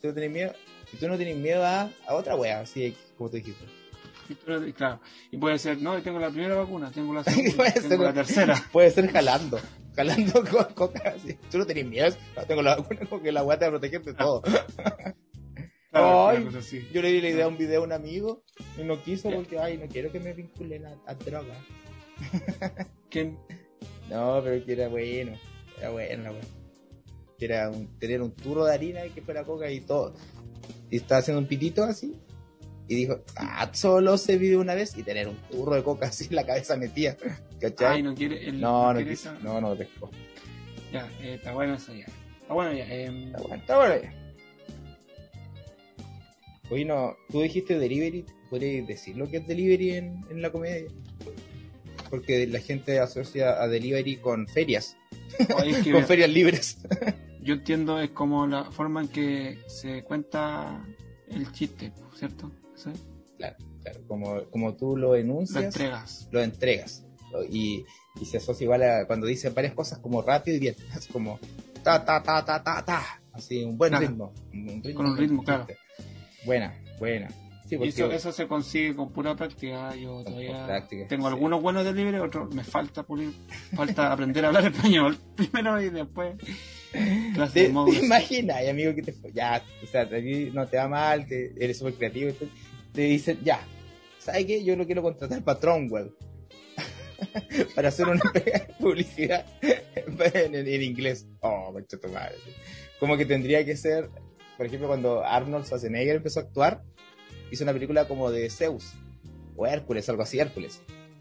¿Tú 0.00 0.08
no 0.08 0.14
tenés 0.14 0.30
miedo? 0.30 0.52
Y 0.92 0.96
tú 0.96 1.08
no 1.08 1.16
tienes 1.16 1.36
miedo 1.36 1.64
a, 1.64 1.90
a 2.06 2.14
otra 2.14 2.36
wea, 2.36 2.60
así 2.60 2.96
como 3.16 3.30
tú 3.30 3.36
dijiste. 3.36 3.64
Y 4.28 4.34
tú- 4.34 4.64
y 4.66 4.72
claro. 4.72 5.00
Y 5.30 5.36
puede 5.38 5.58
ser, 5.58 5.78
no, 5.78 6.00
tengo 6.02 6.18
la 6.18 6.30
primera 6.30 6.54
vacuna, 6.54 6.90
tengo 6.90 7.14
la 7.14 7.24
segunda, 7.24 7.56
Puede 7.56 7.72
tengo 7.72 7.88
ser- 7.88 8.00
la 8.00 8.12
tercera. 8.14 8.64
Puede 8.72 8.90
ser 8.90 9.10
jalando. 9.10 9.58
Jalando 9.96 10.44
con 10.50 10.74
coca 10.74 11.14
así. 11.16 11.34
Tú 11.50 11.58
no 11.58 11.66
tenés 11.66 11.86
miedo. 11.86 12.14
No, 12.36 12.44
tengo 12.44 12.62
la 12.62 12.76
vacuna 12.76 13.00
porque 13.08 13.32
la 13.32 13.42
wea 13.42 13.58
te 13.58 13.64
va 13.64 13.68
a 13.68 13.72
proteger 13.72 14.02
de 14.04 14.14
todo. 14.14 14.42
Claro, 15.90 16.28
Ay. 16.28 16.46
Yo 16.92 17.00
le 17.02 17.08
di 17.12 17.20
la 17.22 17.28
idea 17.30 17.44
a 17.46 17.48
un 17.48 17.56
video 17.56 17.80
a 17.80 17.84
un 17.84 17.92
amigo 17.92 18.44
y 18.76 18.82
no 18.84 19.02
quiso 19.02 19.30
porque, 19.30 19.58
ay, 19.58 19.78
no 19.78 19.86
quiero 19.88 20.12
que 20.12 20.20
me 20.20 20.34
vinculen 20.34 20.84
a, 20.86 20.94
a 21.06 21.14
droga. 21.14 21.54
¿Quién? 23.10 23.38
No, 24.10 24.40
pero 24.44 24.64
que 24.64 24.72
era 24.72 24.88
bueno. 24.88 25.32
Era 25.78 25.90
bueno 25.90 26.32
la. 26.32 26.40
Que 27.38 27.44
era 27.46 27.70
un, 27.70 27.98
tener 27.98 28.20
un 28.20 28.32
turro 28.32 28.64
de 28.66 28.74
harina 28.74 29.06
y 29.06 29.10
que 29.10 29.22
fuera 29.22 29.44
coca 29.44 29.70
y 29.70 29.80
todo. 29.80 30.14
Y 30.90 30.96
estaba 30.96 31.20
haciendo 31.20 31.40
un 31.40 31.46
pitito 31.46 31.84
así. 31.84 32.14
Y 32.88 32.94
dijo, 32.94 33.20
ah, 33.36 33.70
solo 33.74 34.16
se 34.16 34.38
vive 34.38 34.56
una 34.56 34.74
vez 34.74 34.96
y 34.96 35.02
tener 35.02 35.28
un 35.28 35.36
turro 35.50 35.74
de 35.74 35.82
coca 35.82 36.06
así 36.08 36.26
en 36.30 36.36
la 36.36 36.46
cabeza 36.46 36.76
metida. 36.76 37.16
¿Cachai? 37.60 37.96
Ay, 37.96 38.02
no 38.02 38.14
quiere. 38.14 38.50
no, 38.52 38.88
no 38.88 38.94
quiere 38.94 39.10
quiso. 39.10 39.30
esa- 39.30 39.38
No, 39.40 39.60
no 39.60 39.74
dejó. 39.76 40.10
Ya, 40.92 41.06
eh, 41.20 41.34
está 41.34 41.52
bueno 41.52 41.74
eso 41.74 41.92
ya. 41.94 42.06
Está 42.40 42.54
bueno 42.54 42.72
ya. 42.72 42.86
em, 42.92 43.26
Está 43.26 43.38
bueno, 43.42 43.56
está 43.56 43.76
bueno. 43.76 43.94
ya. 44.02 44.14
Oye, 46.70 46.84
no, 46.84 47.16
tú 47.30 47.40
dijiste 47.42 47.78
delivery. 47.78 48.24
¿Podrías 48.50 48.86
decir 48.86 49.16
lo 49.16 49.28
que 49.28 49.38
es 49.38 49.46
delivery 49.46 49.90
en, 49.96 50.24
en 50.30 50.40
la 50.42 50.50
comedia? 50.50 50.88
Porque 52.08 52.46
la 52.46 52.60
gente 52.60 52.98
asocia 53.00 53.62
a 53.62 53.68
delivery 53.68 54.16
con 54.16 54.48
ferias. 54.48 54.96
oye, 55.58 55.70
es 55.72 55.78
que, 55.84 55.92
Con 55.92 56.04
ferias 56.06 56.30
libres. 56.30 56.78
yo 57.42 57.54
entiendo 57.54 58.00
es 58.00 58.10
como 58.10 58.46
la 58.46 58.70
forma 58.70 59.02
en 59.02 59.08
que 59.08 59.58
se 59.66 60.02
cuenta 60.04 60.82
el 61.30 61.52
chiste, 61.52 61.92
¿cierto? 62.16 62.50
¿Sí? 62.78 62.90
Claro, 63.36 63.56
claro. 63.82 64.00
Como, 64.06 64.44
como 64.50 64.74
tú 64.76 64.96
lo 64.96 65.08
Lo 65.08 65.16
enuncias, 65.16 65.64
entregas. 65.64 66.28
lo 66.30 66.40
entregas. 66.42 67.04
Y, 67.50 67.84
y 68.20 68.24
se 68.24 68.38
asocia 68.38 68.64
igual 68.64 68.82
a 68.82 69.06
cuando 69.06 69.26
dice 69.26 69.50
varias 69.50 69.74
cosas 69.74 69.98
como 69.98 70.22
rápido 70.22 70.56
y 70.56 70.60
bien. 70.60 70.76
Es 70.96 71.06
como 71.08 71.38
ta, 71.82 72.04
ta, 72.04 72.22
ta, 72.22 72.44
ta, 72.44 72.62
ta, 72.62 72.84
ta. 72.84 73.20
Así, 73.32 73.62
un 73.62 73.76
buen 73.78 73.90
Claro. 73.90 74.06
ritmo. 74.06 74.32
Un 74.52 74.82
ritmo 74.82 74.94
Con 74.94 75.06
un 75.06 75.16
ritmo, 75.16 75.44
claro. 75.44 75.66
Buena, 76.44 76.74
buena. 76.98 77.28
Sí, 77.68 77.76
porque 77.76 77.90
eso, 77.90 78.10
eso 78.10 78.32
se 78.32 78.48
consigue 78.48 78.96
con 78.96 79.12
pura 79.12 79.36
práctica. 79.36 79.94
Yo 79.94 80.24
todavía 80.24 80.86
tengo 81.06 81.28
sí. 81.28 81.34
algunos 81.34 81.60
buenos 81.60 81.84
de 81.84 81.92
libre, 81.92 82.18
otros 82.18 82.54
me 82.54 82.64
falta 82.64 83.02
pulir, 83.02 83.30
falta 83.76 84.10
aprender 84.10 84.46
a 84.46 84.48
hablar 84.48 84.64
español 84.72 85.18
primero 85.36 85.78
y 85.82 85.90
después 85.90 86.36
¿Te, 86.90 86.98
de 87.68 87.68
te 87.68 87.98
imaginas, 88.04 88.62
y 88.64 88.68
amigo, 88.68 88.94
que 88.94 89.02
te? 89.02 89.14
Ya, 89.34 89.62
o 89.82 89.86
sea, 89.86 90.02
a 90.02 90.08
ti 90.08 90.50
no 90.54 90.66
te 90.66 90.78
va 90.78 90.88
mal, 90.88 91.26
te, 91.26 91.52
eres 91.62 91.76
súper 91.76 91.94
creativo. 91.94 92.32
Te, 92.32 92.48
te 92.92 93.02
dicen, 93.02 93.38
ya, 93.44 93.60
¿sabes 94.18 94.46
qué? 94.46 94.64
Yo 94.64 94.76
lo 94.76 94.86
quiero 94.86 95.02
contratar 95.02 95.42
para 95.42 95.58
Tronwell. 95.60 96.14
para 97.74 97.88
hacer 97.88 98.06
una 98.06 98.22
publicidad 98.78 99.44
en, 99.62 100.54
en 100.54 100.82
inglés. 100.82 101.26
Oh, 101.40 101.74
tu 101.88 102.08
madre. 102.08 102.36
Como 103.00 103.16
que 103.16 103.26
tendría 103.26 103.64
que 103.64 103.76
ser, 103.76 104.08
por 104.56 104.66
ejemplo, 104.66 104.88
cuando 104.88 105.24
Arnold 105.24 105.64
Schwarzenegger 105.64 106.16
empezó 106.16 106.40
a 106.40 106.42
actuar, 106.44 106.82
hizo 107.50 107.64
una 107.64 107.72
película 107.72 108.06
como 108.06 108.30
de 108.30 108.48
Zeus, 108.50 108.92
o 109.56 109.66
Hércules, 109.66 110.08
algo 110.08 110.22
así, 110.22 110.38
Hércules. 110.38 110.80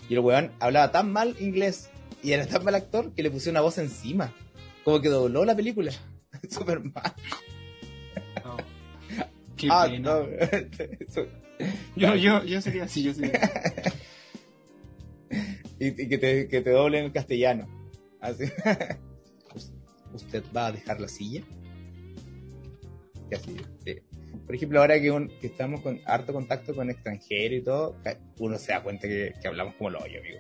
Y 0.09 0.13
el 0.13 0.20
weón 0.20 0.51
hablaba 0.59 0.91
tan 0.91 1.11
mal 1.11 1.36
inglés 1.39 1.89
y 2.24 2.32
era 2.32 2.45
tan 2.45 2.63
mal 2.63 2.76
actor 2.76 3.13
que 3.13 3.24
le 3.24 3.32
puse 3.32 3.49
una 3.49 3.61
voz 3.61 3.78
encima. 3.78 4.34
Como 4.84 5.01
que 5.01 5.09
dobló 5.09 5.45
la 5.45 5.55
película. 5.55 5.91
Súper 6.49 6.80
mal. 6.82 7.13
Qué 9.57 9.68
Ah, 9.72 9.88
pena. 9.89 10.11
no. 10.11 10.28
Yo, 11.95 12.16
yo, 12.16 12.43
yo 12.43 12.62
sería 12.62 12.84
así, 12.84 13.01
yo 13.03 13.14
sería 13.14 13.39
así. 13.41 13.89
y, 15.80 15.88
y 16.03 16.08
que, 16.10 16.18
te, 16.18 16.47
que 16.47 16.62
te 16.62 16.70
doble 16.70 16.99
en 16.99 17.05
el 17.05 17.12
castellano. 17.12 17.68
Así. 18.22 18.43
¿Usted 20.14 20.43
va 20.55 20.68
a 20.68 20.72
dejar 20.72 20.99
la 21.01 21.08
silla? 21.08 21.41
Y 23.32 23.36
así, 23.36 23.55
sí. 23.84 23.95
Por 24.45 24.55
ejemplo, 24.55 24.80
ahora 24.80 25.01
que, 25.01 25.12
un- 25.12 25.28
que 25.41 25.47
estamos 25.47 25.82
con 25.82 25.99
harto 26.05 26.32
contacto 26.34 26.74
con 26.76 26.89
extranjeros 26.89 27.60
y 27.60 27.64
todo, 27.64 27.95
uno 28.39 28.58
se 28.58 28.72
da 28.72 28.82
cuenta 28.84 29.08
que, 29.08 29.34
que 29.41 29.47
hablamos 29.47 29.76
como 29.76 29.89
lo 29.89 29.99
hoyo, 29.99 30.20
amigo. 30.20 30.39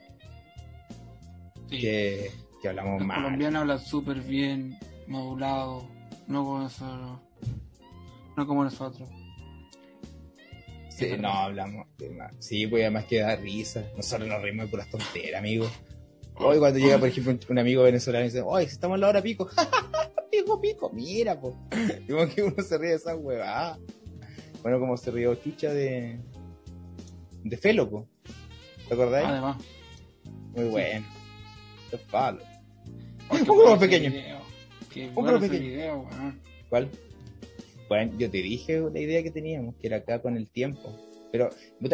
Sí. 1.69 1.79
Que, 1.79 2.31
que 2.61 2.69
hablamos 2.69 2.99
Los 2.99 3.07
mal. 3.07 3.23
colombianos 3.23 3.61
hablan 3.61 3.79
súper 3.79 4.21
bien, 4.21 4.77
modulado, 5.07 5.87
no 6.27 6.43
como 6.45 6.59
nosotros. 6.59 7.19
No 8.37 8.47
como 8.47 8.63
nosotros. 8.63 9.09
Sí, 10.97 11.11
no, 11.19 11.29
hablamos. 11.29 11.87
Sí, 12.39 12.65
pues 12.67 12.81
además 12.83 13.05
que 13.05 13.19
da 13.19 13.35
risa. 13.35 13.83
Nosotros 13.95 14.27
nos 14.27 14.41
reímos 14.41 14.65
de 14.65 14.71
puras 14.71 14.89
tonteras, 14.89 15.39
amigo. 15.39 15.69
Hoy 16.39 16.59
cuando 16.59 16.79
llega, 16.79 16.97
por 16.97 17.07
ejemplo, 17.09 17.37
un- 17.49 17.59
amigo 17.59 17.83
venezolano 17.83 18.25
y 18.25 18.29
dice, 18.29 18.43
si 18.61 18.65
estamos 18.73 18.95
en 18.95 19.01
la 19.01 19.09
hora 19.09 19.21
pico. 19.21 19.49
pico, 20.31 20.59
pico, 20.61 20.91
mira, 20.93 21.39
pues. 21.39 21.55
Digo 22.07 22.27
que 22.29 22.43
uno 22.43 22.61
se 22.63 22.77
ríe 22.77 22.89
de 22.91 22.95
esa 22.95 23.15
huevada. 23.15 23.79
Bueno, 24.61 24.79
como 24.79 24.97
se 24.97 25.11
rió 25.11 25.35
Chucha 25.35 25.71
de... 25.73 26.19
De 27.43 27.57
Felo, 27.57 27.89
po. 27.89 28.07
¿Te 28.87 28.93
acordáis? 28.93 29.27
Además. 29.27 29.57
Muy 30.55 30.65
bueno. 30.65 31.05
Es 31.91 31.99
palo. 32.01 32.39
Un 33.29 33.43
grupo 33.43 33.77
pequeño. 33.79 34.11
Un 35.15 35.25
grupo 35.25 35.39
pequeño. 35.41 36.05
¿Cuál? 36.69 36.89
Bueno, 37.87 38.13
yo 38.17 38.29
te 38.29 38.37
dije 38.37 38.79
la 38.91 38.99
idea 38.99 39.23
que 39.23 39.31
teníamos, 39.31 39.75
que 39.75 39.87
era 39.87 39.97
acá 39.97 40.21
con 40.21 40.35
el 40.37 40.49
tiempo. 40.49 40.93
Pero, 41.31 41.49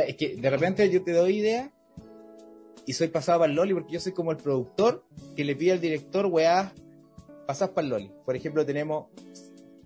es 0.08 0.16
que 0.16 0.36
de 0.36 0.50
repente 0.50 0.90
yo 0.90 1.04
te 1.04 1.12
doy 1.12 1.38
idea 1.38 1.72
y 2.86 2.94
soy 2.94 3.08
pasado 3.08 3.40
para 3.40 3.50
el 3.50 3.56
Loli 3.56 3.74
porque 3.74 3.94
yo 3.94 4.00
soy 4.00 4.12
como 4.12 4.32
el 4.32 4.38
productor 4.38 5.06
que 5.36 5.44
le 5.44 5.56
pide 5.56 5.74
al 5.74 5.82
director, 5.82 6.26
weá, 6.28 6.74
pasas 7.48 7.70
para 7.70 7.86
el 7.86 7.92
Loli. 7.92 8.12
Por 8.26 8.36
ejemplo, 8.36 8.66
tenemos 8.66 9.08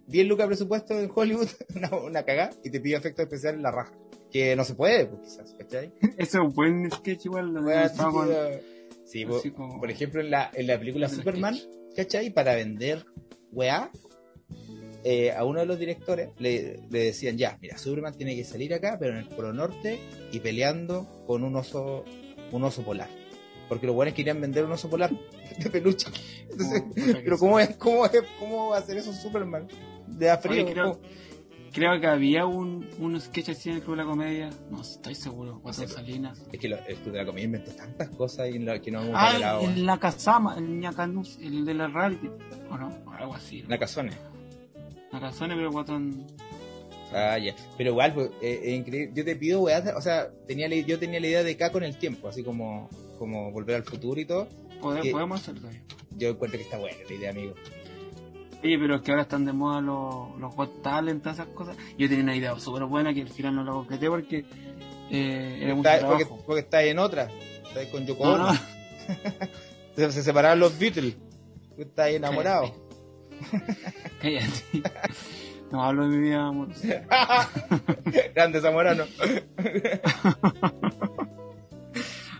10 0.07 0.27
lucas 0.27 0.47
presupuesto 0.47 0.99
en 0.99 1.09
Hollywood, 1.13 1.47
una, 1.75 1.95
una 1.97 2.23
cagada, 2.23 2.51
y 2.63 2.69
te 2.69 2.79
pido 2.79 2.97
efectos 2.97 3.23
especiales 3.23 3.57
en 3.57 3.63
la 3.63 3.71
raja. 3.71 3.93
Que 4.31 4.55
no 4.57 4.65
se 4.65 4.75
puede, 4.75 5.05
pues 5.05 5.21
quizás, 5.21 5.55
¿cachai? 5.57 5.93
Ese 6.17 6.37
es 6.37 6.43
un 6.43 6.53
buen 6.53 6.91
sketch 6.91 7.25
igual. 7.25 7.53
Lo 7.53 7.61
Weá. 7.61 7.87
Sí, 9.41 9.51
como- 9.51 9.79
por 9.79 9.89
ejemplo, 9.89 10.19
en 10.19 10.29
la, 10.31 10.51
en 10.53 10.67
la 10.67 10.77
película 10.77 11.07
Superman, 11.07 11.55
sketch. 11.55 11.95
¿cachai? 11.95 12.29
Para 12.31 12.55
vender 12.55 13.05
weá, 13.53 13.89
eh, 15.09 15.31
a 15.31 15.45
uno 15.45 15.61
de 15.61 15.65
los 15.65 15.79
directores 15.79 16.31
le, 16.37 16.81
le 16.89 16.99
decían, 17.05 17.37
ya, 17.37 17.57
mira, 17.61 17.77
Superman 17.77 18.13
tiene 18.17 18.35
que 18.35 18.43
salir 18.43 18.73
acá, 18.73 18.97
pero 18.99 19.13
en 19.13 19.19
el 19.19 19.27
Polo 19.29 19.53
Norte 19.53 20.01
y 20.33 20.39
peleando 20.41 21.23
con 21.25 21.45
un 21.45 21.55
oso, 21.55 22.03
un 22.51 22.63
oso 22.65 22.83
polar. 22.83 23.07
Porque 23.69 23.85
los 23.85 23.95
buenos 23.95 24.13
querían 24.13 24.41
vender 24.41 24.65
un 24.65 24.73
oso 24.73 24.89
polar 24.89 25.11
de 25.63 25.69
peluche. 25.69 26.07
Entonces, 26.51 26.83
que 26.93 27.13
pero. 27.23 27.37
¿cómo, 27.37 27.57
es, 27.57 27.77
cómo, 27.77 28.05
es, 28.05 28.11
¿cómo 28.37 28.67
va 28.69 28.75
a 28.75 28.79
hacer 28.79 28.97
eso 28.97 29.13
Superman? 29.13 29.67
De 30.07 30.37
frío. 30.39 30.65
Oye, 30.65 30.73
creo- 30.73 30.99
que 32.01 32.07
había 32.07 32.45
un, 32.45 32.89
un 32.99 33.21
sketch 33.21 33.49
así 33.49 33.69
en 33.69 33.75
el 33.75 33.81
Club 33.83 33.95
de 33.97 34.03
la 34.03 34.09
Comedia. 34.09 34.49
No 34.71 34.81
estoy 34.81 35.15
seguro. 35.15 35.59
Cuatro. 35.61 35.87
Salinas. 35.87 36.43
Es 36.51 36.59
que 36.59 36.67
lo- 36.67 36.77
el 36.85 36.95
Club 36.97 37.13
de 37.13 37.19
la 37.19 37.25
Comedia 37.25 37.45
inventó 37.45 37.71
tantas 37.71 38.09
cosas 38.09 38.49
y 38.49 38.59
la 38.59 38.81
que 38.81 38.91
no 38.91 39.01
hemos. 39.03 39.13
Ah, 39.15 39.59
el 39.63 39.85
Nakazama, 39.85 40.57
el 40.57 40.79
Ñacanus, 40.79 41.37
el 41.41 41.63
de 41.63 41.73
la 41.75 41.87
reality. 41.87 42.29
O 42.69 42.77
no, 42.77 42.91
algo 43.17 43.35
así. 43.35 43.61
¿no? 43.61 43.69
Nakazone. 45.11 45.53
Nakazone, 45.53 45.55
pero 45.55 45.71
guatón. 45.71 46.27
Ah, 47.13 47.37
ya. 47.37 47.55
Pero 47.77 47.91
igual, 47.91 48.13
pues, 48.13 48.29
eh, 48.41 48.73
increíble. 48.75 49.11
Yo 49.15 49.23
te 49.25 49.35
pido, 49.35 49.61
weá, 49.61 49.81
o 49.95 50.01
sea, 50.01 50.29
tenía 50.47 50.67
yo 50.67 50.99
tenía 50.99 51.19
la 51.19 51.27
idea 51.27 51.43
de 51.43 51.51
acá 51.53 51.71
con 51.71 51.83
el 51.83 51.97
tiempo, 51.97 52.27
así 52.27 52.43
como, 52.43 52.89
como 53.17 53.51
volver 53.51 53.77
al 53.77 53.83
futuro 53.83 54.19
y 54.19 54.25
todo. 54.25 54.47
Pode- 54.81 55.01
¿Qué? 55.01 55.11
Podemos 55.11 55.39
hacerlo 55.41 55.61
todavía. 55.61 55.81
Yo 56.17 56.29
encuentro 56.29 56.57
que 56.57 56.63
está 56.65 56.77
buena 56.77 56.97
la 57.07 57.13
idea, 57.15 57.29
amigo. 57.31 57.53
Oye, 58.63 58.77
pero 58.79 58.95
es 58.95 59.01
que 59.03 59.11
ahora 59.11 59.21
están 59.23 59.45
de 59.45 59.53
moda 59.53 59.79
los, 59.81 60.37
los 60.39 60.53
Got 60.55 60.81
Talent, 60.81 61.21
todas 61.23 61.39
esas 61.39 61.53
cosas. 61.53 61.77
Yo 61.97 62.09
tenía 62.09 62.23
una 62.23 62.35
idea 62.35 62.59
súper 62.59 62.83
buena 62.85 63.13
que 63.13 63.21
al 63.21 63.29
final 63.29 63.55
no 63.55 63.63
la 63.63 63.71
concreté 63.71 64.09
porque 64.09 64.45
eh, 65.11 65.59
era 65.61 65.75
mucho 65.75 65.89
Está- 65.89 66.05
porque, 66.07 66.25
trabajo. 66.25 66.43
porque 66.45 66.59
está 66.61 66.83
en 66.83 66.99
otra. 66.99 67.29
Está 67.67 67.89
con 67.91 68.05
Yoko 68.05 68.25
No, 68.25 68.33
Ono. 68.33 68.53
no. 68.53 68.59
Se, 69.95 70.11
se 70.11 70.21
separaron 70.23 70.59
los 70.59 70.77
Beatles. 70.77 71.15
Ahí 71.97 72.15
enamorado. 72.17 72.71
Cállate. 74.21 74.63
No 75.71 75.83
hablo 75.83 76.07
de 76.07 76.17
mi 76.17 76.23
vida, 76.23 76.47
amor. 76.47 76.69
Grande 78.35 78.61
Zamorano. 78.61 79.03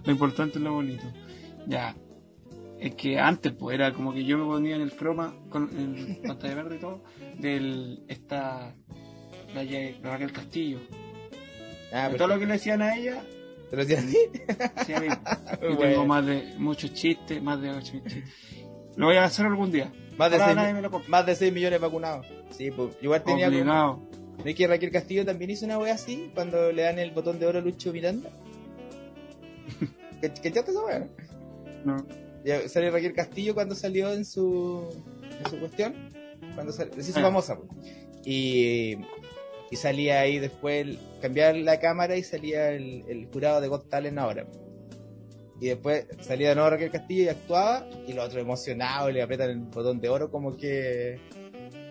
Lo 0.06 0.12
importante 0.12 0.58
es 0.58 0.64
lo 0.64 0.74
bonito. 0.74 1.04
Ya. 1.66 1.94
Es 2.80 2.96
que 2.96 3.20
antes, 3.20 3.52
pues, 3.52 3.76
era 3.76 3.92
como 3.92 4.14
que 4.14 4.24
yo 4.24 4.38
me 4.38 4.46
ponía 4.46 4.78
en 4.78 4.82
el 4.82 4.94
croma, 4.94 5.36
con 5.50 5.64
el 5.78 6.20
pantalla 6.26 6.56
verde 6.56 6.78
y 6.78 6.80
todo, 6.80 7.04
del, 7.38 8.06
esta, 8.08 8.74
la, 9.54 9.64
Raquel 10.04 10.32
Castillo. 10.32 10.80
Ah, 11.92 12.10
todo 12.16 12.30
lo 12.30 12.40
que 12.40 12.46
le 12.46 12.54
decían 12.54 12.82
a 12.82 12.96
ella, 12.96 13.22
¿Te 13.70 13.76
lo 13.76 13.86
decía 13.86 14.00
así? 14.00 14.18
sí, 14.86 14.94
a 14.94 15.00
mí. 15.02 15.08
Yo 15.62 15.76
bueno. 15.76 15.80
tengo 15.80 16.06
más 16.06 16.26
de, 16.26 16.54
muchos 16.58 16.94
chistes, 16.94 17.42
más 17.42 17.62
de 17.62 17.72
8 17.72 17.82
chistes. 17.82 18.24
Lo 18.98 19.06
voy 19.06 19.16
a 19.16 19.24
hacer 19.24 19.46
algún 19.46 19.72
día. 19.72 19.92
Más 20.18 20.30
de, 20.32 20.36
Ahora 20.38 20.46
6, 20.48 20.56
nadie 20.58 20.74
me 20.74 20.82
lo 20.82 20.92
compra. 20.92 21.10
más 21.10 21.26
de 21.26 21.36
6 21.36 21.54
millones 21.54 21.80
vacunados. 21.80 22.26
Sí, 22.52 22.72
pues 22.72 22.96
igual 23.02 23.24
tenía 23.24 23.46
como- 23.46 23.58
Obligado. 23.58 24.02
¿De 24.44 24.54
que 24.56 24.68
Raquel 24.68 24.92
Castillo 24.92 25.26
también 25.26 25.50
hizo 25.52 25.66
una 25.66 25.78
wea 25.80 25.94
así 25.96 26.32
cuando 26.36 26.72
le 26.72 26.82
dan 26.84 27.00
el 27.00 27.12
botón 27.12 27.40
de 27.40 27.46
oro 27.48 27.60
a 27.60 27.62
Lucho 27.62 27.92
Miranda? 27.94 28.30
¿Qué 30.22 30.30
¿Cachaste 30.30 30.72
esa 30.72 30.84
wea? 30.86 31.08
No. 31.86 31.98
Ya 32.46 32.68
sale 32.70 32.90
Raquel 32.92 33.14
Castillo 33.14 33.54
cuando 33.54 33.76
salió 33.76 34.12
en 34.14 34.26
su, 34.26 34.88
en 35.44 35.50
su 35.52 35.58
cuestión. 35.60 35.94
Cuando 36.56 36.72
sal- 36.74 36.92
se 36.98 37.02
hizo 37.12 37.20
Ah. 37.20 37.24
famosa. 37.24 37.58
pues. 37.58 37.70
Y, 38.26 38.98
y 39.72 39.76
salía 39.76 40.22
ahí 40.22 40.40
después, 40.40 40.88
el- 40.88 41.00
cambiar 41.22 41.56
la 41.56 41.80
cámara 41.80 42.16
y 42.16 42.24
salía 42.24 42.72
el, 42.72 43.04
el 43.08 43.28
jurado 43.32 43.60
de 43.62 43.68
Got 43.68 43.90
Talent 43.90 44.18
ahora. 44.18 44.46
Y 45.60 45.68
después 45.68 46.06
salía 46.22 46.50
de 46.50 46.56
nuevo 46.56 46.70
Raquel 46.70 46.92
Castillo 46.92 47.24
y 47.24 47.30
actuaba. 47.30 47.88
Y 48.08 48.14
los 48.14 48.26
otros 48.26 48.42
emocionados 48.42 49.12
le 49.14 49.22
aprietan 49.22 49.50
el 49.50 49.60
botón 49.60 50.00
de 50.00 50.10
oro 50.10 50.30
como 50.30 50.56
que 50.56 51.20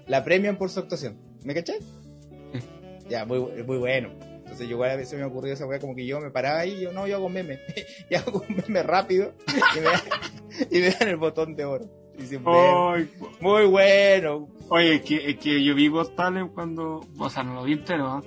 la 0.07 0.25
premian 0.25 0.57
por 0.57 0.71
su 0.71 0.81
actuación. 0.81 1.19
¿Me 1.45 1.55
cachai? 1.55 1.79
Sí. 1.81 2.61
Ya, 3.09 3.25
muy, 3.25 3.39
muy 3.39 3.79
bueno. 3.79 4.11
Entonces 4.47 4.67
yo 4.67 4.75
igual 4.75 4.91
a 4.91 4.97
veces 4.97 5.17
me 5.17 5.25
ocurrió 5.25 5.53
esa 5.53 5.65
weá 5.65 5.79
como 5.79 5.95
que 5.95 6.05
yo 6.05 6.21
me 6.21 6.33
paraba 6.33 6.59
ahí 6.59 6.73
y 6.73 6.81
yo 6.81 6.93
no, 6.93 7.07
yo 7.07 7.17
hago 7.17 7.29
meme. 7.29 7.61
y 8.11 8.15
hago 8.17 8.43
un 8.49 8.57
meme 8.57 8.83
rápido 8.83 9.33
y 9.49 9.81
me, 9.81 10.77
y 10.77 10.81
me 10.81 10.91
dan 10.91 11.09
el 11.09 11.17
botón 11.17 11.55
de 11.55 11.65
oro. 11.65 11.85
Y 12.19 12.23
siempre, 12.27 12.53
muy 13.41 13.67
bueno. 13.67 14.49
Oye, 14.71 14.95
es 14.97 15.03
que, 15.03 15.31
es 15.31 15.37
que 15.39 15.63
yo 15.63 15.75
vi 15.75 15.93
Talent 16.17 16.53
cuando, 16.53 17.07
o 17.19 17.31
sea, 17.31 17.43
no 17.43 17.55
lo 17.55 17.65
vi 17.65 17.75
entero, 17.75 18.07
¿ah? 18.07 18.23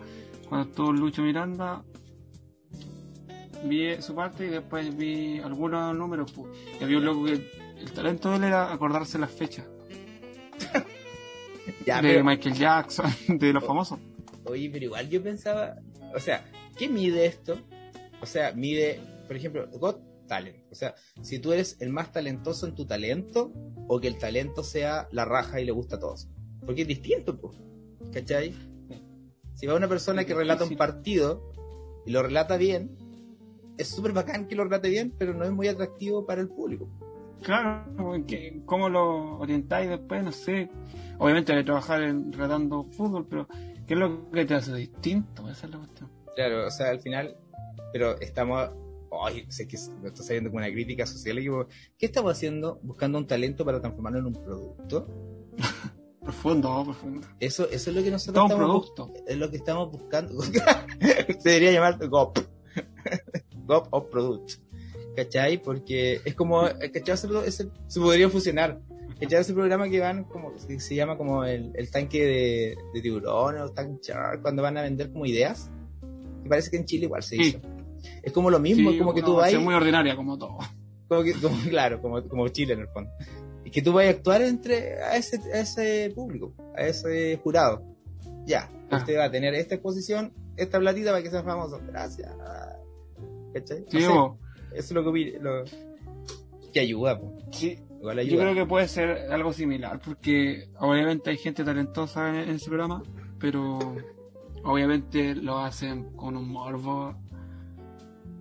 cuando 0.48 0.70
estuvo 0.70 0.94
Lucho 0.94 1.22
Miranda, 1.24 1.84
vi 3.66 4.02
su 4.02 4.16
parte 4.16 4.46
y 4.46 4.50
después 4.50 4.96
vi 4.96 5.40
algunos 5.40 5.96
números, 5.96 6.32
pues. 6.32 6.56
Y 6.80 6.84
había 6.84 6.98
un 6.98 7.06
loco 7.06 7.26
que 7.26 7.34
el 7.34 7.92
talento 7.94 8.30
de 8.32 8.38
él 8.38 8.44
era 8.46 8.72
acordarse 8.74 9.18
las 9.20 9.32
fechas. 9.32 9.66
Ya, 11.86 12.02
de 12.02 12.10
pero- 12.10 12.24
Michael 12.24 12.56
Jackson, 12.56 13.12
de 13.40 13.54
los 13.54 13.64
famosos. 13.64 14.00
Oye, 14.46 14.70
pero 14.72 14.86
igual 14.86 15.10
yo 15.10 15.22
pensaba, 15.22 15.76
o 16.16 16.20
sea, 16.20 16.44
¿qué 16.78 16.88
mide 16.90 17.26
esto? 17.26 17.58
O 18.22 18.26
sea, 18.26 18.54
mide, 18.54 19.00
por 19.28 19.36
ejemplo, 19.36 19.68
Got 19.74 20.02
Talent. 20.28 20.58
O 20.72 20.76
sea, 20.76 20.96
si 21.22 21.40
tú 21.40 21.54
eres 21.54 21.78
el 21.80 21.90
más 21.90 22.12
talentoso 22.12 22.68
en 22.68 22.76
tu 22.76 22.86
talento 22.86 23.52
o 23.88 24.00
que 24.00 24.08
el 24.08 24.18
talento 24.18 24.64
sea 24.64 25.08
la 25.12 25.26
raja 25.26 25.62
y 25.62 25.66
le 25.66 25.72
gusta 25.72 25.98
a 25.98 26.00
todos. 26.00 26.28
Porque 26.66 26.82
es 26.84 26.88
distinto, 26.88 27.40
pues. 27.40 27.56
¿Cachai? 28.12 28.54
Si 29.54 29.68
va 29.68 29.76
una 29.76 29.88
persona 29.88 30.26
que 30.26 30.34
relata 30.34 30.64
un 30.64 30.76
partido 30.76 31.52
y 32.06 32.12
lo 32.12 32.24
relata 32.24 32.58
bien, 32.58 32.98
es 33.80 33.88
súper 33.88 34.12
bacán 34.12 34.48
que 34.48 34.56
lo 34.56 34.66
relate 34.66 34.90
bien, 34.90 35.14
pero 35.18 35.34
no 35.34 35.46
es 35.46 35.52
muy 35.52 35.68
atractivo 35.68 36.26
para 36.26 36.42
el 36.42 36.50
público. 36.50 36.90
Claro, 37.42 37.86
que, 38.28 38.62
¿cómo 38.66 38.90
lo 38.90 39.40
orientáis 39.40 39.90
después? 39.90 40.22
No 40.22 40.32
sé. 40.34 40.70
Obviamente 41.18 41.54
hay 41.54 41.60
que 41.60 41.66
trabajar 41.66 42.04
en 42.04 42.34
relatando 42.34 42.84
fútbol, 42.92 43.26
pero 43.28 43.48
¿qué 43.88 43.94
es 43.94 44.00
lo 44.00 44.30
que 44.30 44.46
te 44.46 44.56
hace 44.56 44.74
distinto? 44.76 45.50
Esa 45.50 45.68
es 45.68 45.72
la 45.72 45.78
cuestión. 45.78 46.12
Claro, 46.36 46.68
o 46.68 46.72
sea, 46.72 46.90
al 46.90 47.00
final, 47.00 47.38
pero 47.94 48.20
estamos, 48.20 48.70
ay, 49.26 49.46
sé 49.48 49.68
que 49.68 49.78
me 50.02 50.10
está 50.10 50.24
saliendo 50.24 50.50
como 50.50 50.60
una 50.64 50.72
crítica 50.72 51.06
social, 51.06 51.40
y 51.40 51.50
¿qué 51.98 52.08
estamos 52.08 52.34
haciendo? 52.34 52.80
Buscando 52.84 53.18
un 53.18 53.28
talento 53.28 53.64
para 53.64 53.80
transformarlo 53.80 54.20
en 54.20 54.26
un 54.26 54.34
producto. 54.34 55.08
Profundo, 56.22 56.84
profundo. 56.84 57.28
Eso, 57.40 57.68
eso 57.72 57.90
es 57.90 57.96
lo 57.96 58.04
que 58.04 58.12
nosotros 58.12 58.36
Todo 58.36 58.44
un 58.46 58.52
estamos 58.52 58.92
producto. 58.92 59.24
es 59.26 59.38
lo 59.38 59.50
que 59.50 59.56
estamos 59.58 59.92
buscando. 59.92 60.40
Se 61.40 61.50
debería 61.50 61.72
llamar 61.72 62.08
GOP. 62.08 62.38
GOP 63.70 63.88
of 63.92 64.06
Product. 64.10 64.52
¿Cachai? 65.16 65.62
Porque 65.62 66.20
es 66.26 66.34
como, 66.36 66.64
¿cachai? 66.94 67.18
Se 67.18 68.00
podría 68.00 68.30
fusionar. 68.30 68.80
¿Cachai? 69.20 69.42
Ese 69.42 69.54
programa 69.54 69.90
que 69.90 70.00
van 70.00 70.24
como, 70.26 70.58
se, 70.58 70.80
se 70.80 70.96
llama 70.96 71.18
como 71.18 71.44
el, 71.44 71.72
el 71.76 71.92
tanque 71.92 72.26
de, 72.26 72.78
de 72.94 73.02
tiburones 73.02 73.62
o 73.62 73.70
tank 73.70 74.02
shark, 74.02 74.42
cuando 74.42 74.62
van 74.64 74.78
a 74.78 74.82
vender 74.82 75.12
como 75.12 75.26
ideas. 75.26 75.70
Y 76.46 76.50
parece 76.50 76.72
que 76.72 76.78
en 76.78 76.86
Chile 76.86 77.06
igual 77.06 77.22
se 77.24 77.36
Sí. 77.36 77.42
hizo. 77.42 77.60
Es 78.24 78.32
como 78.32 78.50
lo 78.50 78.60
mismo, 78.60 78.90
Sí, 78.92 78.96
es 78.96 79.02
como 79.02 79.14
que 79.14 79.22
tú 79.22 79.34
vas 79.36 79.44
versión 79.44 79.64
muy 79.66 79.74
ordinaria, 79.76 80.16
como 80.16 80.38
todo. 80.38 80.58
como 81.10 81.24
que, 81.24 81.34
como, 81.34 81.58
claro, 81.70 82.02
como, 82.02 82.26
como 82.28 82.48
Chile 82.48 82.74
en 82.74 82.80
el 82.82 82.88
fondo. 82.88 83.10
Y 83.66 83.72
que 83.72 83.82
tú 83.82 83.92
vayas 83.92 84.14
a 84.14 84.18
actuar 84.18 84.42
entre 84.42 85.02
a 85.04 85.18
ese, 85.18 85.38
a 85.54 85.60
ese 85.60 86.12
público, 86.16 86.54
a 86.78 86.84
ese 86.84 87.38
jurado. 87.44 87.84
Ya, 88.46 88.72
Ah. 88.90 88.98
usted 88.98 89.18
va 89.18 89.26
a 89.26 89.32
tener 89.32 89.54
esta 89.54 89.76
exposición, 89.76 90.34
esta 90.56 90.80
platita 90.80 91.12
para 91.12 91.22
que 91.22 91.30
sea 91.30 91.44
famoso. 91.44 91.80
Gracias. 91.88 92.32
¿Cachai? 93.54 93.80
No 93.82 93.86
Sí, 93.92 94.02
sé, 94.02 94.08
bo. 94.08 94.40
eso 94.72 94.78
es 94.80 94.92
lo 94.92 95.04
que, 95.04 95.12
vi- 95.12 95.34
lo, 95.40 95.64
que 96.74 96.80
ayuda. 96.80 97.20
Sí, 97.52 97.80
Igual 98.00 98.22
Yo 98.28 98.38
creo 98.38 98.54
que 98.56 98.66
puede 98.66 98.88
ser 98.88 99.10
algo 99.32 99.52
similar, 99.52 100.00
porque 100.00 100.70
obviamente 100.80 101.30
hay 101.32 101.38
gente 101.38 101.64
talentosa 101.66 102.30
en, 102.30 102.36
en 102.36 102.56
ese 102.56 102.68
programa, 102.70 103.04
pero 103.40 103.78
obviamente 104.64 105.36
lo 105.36 105.60
hacen 105.60 106.12
con 106.16 106.38
un 106.38 106.48
morbo. 106.48 107.14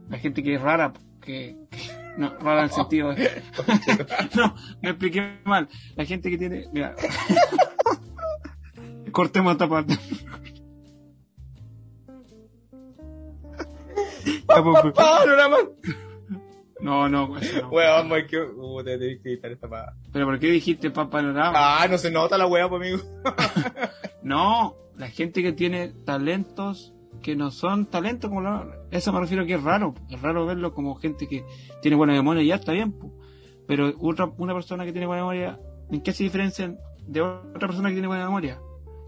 La 0.08 0.18
gente 0.18 0.42
que 0.44 0.54
es 0.54 0.60
rara, 0.60 0.92
que, 1.20 1.56
que- 1.70 1.98
no, 2.18 2.36
rara 2.38 2.60
en 2.60 2.64
el 2.66 2.70
sentido 2.70 3.14
de... 3.14 3.28
no, 4.36 4.54
me 4.80 4.90
expliqué 4.90 5.38
mal. 5.44 5.68
La 5.96 6.04
gente 6.04 6.30
que 6.30 6.38
tiene, 6.38 6.66
mira, 6.72 6.94
cortemos 9.12 9.52
esta 9.52 9.68
parte. 9.68 9.98
Pues, 14.48 14.80
pues. 14.82 14.94
Panorama. 14.94 15.56
No, 16.80 17.08
no, 17.08 17.36
eso 17.38 17.62
no. 17.62 17.68
Weón, 17.70 18.08
vamos, 18.08 18.24
que. 18.30 18.40
Uh, 18.40 18.82
te 18.84 18.98
tenés 18.98 19.20
que 19.20 19.30
editar 19.30 19.50
esta 19.52 19.68
pa. 19.68 19.94
Pero 20.12 20.26
¿por 20.26 20.38
qué 20.38 20.46
dijiste 20.48 20.90
pa 20.90 21.10
panorama? 21.10 21.52
Ah, 21.54 21.86
no 21.88 21.98
se 21.98 22.10
nota 22.10 22.38
la 22.38 22.46
weá, 22.46 22.68
pues, 22.68 22.80
amigo. 22.82 22.98
No, 24.22 24.74
la 24.96 25.08
gente 25.08 25.42
que 25.42 25.52
tiene 25.52 25.88
talentos 26.04 26.92
que 27.22 27.34
no 27.36 27.50
son 27.50 27.86
talentos, 27.86 28.28
como 28.28 28.40
lo- 28.42 28.70
eso 28.90 29.12
me 29.12 29.20
refiero 29.20 29.46
que 29.46 29.54
es 29.54 29.62
raro. 29.62 29.94
Es 30.10 30.20
raro 30.20 30.44
verlo 30.44 30.74
como 30.74 30.94
gente 30.96 31.26
que 31.28 31.44
tiene 31.82 31.96
buena 31.96 32.12
memoria 32.12 32.42
y 32.42 32.48
ya 32.48 32.56
está 32.56 32.72
bien. 32.72 32.92
po. 32.92 33.12
Pero 33.66 33.92
otra, 34.00 34.30
una 34.38 34.54
persona 34.54 34.84
que 34.84 34.92
tiene 34.92 35.06
buena 35.06 35.22
memoria, 35.22 35.58
¿en 35.90 36.00
qué 36.02 36.12
se 36.12 36.24
diferencian 36.24 36.78
de 37.06 37.20
otra 37.22 37.68
persona 37.68 37.88
que 37.88 37.94
tiene 37.94 38.08
buena 38.08 38.24
memoria? 38.24 38.58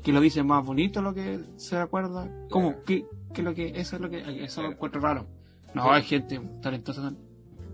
Que 0.02 0.12
lo 0.12 0.20
dice 0.20 0.42
más 0.42 0.64
bonito 0.64 1.02
lo 1.02 1.12
que 1.14 1.40
se 1.56 1.76
acuerda. 1.76 2.28
¿Cómo? 2.50 2.70
Claro. 2.70 2.84
¿Qué, 2.86 3.04
qué 3.34 3.40
es 3.40 3.44
lo 3.44 3.54
que, 3.54 3.68
eso 3.80 3.96
es 3.96 4.02
lo 4.02 4.08
que, 4.10 4.18
eso 4.20 4.62
lo 4.62 4.68
Claro. 4.68 4.72
encuentro 4.72 5.00
raro. 5.00 5.26
No, 5.74 5.90
hay 5.92 6.02
gente 6.02 6.40
talentosa. 6.62 7.12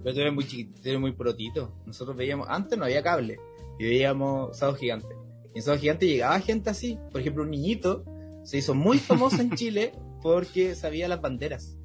Pero 0.02 0.14
tú 0.14 0.20
eres 0.20 0.34
muy 0.34 0.44
chiquito, 0.44 0.80
tú 0.82 0.88
eres 0.88 1.00
muy 1.00 1.12
protito. 1.12 1.72
Nosotros 1.86 2.16
veíamos, 2.16 2.48
antes 2.50 2.78
no 2.78 2.84
había 2.84 3.02
cable, 3.02 3.38
y 3.78 3.84
veíamos 3.84 4.56
Sábado 4.58 4.76
Gigante. 4.78 5.08
Y 5.54 5.58
en 5.58 5.62
Sábado 5.62 5.80
Gigante 5.80 6.06
llegaba 6.06 6.38
gente 6.40 6.70
así. 6.70 6.98
Por 7.10 7.20
ejemplo, 7.20 7.42
un 7.44 7.50
niñito 7.50 8.04
se 8.44 8.58
hizo 8.58 8.74
muy 8.74 8.98
famoso 8.98 9.40
en 9.40 9.50
Chile 9.54 9.92
porque 10.22 10.74
sabía 10.74 11.08
las 11.08 11.20
banderas. 11.20 11.76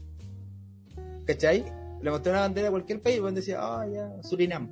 ¿Cachai? 1.26 1.64
Le 2.02 2.10
mostré 2.10 2.32
una 2.32 2.42
bandera 2.42 2.68
a 2.68 2.72
cualquier 2.72 3.02
país 3.02 3.18
y 3.18 3.20
bueno, 3.20 3.36
decía, 3.36 3.60
ah, 3.62 3.86
ya, 3.88 4.10
Surinam. 4.24 4.70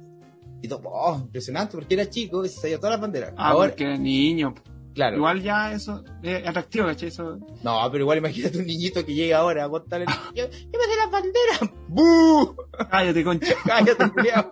Y 0.62 0.68
todo, 0.68 0.82
oh, 0.86 1.18
impresionante, 1.22 1.78
porque 1.78 1.94
era 1.94 2.10
chico 2.10 2.44
y 2.44 2.50
se 2.50 2.60
sabía 2.60 2.78
todas 2.78 2.92
las 2.94 3.02
banderas. 3.02 3.34
Ah, 3.38 3.52
Ahora, 3.52 3.70
porque 3.70 3.84
era 3.86 3.98
niño. 3.98 4.54
Claro. 5.00 5.16
Igual 5.18 5.42
ya 5.42 5.72
eso 5.72 6.04
es 6.22 6.46
atractivo, 6.48 6.86
¿cachai? 6.88 7.08
Eso, 7.10 7.38
No, 7.64 7.90
pero 7.92 8.04
igual 8.04 8.18
imagínate 8.18 8.58
un 8.58 8.66
niñito 8.66 9.06
que 9.06 9.14
llega 9.14 9.38
ahora 9.38 9.64
a 9.66 9.70
contarle, 9.70 10.06
yo, 10.36 10.46
yo 10.50 10.50
me 10.80 10.86
sé 10.86 10.96
las 10.98 11.12
banderas. 11.12 11.60
¡Bú! 11.88 12.56
cállate, 12.92 13.24
concha. 13.24 13.54
Cállate, 13.66 14.10
culiao. 14.12 14.52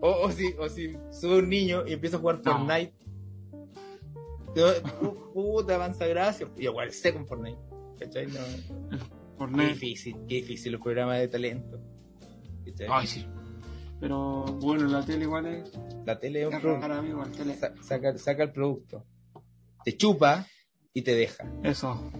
O, 0.00 0.10
o 0.26 0.30
si, 0.32 0.54
o 0.58 0.68
si 0.68 0.96
sube 1.10 1.38
un 1.38 1.48
niño 1.48 1.84
y 1.86 1.92
empieza 1.94 2.16
a 2.16 2.20
jugar 2.20 2.40
No. 2.44 2.52
Fortnite. 2.58 2.92
Pu- 4.54 5.32
Puta, 5.32 5.74
avanza 5.76 6.06
gracia. 6.06 6.48
Y 6.56 6.64
igual 6.64 6.90
sé 6.92 7.12
con 7.12 7.26
Fortnite. 7.26 7.58
¿Cachai? 7.98 8.26
No. 8.26 8.40
Por 9.38 9.52
Qué 9.52 9.66
difícil, 9.68 10.16
qué 10.28 10.34
difícil 10.36 10.72
los 10.72 10.80
programas 10.80 11.18
de 11.20 11.28
talento. 11.28 11.80
¿Cachai? 12.64 12.86
Ay, 12.90 13.06
sí. 13.06 13.26
Pero 14.00 14.44
bueno, 14.60 14.86
la 14.88 15.04
tele 15.04 15.24
igual 15.24 15.46
es. 15.46 15.72
La 16.04 16.18
tele 16.18 16.42
es 16.42 16.52
un 16.54 16.60
producto. 16.60 16.86
amigo, 16.92 17.22
tele. 17.36 17.54
Sa- 17.54 17.74
Saca, 17.82 18.16
saca 18.18 18.42
el 18.44 18.52
producto. 18.52 19.04
Te 19.84 19.96
chupa 19.96 20.46
y 20.92 21.02
te 21.02 21.14
deja. 21.14 21.44
Eso. 21.62 22.10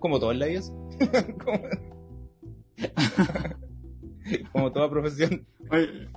Como 0.00 0.18
todo 0.18 0.32
en 0.32 0.38
la 0.38 0.46
vida. 0.46 0.60
como... 1.44 1.60
como 4.52 4.72
toda 4.72 4.90
profesión. 4.90 5.46
Oye, 5.70 6.08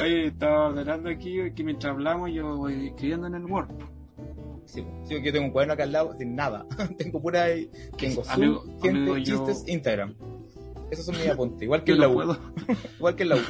oye, 0.00 0.26
estaba 0.28 0.68
ordenando 0.68 1.08
aquí 1.10 1.38
que 1.54 1.64
mientras 1.64 1.92
hablamos 1.92 2.30
yo 2.32 2.56
voy 2.56 2.88
escribiendo 2.88 3.26
en 3.26 3.34
el 3.34 3.44
Word. 3.46 3.68
Sí, 4.66 4.84
sí, 5.04 5.20
yo 5.22 5.32
tengo 5.32 5.46
un 5.46 5.52
cuaderno 5.52 5.74
acá 5.74 5.82
al 5.84 5.92
lado 5.92 6.14
sin 6.18 6.34
nada. 6.36 6.66
tengo 6.98 7.20
pura. 7.20 7.46
Tengo 7.98 8.22
Zoom, 8.24 8.34
Amigo- 8.34 8.62
gente, 8.82 8.88
amigo, 8.88 9.16
yo- 9.18 9.46
chistes, 9.46 9.64
Instagram. 9.68 10.14
Esos 10.90 11.06
son 11.06 11.16
mis 11.16 11.28
apuntes. 11.28 11.62
Igual 11.62 11.84
que 11.84 11.92
en 11.92 12.00
la 12.00 12.08
U. 12.08 12.36
Igual 12.98 13.14
que 13.16 13.22
en 13.22 13.28
la 13.28 13.36
U. 13.36 13.40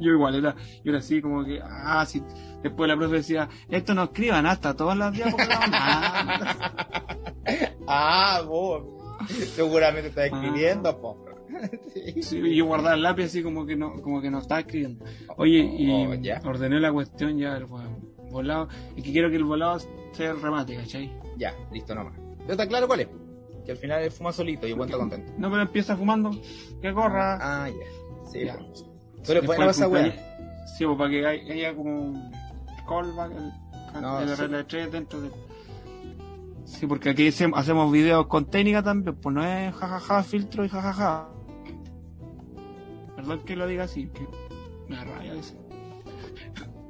Yo 0.00 0.12
igual 0.12 0.34
era, 0.34 0.54
yo 0.82 0.90
era 0.90 0.98
así 0.98 1.20
como 1.22 1.44
que, 1.44 1.60
ah, 1.62 2.04
sí. 2.06 2.22
Después 2.62 2.88
la 2.88 2.96
profe 2.96 3.16
decía, 3.16 3.48
esto 3.68 3.94
no 3.94 4.04
escriban 4.04 4.46
hasta 4.46 4.74
todas 4.74 4.96
las 4.96 5.12
días. 5.12 5.34
Ah, 7.86 8.42
vos. 8.46 8.82
Seguramente 9.28 10.08
estás 10.08 10.30
Ah. 10.32 10.36
escribiendo, 10.36 11.00
po. 11.00 11.24
Sí. 11.92 12.22
Sí, 12.22 12.38
y 12.38 12.56
yo 12.56 12.64
guardaba 12.66 12.94
el 12.96 13.02
lápiz 13.02 13.24
así 13.26 13.42
como 13.42 13.64
que 13.64 13.76
no, 13.76 14.00
como 14.02 14.20
que 14.20 14.30
no 14.30 14.38
estaba 14.38 14.60
escribiendo. 14.60 15.04
Oye, 15.36 15.58
y 15.60 15.90
Oh, 15.92 16.14
ya. 16.14 16.40
ordené 16.44 16.80
la 16.80 16.92
cuestión 16.92 17.38
ya, 17.38 17.56
el 17.56 17.66
volado, 17.66 18.68
y 18.96 19.02
que 19.02 19.12
quiero 19.12 19.30
que 19.30 19.36
el 19.36 19.44
volado 19.44 19.78
sea 20.12 20.30
el 20.32 20.40
remate, 20.42 20.74
¿cachai? 20.76 21.12
Ya, 21.36 21.54
listo 21.70 21.94
nomás. 21.94 22.18
Pero 22.38 22.52
está 22.52 22.66
claro 22.66 22.86
cuál 22.88 23.00
es. 23.00 23.08
Que 23.64 23.72
al 23.72 23.76
final 23.78 24.02
él 24.02 24.10
fuma 24.10 24.32
solito 24.32 24.66
y 24.66 24.70
yo 24.70 24.76
cuento 24.76 24.98
contento. 24.98 25.32
No, 25.38 25.48
pero 25.50 25.62
empieza 25.62 25.96
fumando, 25.96 26.30
que 26.82 26.92
corra. 26.92 27.38
Ah, 27.40 27.68
ya. 27.68 28.30
Sí, 28.30 28.44
Ya. 28.46 28.56
pues. 28.58 28.84
Después 29.26 29.46
buena 29.46 29.64
el 29.64 29.70
esa 29.70 29.88
weá. 29.88 30.12
Sí, 30.76 30.84
pues 30.84 30.98
para 30.98 31.10
que 31.10 31.26
hay- 31.26 31.50
haya 31.50 31.74
como 31.74 32.02
un 32.02 32.32
callback, 32.88 33.32
el, 33.32 33.52
No, 34.02 34.20
el 34.20 34.28
sí. 34.28 34.42
RL3 34.42 34.90
dentro 34.90 35.20
de... 35.20 35.30
Sí, 36.64 36.86
porque 36.86 37.10
aquí 37.10 37.28
hacem- 37.28 37.52
hacemos 37.54 37.92
videos 37.92 38.26
con 38.26 38.46
técnica 38.46 38.82
también, 38.82 39.14
pues 39.16 39.34
no 39.34 39.44
es 39.44 39.74
jajaja, 39.74 40.22
filtro 40.22 40.64
y 40.64 40.68
jajaja. 40.68 41.28
Perdón 43.16 43.40
que 43.44 43.56
lo 43.56 43.66
diga 43.66 43.84
así, 43.84 44.08
que 44.08 44.26
me 44.88 44.96
da 44.96 45.04
rabia 45.04 45.34
eso. 45.34 45.54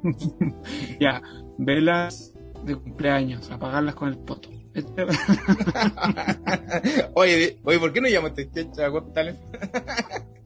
ya, 0.99 1.21
velas 1.57 2.33
de 2.63 2.75
cumpleaños, 2.75 3.49
apagarlas 3.51 3.95
con 3.95 4.09
el 4.09 4.17
poto. 4.17 4.49
Este- 4.73 5.05
oye, 7.13 7.59
oye, 7.63 7.79
¿por 7.79 7.93
qué 7.93 8.01
no 8.01 8.07
llamo 8.07 8.27
a 8.27 8.29
este 8.35 8.45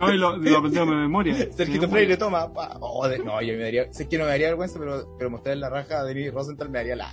no, 0.00 0.12
y 0.12 0.18
lo, 0.18 0.36
lo 0.36 0.60
de 0.70 0.84
memoria. 0.86 1.34
Sergito 1.52 1.82
De 1.82 1.88
Freire, 1.88 2.16
toma. 2.16 2.52
pa. 2.52 2.76
Oh, 2.80 3.06
de- 3.08 3.18
no, 3.18 3.40
yo 3.42 3.54
me 3.54 3.60
daría. 3.62 3.92
Sé 3.92 4.08
que 4.08 4.18
no 4.18 4.24
me 4.24 4.30
daría 4.30 4.48
vergüenza, 4.48 4.78
pero, 4.78 5.16
pero 5.18 5.30
mostrar 5.30 5.56
la 5.56 5.70
raja 5.70 6.00
a 6.00 6.04
Denis 6.04 6.32
Rosenthal 6.32 6.68
me 6.70 6.78
daría 6.78 6.96
la 6.96 7.10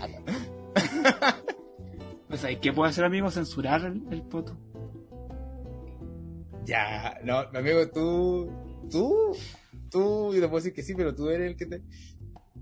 O 2.29 2.37
sea, 2.37 2.51
¿y 2.51 2.57
qué 2.57 2.71
puede 2.73 2.89
hacer, 2.91 3.03
amigo? 3.03 3.29
¿Censurar 3.29 3.85
el, 3.85 4.01
el 4.11 4.21
poto? 4.23 4.57
Ya, 6.65 7.19
no, 7.23 7.43
mi 7.51 7.59
amigo, 7.59 7.87
tú. 7.89 8.49
Tú. 8.89 9.35
Tú, 9.89 10.33
yo 10.33 10.39
te 10.41 10.47
puedo 10.47 10.55
decir 10.63 10.73
que 10.73 10.83
sí, 10.83 10.93
pero 10.95 11.13
tú 11.13 11.29
eres 11.29 11.51
el 11.51 11.57
que 11.57 11.65
te. 11.65 11.81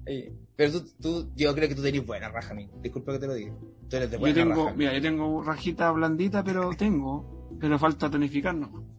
Oye, 0.07 0.33
pero 0.55 0.71
tú, 0.71 0.85
tú, 0.99 1.31
yo 1.35 1.53
creo 1.53 1.67
que 1.69 1.75
tú 1.75 1.83
tenés 1.83 2.03
buena 2.05 2.29
raja, 2.29 2.51
amigo. 2.51 2.71
Disculpa 2.81 3.11
que 3.13 3.19
te 3.19 3.27
lo 3.27 3.33
diga. 3.35 3.53
Tú 3.89 3.95
eres 3.97 4.09
de 4.09 4.17
Yo 4.17 4.21
buena 4.21 4.35
tengo, 4.35 4.63
raja. 4.65 4.75
mira, 4.75 4.93
yo 4.93 5.01
tengo 5.01 5.43
rajita 5.43 5.91
blandita, 5.91 6.43
pero 6.43 6.71
tengo, 6.75 7.49
pero 7.59 7.77
falta 7.77 8.09
tonificar, 8.09 8.55
¿no? 8.55 8.83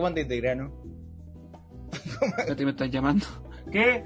cómo 0.00 0.06
andas 0.06 0.26
de 0.26 0.40
grano? 0.40 0.72
Ya 2.48 2.56
te 2.56 2.64
me 2.64 2.70
estás 2.70 2.90
llamando. 2.90 3.26
¿Qué? 3.70 4.02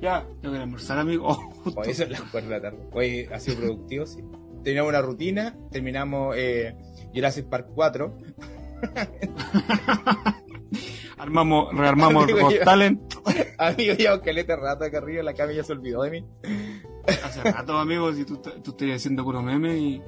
Ya, 0.00 0.26
tengo 0.40 0.54
que 0.54 0.60
almorzar, 0.62 0.98
amigo. 0.98 1.28
Oh, 1.28 1.34
justo. 1.34 1.82
Oye, 1.82 1.90
eso 1.90 2.04
es 2.04 2.10
las 2.10 2.22
4 2.22 2.48
de 2.48 2.56
la 2.56 2.62
tarde. 2.62 2.78
Oye, 2.92 3.28
ha 3.30 3.38
sido 3.38 3.58
productivo, 3.58 4.06
sí. 4.06 4.22
Terminamos 4.64 4.88
una 4.88 5.02
rutina, 5.02 5.54
terminamos 5.70 6.34
eh, 6.38 6.74
Jurassic 7.14 7.46
Park 7.46 7.68
4. 7.74 8.16
Armamos, 11.18 11.76
rearmamos 11.76 12.24
Amigo, 12.24 12.48
Talent. 12.64 13.14
Amigo, 13.58 13.94
ya 13.94 14.14
un 14.14 14.20
calete 14.20 14.56
rato 14.56 14.84
acá 14.84 14.96
arriba, 14.96 15.22
la 15.22 15.34
cama 15.34 15.52
ya 15.52 15.62
se 15.62 15.72
olvidó 15.72 16.04
de 16.04 16.10
mí. 16.10 16.24
Hace 17.22 17.42
rato, 17.42 17.76
amigo, 17.76 18.10
si 18.14 18.24
tú, 18.24 18.38
tú 18.38 18.70
estarías 18.70 18.96
haciendo 18.96 19.24
puro 19.24 19.42
meme 19.42 19.76
y 19.76 20.02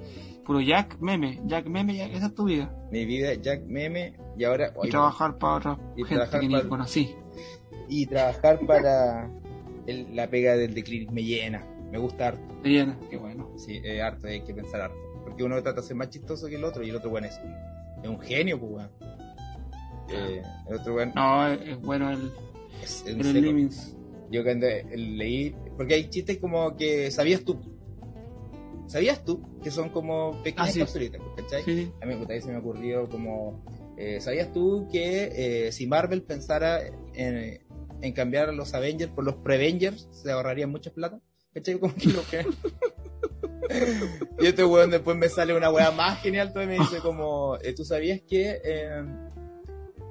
puro 0.45 0.61
Jack 0.61 0.99
meme. 1.01 1.41
Jack 1.47 1.67
meme, 1.67 1.97
ya- 1.97 2.07
esa 2.07 2.27
es 2.27 2.35
tu 2.35 2.45
vida. 2.45 2.75
Mi 2.91 3.05
vida, 3.05 3.35
Jack 3.35 3.63
Meme, 3.67 4.15
y 4.39 4.45
ahora. 4.45 4.73
Y 4.83 4.91
trabajar 4.91 5.39
para 5.39 5.57
otra 5.57 5.79
y 5.97 6.05
gente 6.05 6.39
que 6.41 6.49
ni 6.49 6.55
para- 6.55 6.69
conocí. 6.69 7.15
y 7.89 8.07
trabajar 8.07 8.61
para 8.67 9.31
el- 9.87 10.15
la 10.17 10.29
pega 10.29 10.57
del 10.57 10.75
The 10.75 10.83
Clinic 10.85 11.11
me 11.11 11.23
llena. 11.25 11.67
Me 11.91 11.99
gusta 11.99 12.29
harto. 12.29 12.43
Te 12.63 12.69
llena, 12.71 12.99
qué 13.11 13.17
bueno. 13.17 13.51
Sí, 13.57 13.81
es 13.85 14.01
harto, 14.01 14.27
hay 14.27 14.41
que 14.43 14.55
pensar 14.55 14.81
harto. 14.81 14.97
Porque 15.25 15.43
uno 15.45 15.61
trata 15.63 15.81
de 15.81 15.87
ser 15.87 15.97
más 15.97 16.11
chistoso 16.11 16.47
que 16.49 16.57
el 16.57 16.65
otro 16.65 16.83
y 16.83 16.91
el 16.91 16.97
otro, 16.97 17.11
bueno, 17.11 17.27
es 17.27 17.39
es 18.03 18.09
un 18.09 18.21
genio, 18.21 18.59
pues, 18.61 18.73
weón. 18.73 18.91
Eh, 20.11 20.43
el 20.69 20.75
otro, 20.77 20.95
weón, 20.95 21.13
No, 21.15 21.47
es, 21.49 21.61
es 21.69 21.81
bueno 21.81 22.11
el, 22.11 22.31
es, 22.83 23.05
es 23.07 23.17
el. 23.27 23.43
Limits. 23.43 23.97
Yo 24.31 24.43
cuando 24.43 24.67
leí, 24.95 25.55
porque 25.77 25.95
hay 25.95 26.09
chistes 26.11 26.39
como 26.39 26.77
que 26.77 27.11
sabías 27.11 27.43
tú. 27.45 27.59
¿Sabías 28.87 29.25
tú? 29.25 29.43
Que 29.63 29.71
son 29.71 29.89
como 29.91 30.43
pequeñas 30.43 30.69
Ah, 30.69 30.73
sí. 30.73 30.79
capsulitas, 30.81 31.21
¿cachai? 31.37 31.63
Sí. 31.65 31.93
A 32.03 32.07
mí 32.07 32.15
ahí 32.29 32.41
se 32.41 32.51
me 32.53 32.59
ocurrió 32.59 33.09
como, 33.09 33.65
eh, 33.97 34.21
¿sabías 34.21 34.53
tú 34.53 34.89
que 34.93 35.67
eh, 35.67 35.73
si 35.73 35.87
Marvel 35.87 36.23
pensara 36.23 36.81
en, 37.15 37.61
en 38.03 38.13
cambiar 38.13 38.51
a 38.51 38.53
los 38.53 38.75
Avengers 38.75 39.11
por 39.13 39.25
los 39.25 39.37
Prevengers, 39.37 40.09
se 40.13 40.31
ahorrarían 40.31 40.71
mucha 40.71 40.91
plata? 40.93 41.21
¿Cachai? 41.55 41.79
Como 41.79 41.95
que 41.95 42.09
lo 42.09 42.23
que... 42.29 42.47
y 44.41 44.47
este 44.47 44.65
weón 44.65 44.91
después 44.91 45.17
me 45.17 45.29
sale 45.29 45.55
una 45.57 45.71
weá 45.71 45.91
más 45.91 46.21
genial, 46.21 46.53
todavía 46.53 46.79
me 46.79 46.85
dice 46.85 46.99
como, 47.01 47.57
eh, 47.63 47.73
¿tú 47.75 47.85
sabías 47.85 48.21
que 48.29 48.61
eh, 48.63 49.03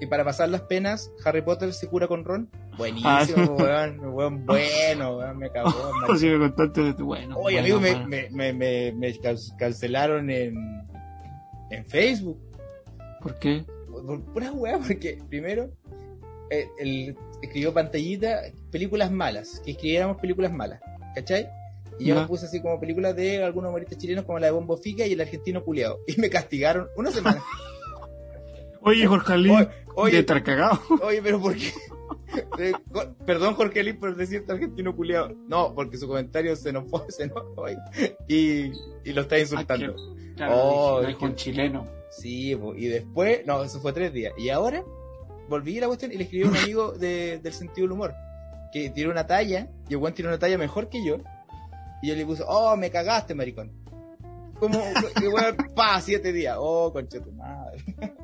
Y 0.03 0.05
para 0.05 0.25
pasar 0.25 0.49
las 0.49 0.63
penas, 0.63 1.13
Harry 1.23 1.41
Potter 1.41 1.71
se 1.71 1.87
cura 1.87 2.09
con 2.09 2.25
Ron. 2.25 2.49
Ah, 2.53 2.75
Buenísimo, 2.77 3.55
weón, 3.55 3.99
weón, 4.01 4.45
bueno, 4.45 5.17
weón, 5.17 5.37
me 5.37 5.49
cagó. 5.49 5.71
Sí, 6.17 6.27
me 6.27 6.39
contaste, 6.53 7.01
bueno. 7.01 7.37
Oye, 7.37 7.61
bueno, 7.61 7.77
amigo, 7.77 7.79
me, 7.79 7.91
bueno. 7.91 8.07
me, 8.09 8.29
me, 8.29 8.51
me, 8.51 8.91
me 8.91 9.19
cancelaron 9.57 10.29
en, 10.29 10.57
en 11.69 11.85
Facebook. 11.85 12.37
¿Por 13.21 13.39
qué? 13.39 13.63
Por, 13.89 14.05
por 14.05 14.21
pura 14.33 14.51
weá, 14.51 14.77
porque 14.77 15.23
primero 15.29 15.69
eh, 16.49 16.67
él 16.79 17.15
escribió 17.41 17.73
pantallita 17.73 18.41
películas 18.71 19.09
malas, 19.09 19.61
que 19.63 19.71
escribiéramos 19.71 20.17
películas 20.17 20.51
malas, 20.51 20.81
¿cachai? 21.15 21.47
Y 21.97 22.07
yo 22.07 22.19
le 22.19 22.27
puse 22.27 22.47
así 22.47 22.61
como 22.61 22.77
películas 22.77 23.15
de 23.15 23.41
algunos 23.41 23.69
humoristas 23.69 23.97
chilenos 23.99 24.25
como 24.25 24.37
la 24.37 24.47
de 24.47 24.51
Bombo 24.51 24.75
Fica 24.75 25.05
y 25.05 25.13
el 25.13 25.21
argentino 25.21 25.63
culiado. 25.63 25.99
Y 26.07 26.19
me 26.19 26.29
castigaron 26.29 26.89
una 26.97 27.09
semana. 27.09 27.41
Oye, 28.83 29.05
Jorge 29.07 29.33
Oye, 29.33 29.49
de 29.49 29.69
oye, 29.95 30.19
estar 30.19 30.43
cagado. 30.43 30.79
oye, 31.01 31.21
pero 31.21 31.39
¿por 31.41 31.55
qué? 31.55 31.71
Perdón, 33.25 33.53
Jorge 33.55 33.83
Lin, 33.83 33.99
por 33.99 34.15
decirte 34.15 34.51
argentino 34.51 34.95
culiado. 34.95 35.33
No, 35.47 35.73
porque 35.73 35.97
su 35.97 36.07
comentario 36.07 36.55
se 36.55 36.71
nos 36.73 36.85
fue, 36.89 37.01
se 37.09 37.27
nos 37.27 37.43
fue. 37.55 37.77
Y, 38.27 38.71
y 39.05 39.13
lo 39.13 39.21
está 39.21 39.39
insultando. 39.39 39.95
Claro, 40.35 40.53
Oh, 40.55 41.01
lo 41.01 41.07
dijo 41.07 41.19
qué- 41.19 41.25
un 41.25 41.35
chileno. 41.35 41.87
Sí, 42.09 42.51
y 42.75 42.85
después, 42.87 43.45
no, 43.45 43.63
eso 43.63 43.79
fue 43.79 43.91
tres 43.93 44.13
días. 44.13 44.33
Y 44.37 44.49
ahora 44.49 44.83
volví 45.49 45.77
a 45.77 45.81
la 45.81 45.87
cuestión 45.87 46.11
y 46.11 46.17
le 46.17 46.23
escribí 46.25 46.45
a 46.45 46.49
un 46.49 46.57
amigo 46.57 46.91
de- 46.91 47.39
del 47.39 47.53
sentido 47.53 47.85
del 47.87 47.93
humor 47.93 48.13
que 48.71 48.89
tiene 48.89 49.09
una 49.11 49.25
talla, 49.27 49.69
y 49.87 49.93
el 49.93 49.97
weón 49.99 50.13
tiene 50.15 50.29
una 50.29 50.39
talla 50.39 50.57
mejor 50.57 50.89
que 50.89 51.03
yo. 51.05 51.17
Y 52.01 52.07
yo 52.09 52.15
le 52.15 52.25
puse, 52.25 52.43
oh, 52.47 52.75
me 52.75 52.89
cagaste, 52.91 53.33
maricón. 53.35 53.71
Como, 54.59 54.79
y 55.21 55.27
weón, 55.27 55.55
pa, 55.75 56.01
siete 56.01 56.31
días. 56.33 56.55
Oh, 56.59 56.91
concha 56.91 57.19
tu 57.21 57.31
madre. 57.31 57.83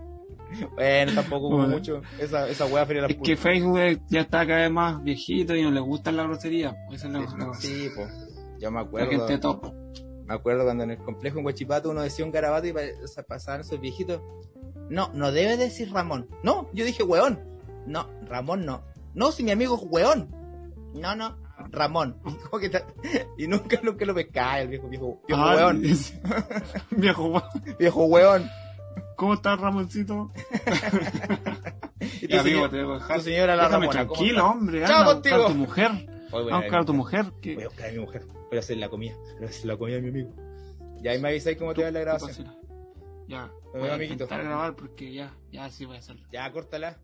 bueno, 0.75 1.13
tampoco 1.13 1.47
hubo 1.47 1.57
Bueno. 1.57 1.73
mucho. 1.75 2.01
Esa, 2.19 2.47
esa 2.49 2.65
weá 2.65 2.85
fría 2.85 3.01
la 3.01 3.07
Es 3.07 3.17
que 3.23 3.35
Facebook 3.37 4.01
ya 4.09 4.21
está 4.21 4.45
cada 4.47 4.61
vez 4.61 4.71
más 4.71 5.03
viejito 5.03 5.55
y 5.55 5.63
no 5.63 5.71
le 5.71 5.79
gusta 5.79 6.11
la 6.11 6.23
grosería. 6.23 6.75
Esa 6.91 7.07
es 7.07 7.13
la, 7.13 7.19
la- 7.19 7.53
Sí, 7.55 7.89
po. 7.95 8.07
Yo 8.59 8.71
me 8.71 8.79
la 8.79 8.85
acuerdo. 8.85 9.09
gente 9.11 9.37
top. 9.37 9.73
Me 10.25 10.35
acuerdo 10.35 10.63
cuando 10.63 10.83
en 10.83 10.91
el 10.91 10.97
complejo 10.99 11.39
en 11.39 11.45
Huachipato 11.45 11.89
uno 11.89 12.01
decía 12.01 12.23
un 12.25 12.31
garabato 12.31 12.67
y 12.67 12.73
pasaban 13.27 13.61
esos 13.61 13.79
viejitos. 13.79 14.21
No, 14.89 15.09
no 15.13 15.31
debe 15.31 15.57
decir 15.57 15.91
Ramón. 15.91 16.27
No, 16.43 16.69
yo 16.73 16.85
dije 16.85 17.03
weón. 17.03 17.39
No, 17.85 18.07
Ramón 18.27 18.65
no. 18.65 18.83
No, 19.15 19.31
si 19.31 19.43
mi 19.43 19.51
amigo 19.51 19.75
es 19.75 19.81
weón. 19.89 20.29
No, 20.93 21.15
no, 21.15 21.37
Ramón. 21.71 22.19
Que 22.59 22.83
Y 23.37 23.47
nunca, 23.47 23.79
nunca 23.81 24.05
lo 24.05 24.13
pescaba 24.13 24.59
el 24.61 24.67
viejo, 24.67 24.87
viejo, 24.87 25.21
viejo 25.27 25.41
Ah, 25.41 25.55
weón. 25.55 25.85
es- 25.85 26.13
Viejo 26.91 27.25
weón. 27.27 27.43
Viejo 27.79 28.05
weón. 28.05 28.49
¿Cómo 29.19 29.33
estás, 29.33 29.59
Ramoncito? 29.59 30.31
Y 32.21 32.27
tu, 32.27 32.33
Ya, 32.33 32.39
amigo, 32.41 32.59
señor- 32.59 32.69
te 32.69 32.77
debo 32.77 32.93
tu 32.93 32.99
dejar. 32.99 33.21
señora 33.21 33.55
la 33.57 33.63
Déjame 33.65 33.87
Ramona. 33.87 34.07
¿cómo 34.07 34.13
tranquilo, 34.19 34.45
hombre. 34.49 34.79
Chao 34.85 34.97
Anda 34.99 35.11
a 35.11 35.13
buscar 35.15 35.31
contigo. 35.33 35.43
a 35.43 35.47
tu 35.47 35.55
mujer. 35.55 35.91
Voy 36.31 36.41
Anda 36.43 36.55
a 36.55 36.59
buscar 36.61 36.79
a 36.79 36.85
tu 36.85 36.91
mi- 36.93 36.97
mujer. 36.97 37.23
Voy 37.25 37.41
Que... 37.41 37.63
a 37.63 37.67
buscar 37.67 37.89
a 37.89 37.91
mi 37.91 37.99
mujer. 37.99 38.25
Voy 38.49 38.57
a 38.57 38.59
hacer 38.59 38.77
la 38.77 38.89
comida. 38.89 39.15
Voy 39.37 39.45
a 39.45 39.49
hacer 39.49 39.65
la 39.65 39.77
comida 39.77 39.95
de 39.97 40.01
mi 40.01 40.09
amigo. 40.09 40.33
Ya 41.01 41.11
ahí 41.11 41.19
me 41.21 41.27
avisáis 41.29 41.57
cómo 41.57 41.73
te 41.73 41.83
va 41.83 41.91
la 41.91 41.99
grabación. 41.99 42.47
Ya. 43.27 43.51
Voy 43.73 43.81
vemos, 43.83 43.99
a 43.99 44.03
intentar 44.05 44.43
grabar 44.43 44.75
porque 44.75 45.13
ya, 45.13 45.33
ya 45.51 45.69
sí 45.69 45.85
voy 45.85 45.97
a 45.97 45.99
hacerlo. 45.99 46.25
Ya. 46.31 46.49
Córtala. 46.51 46.97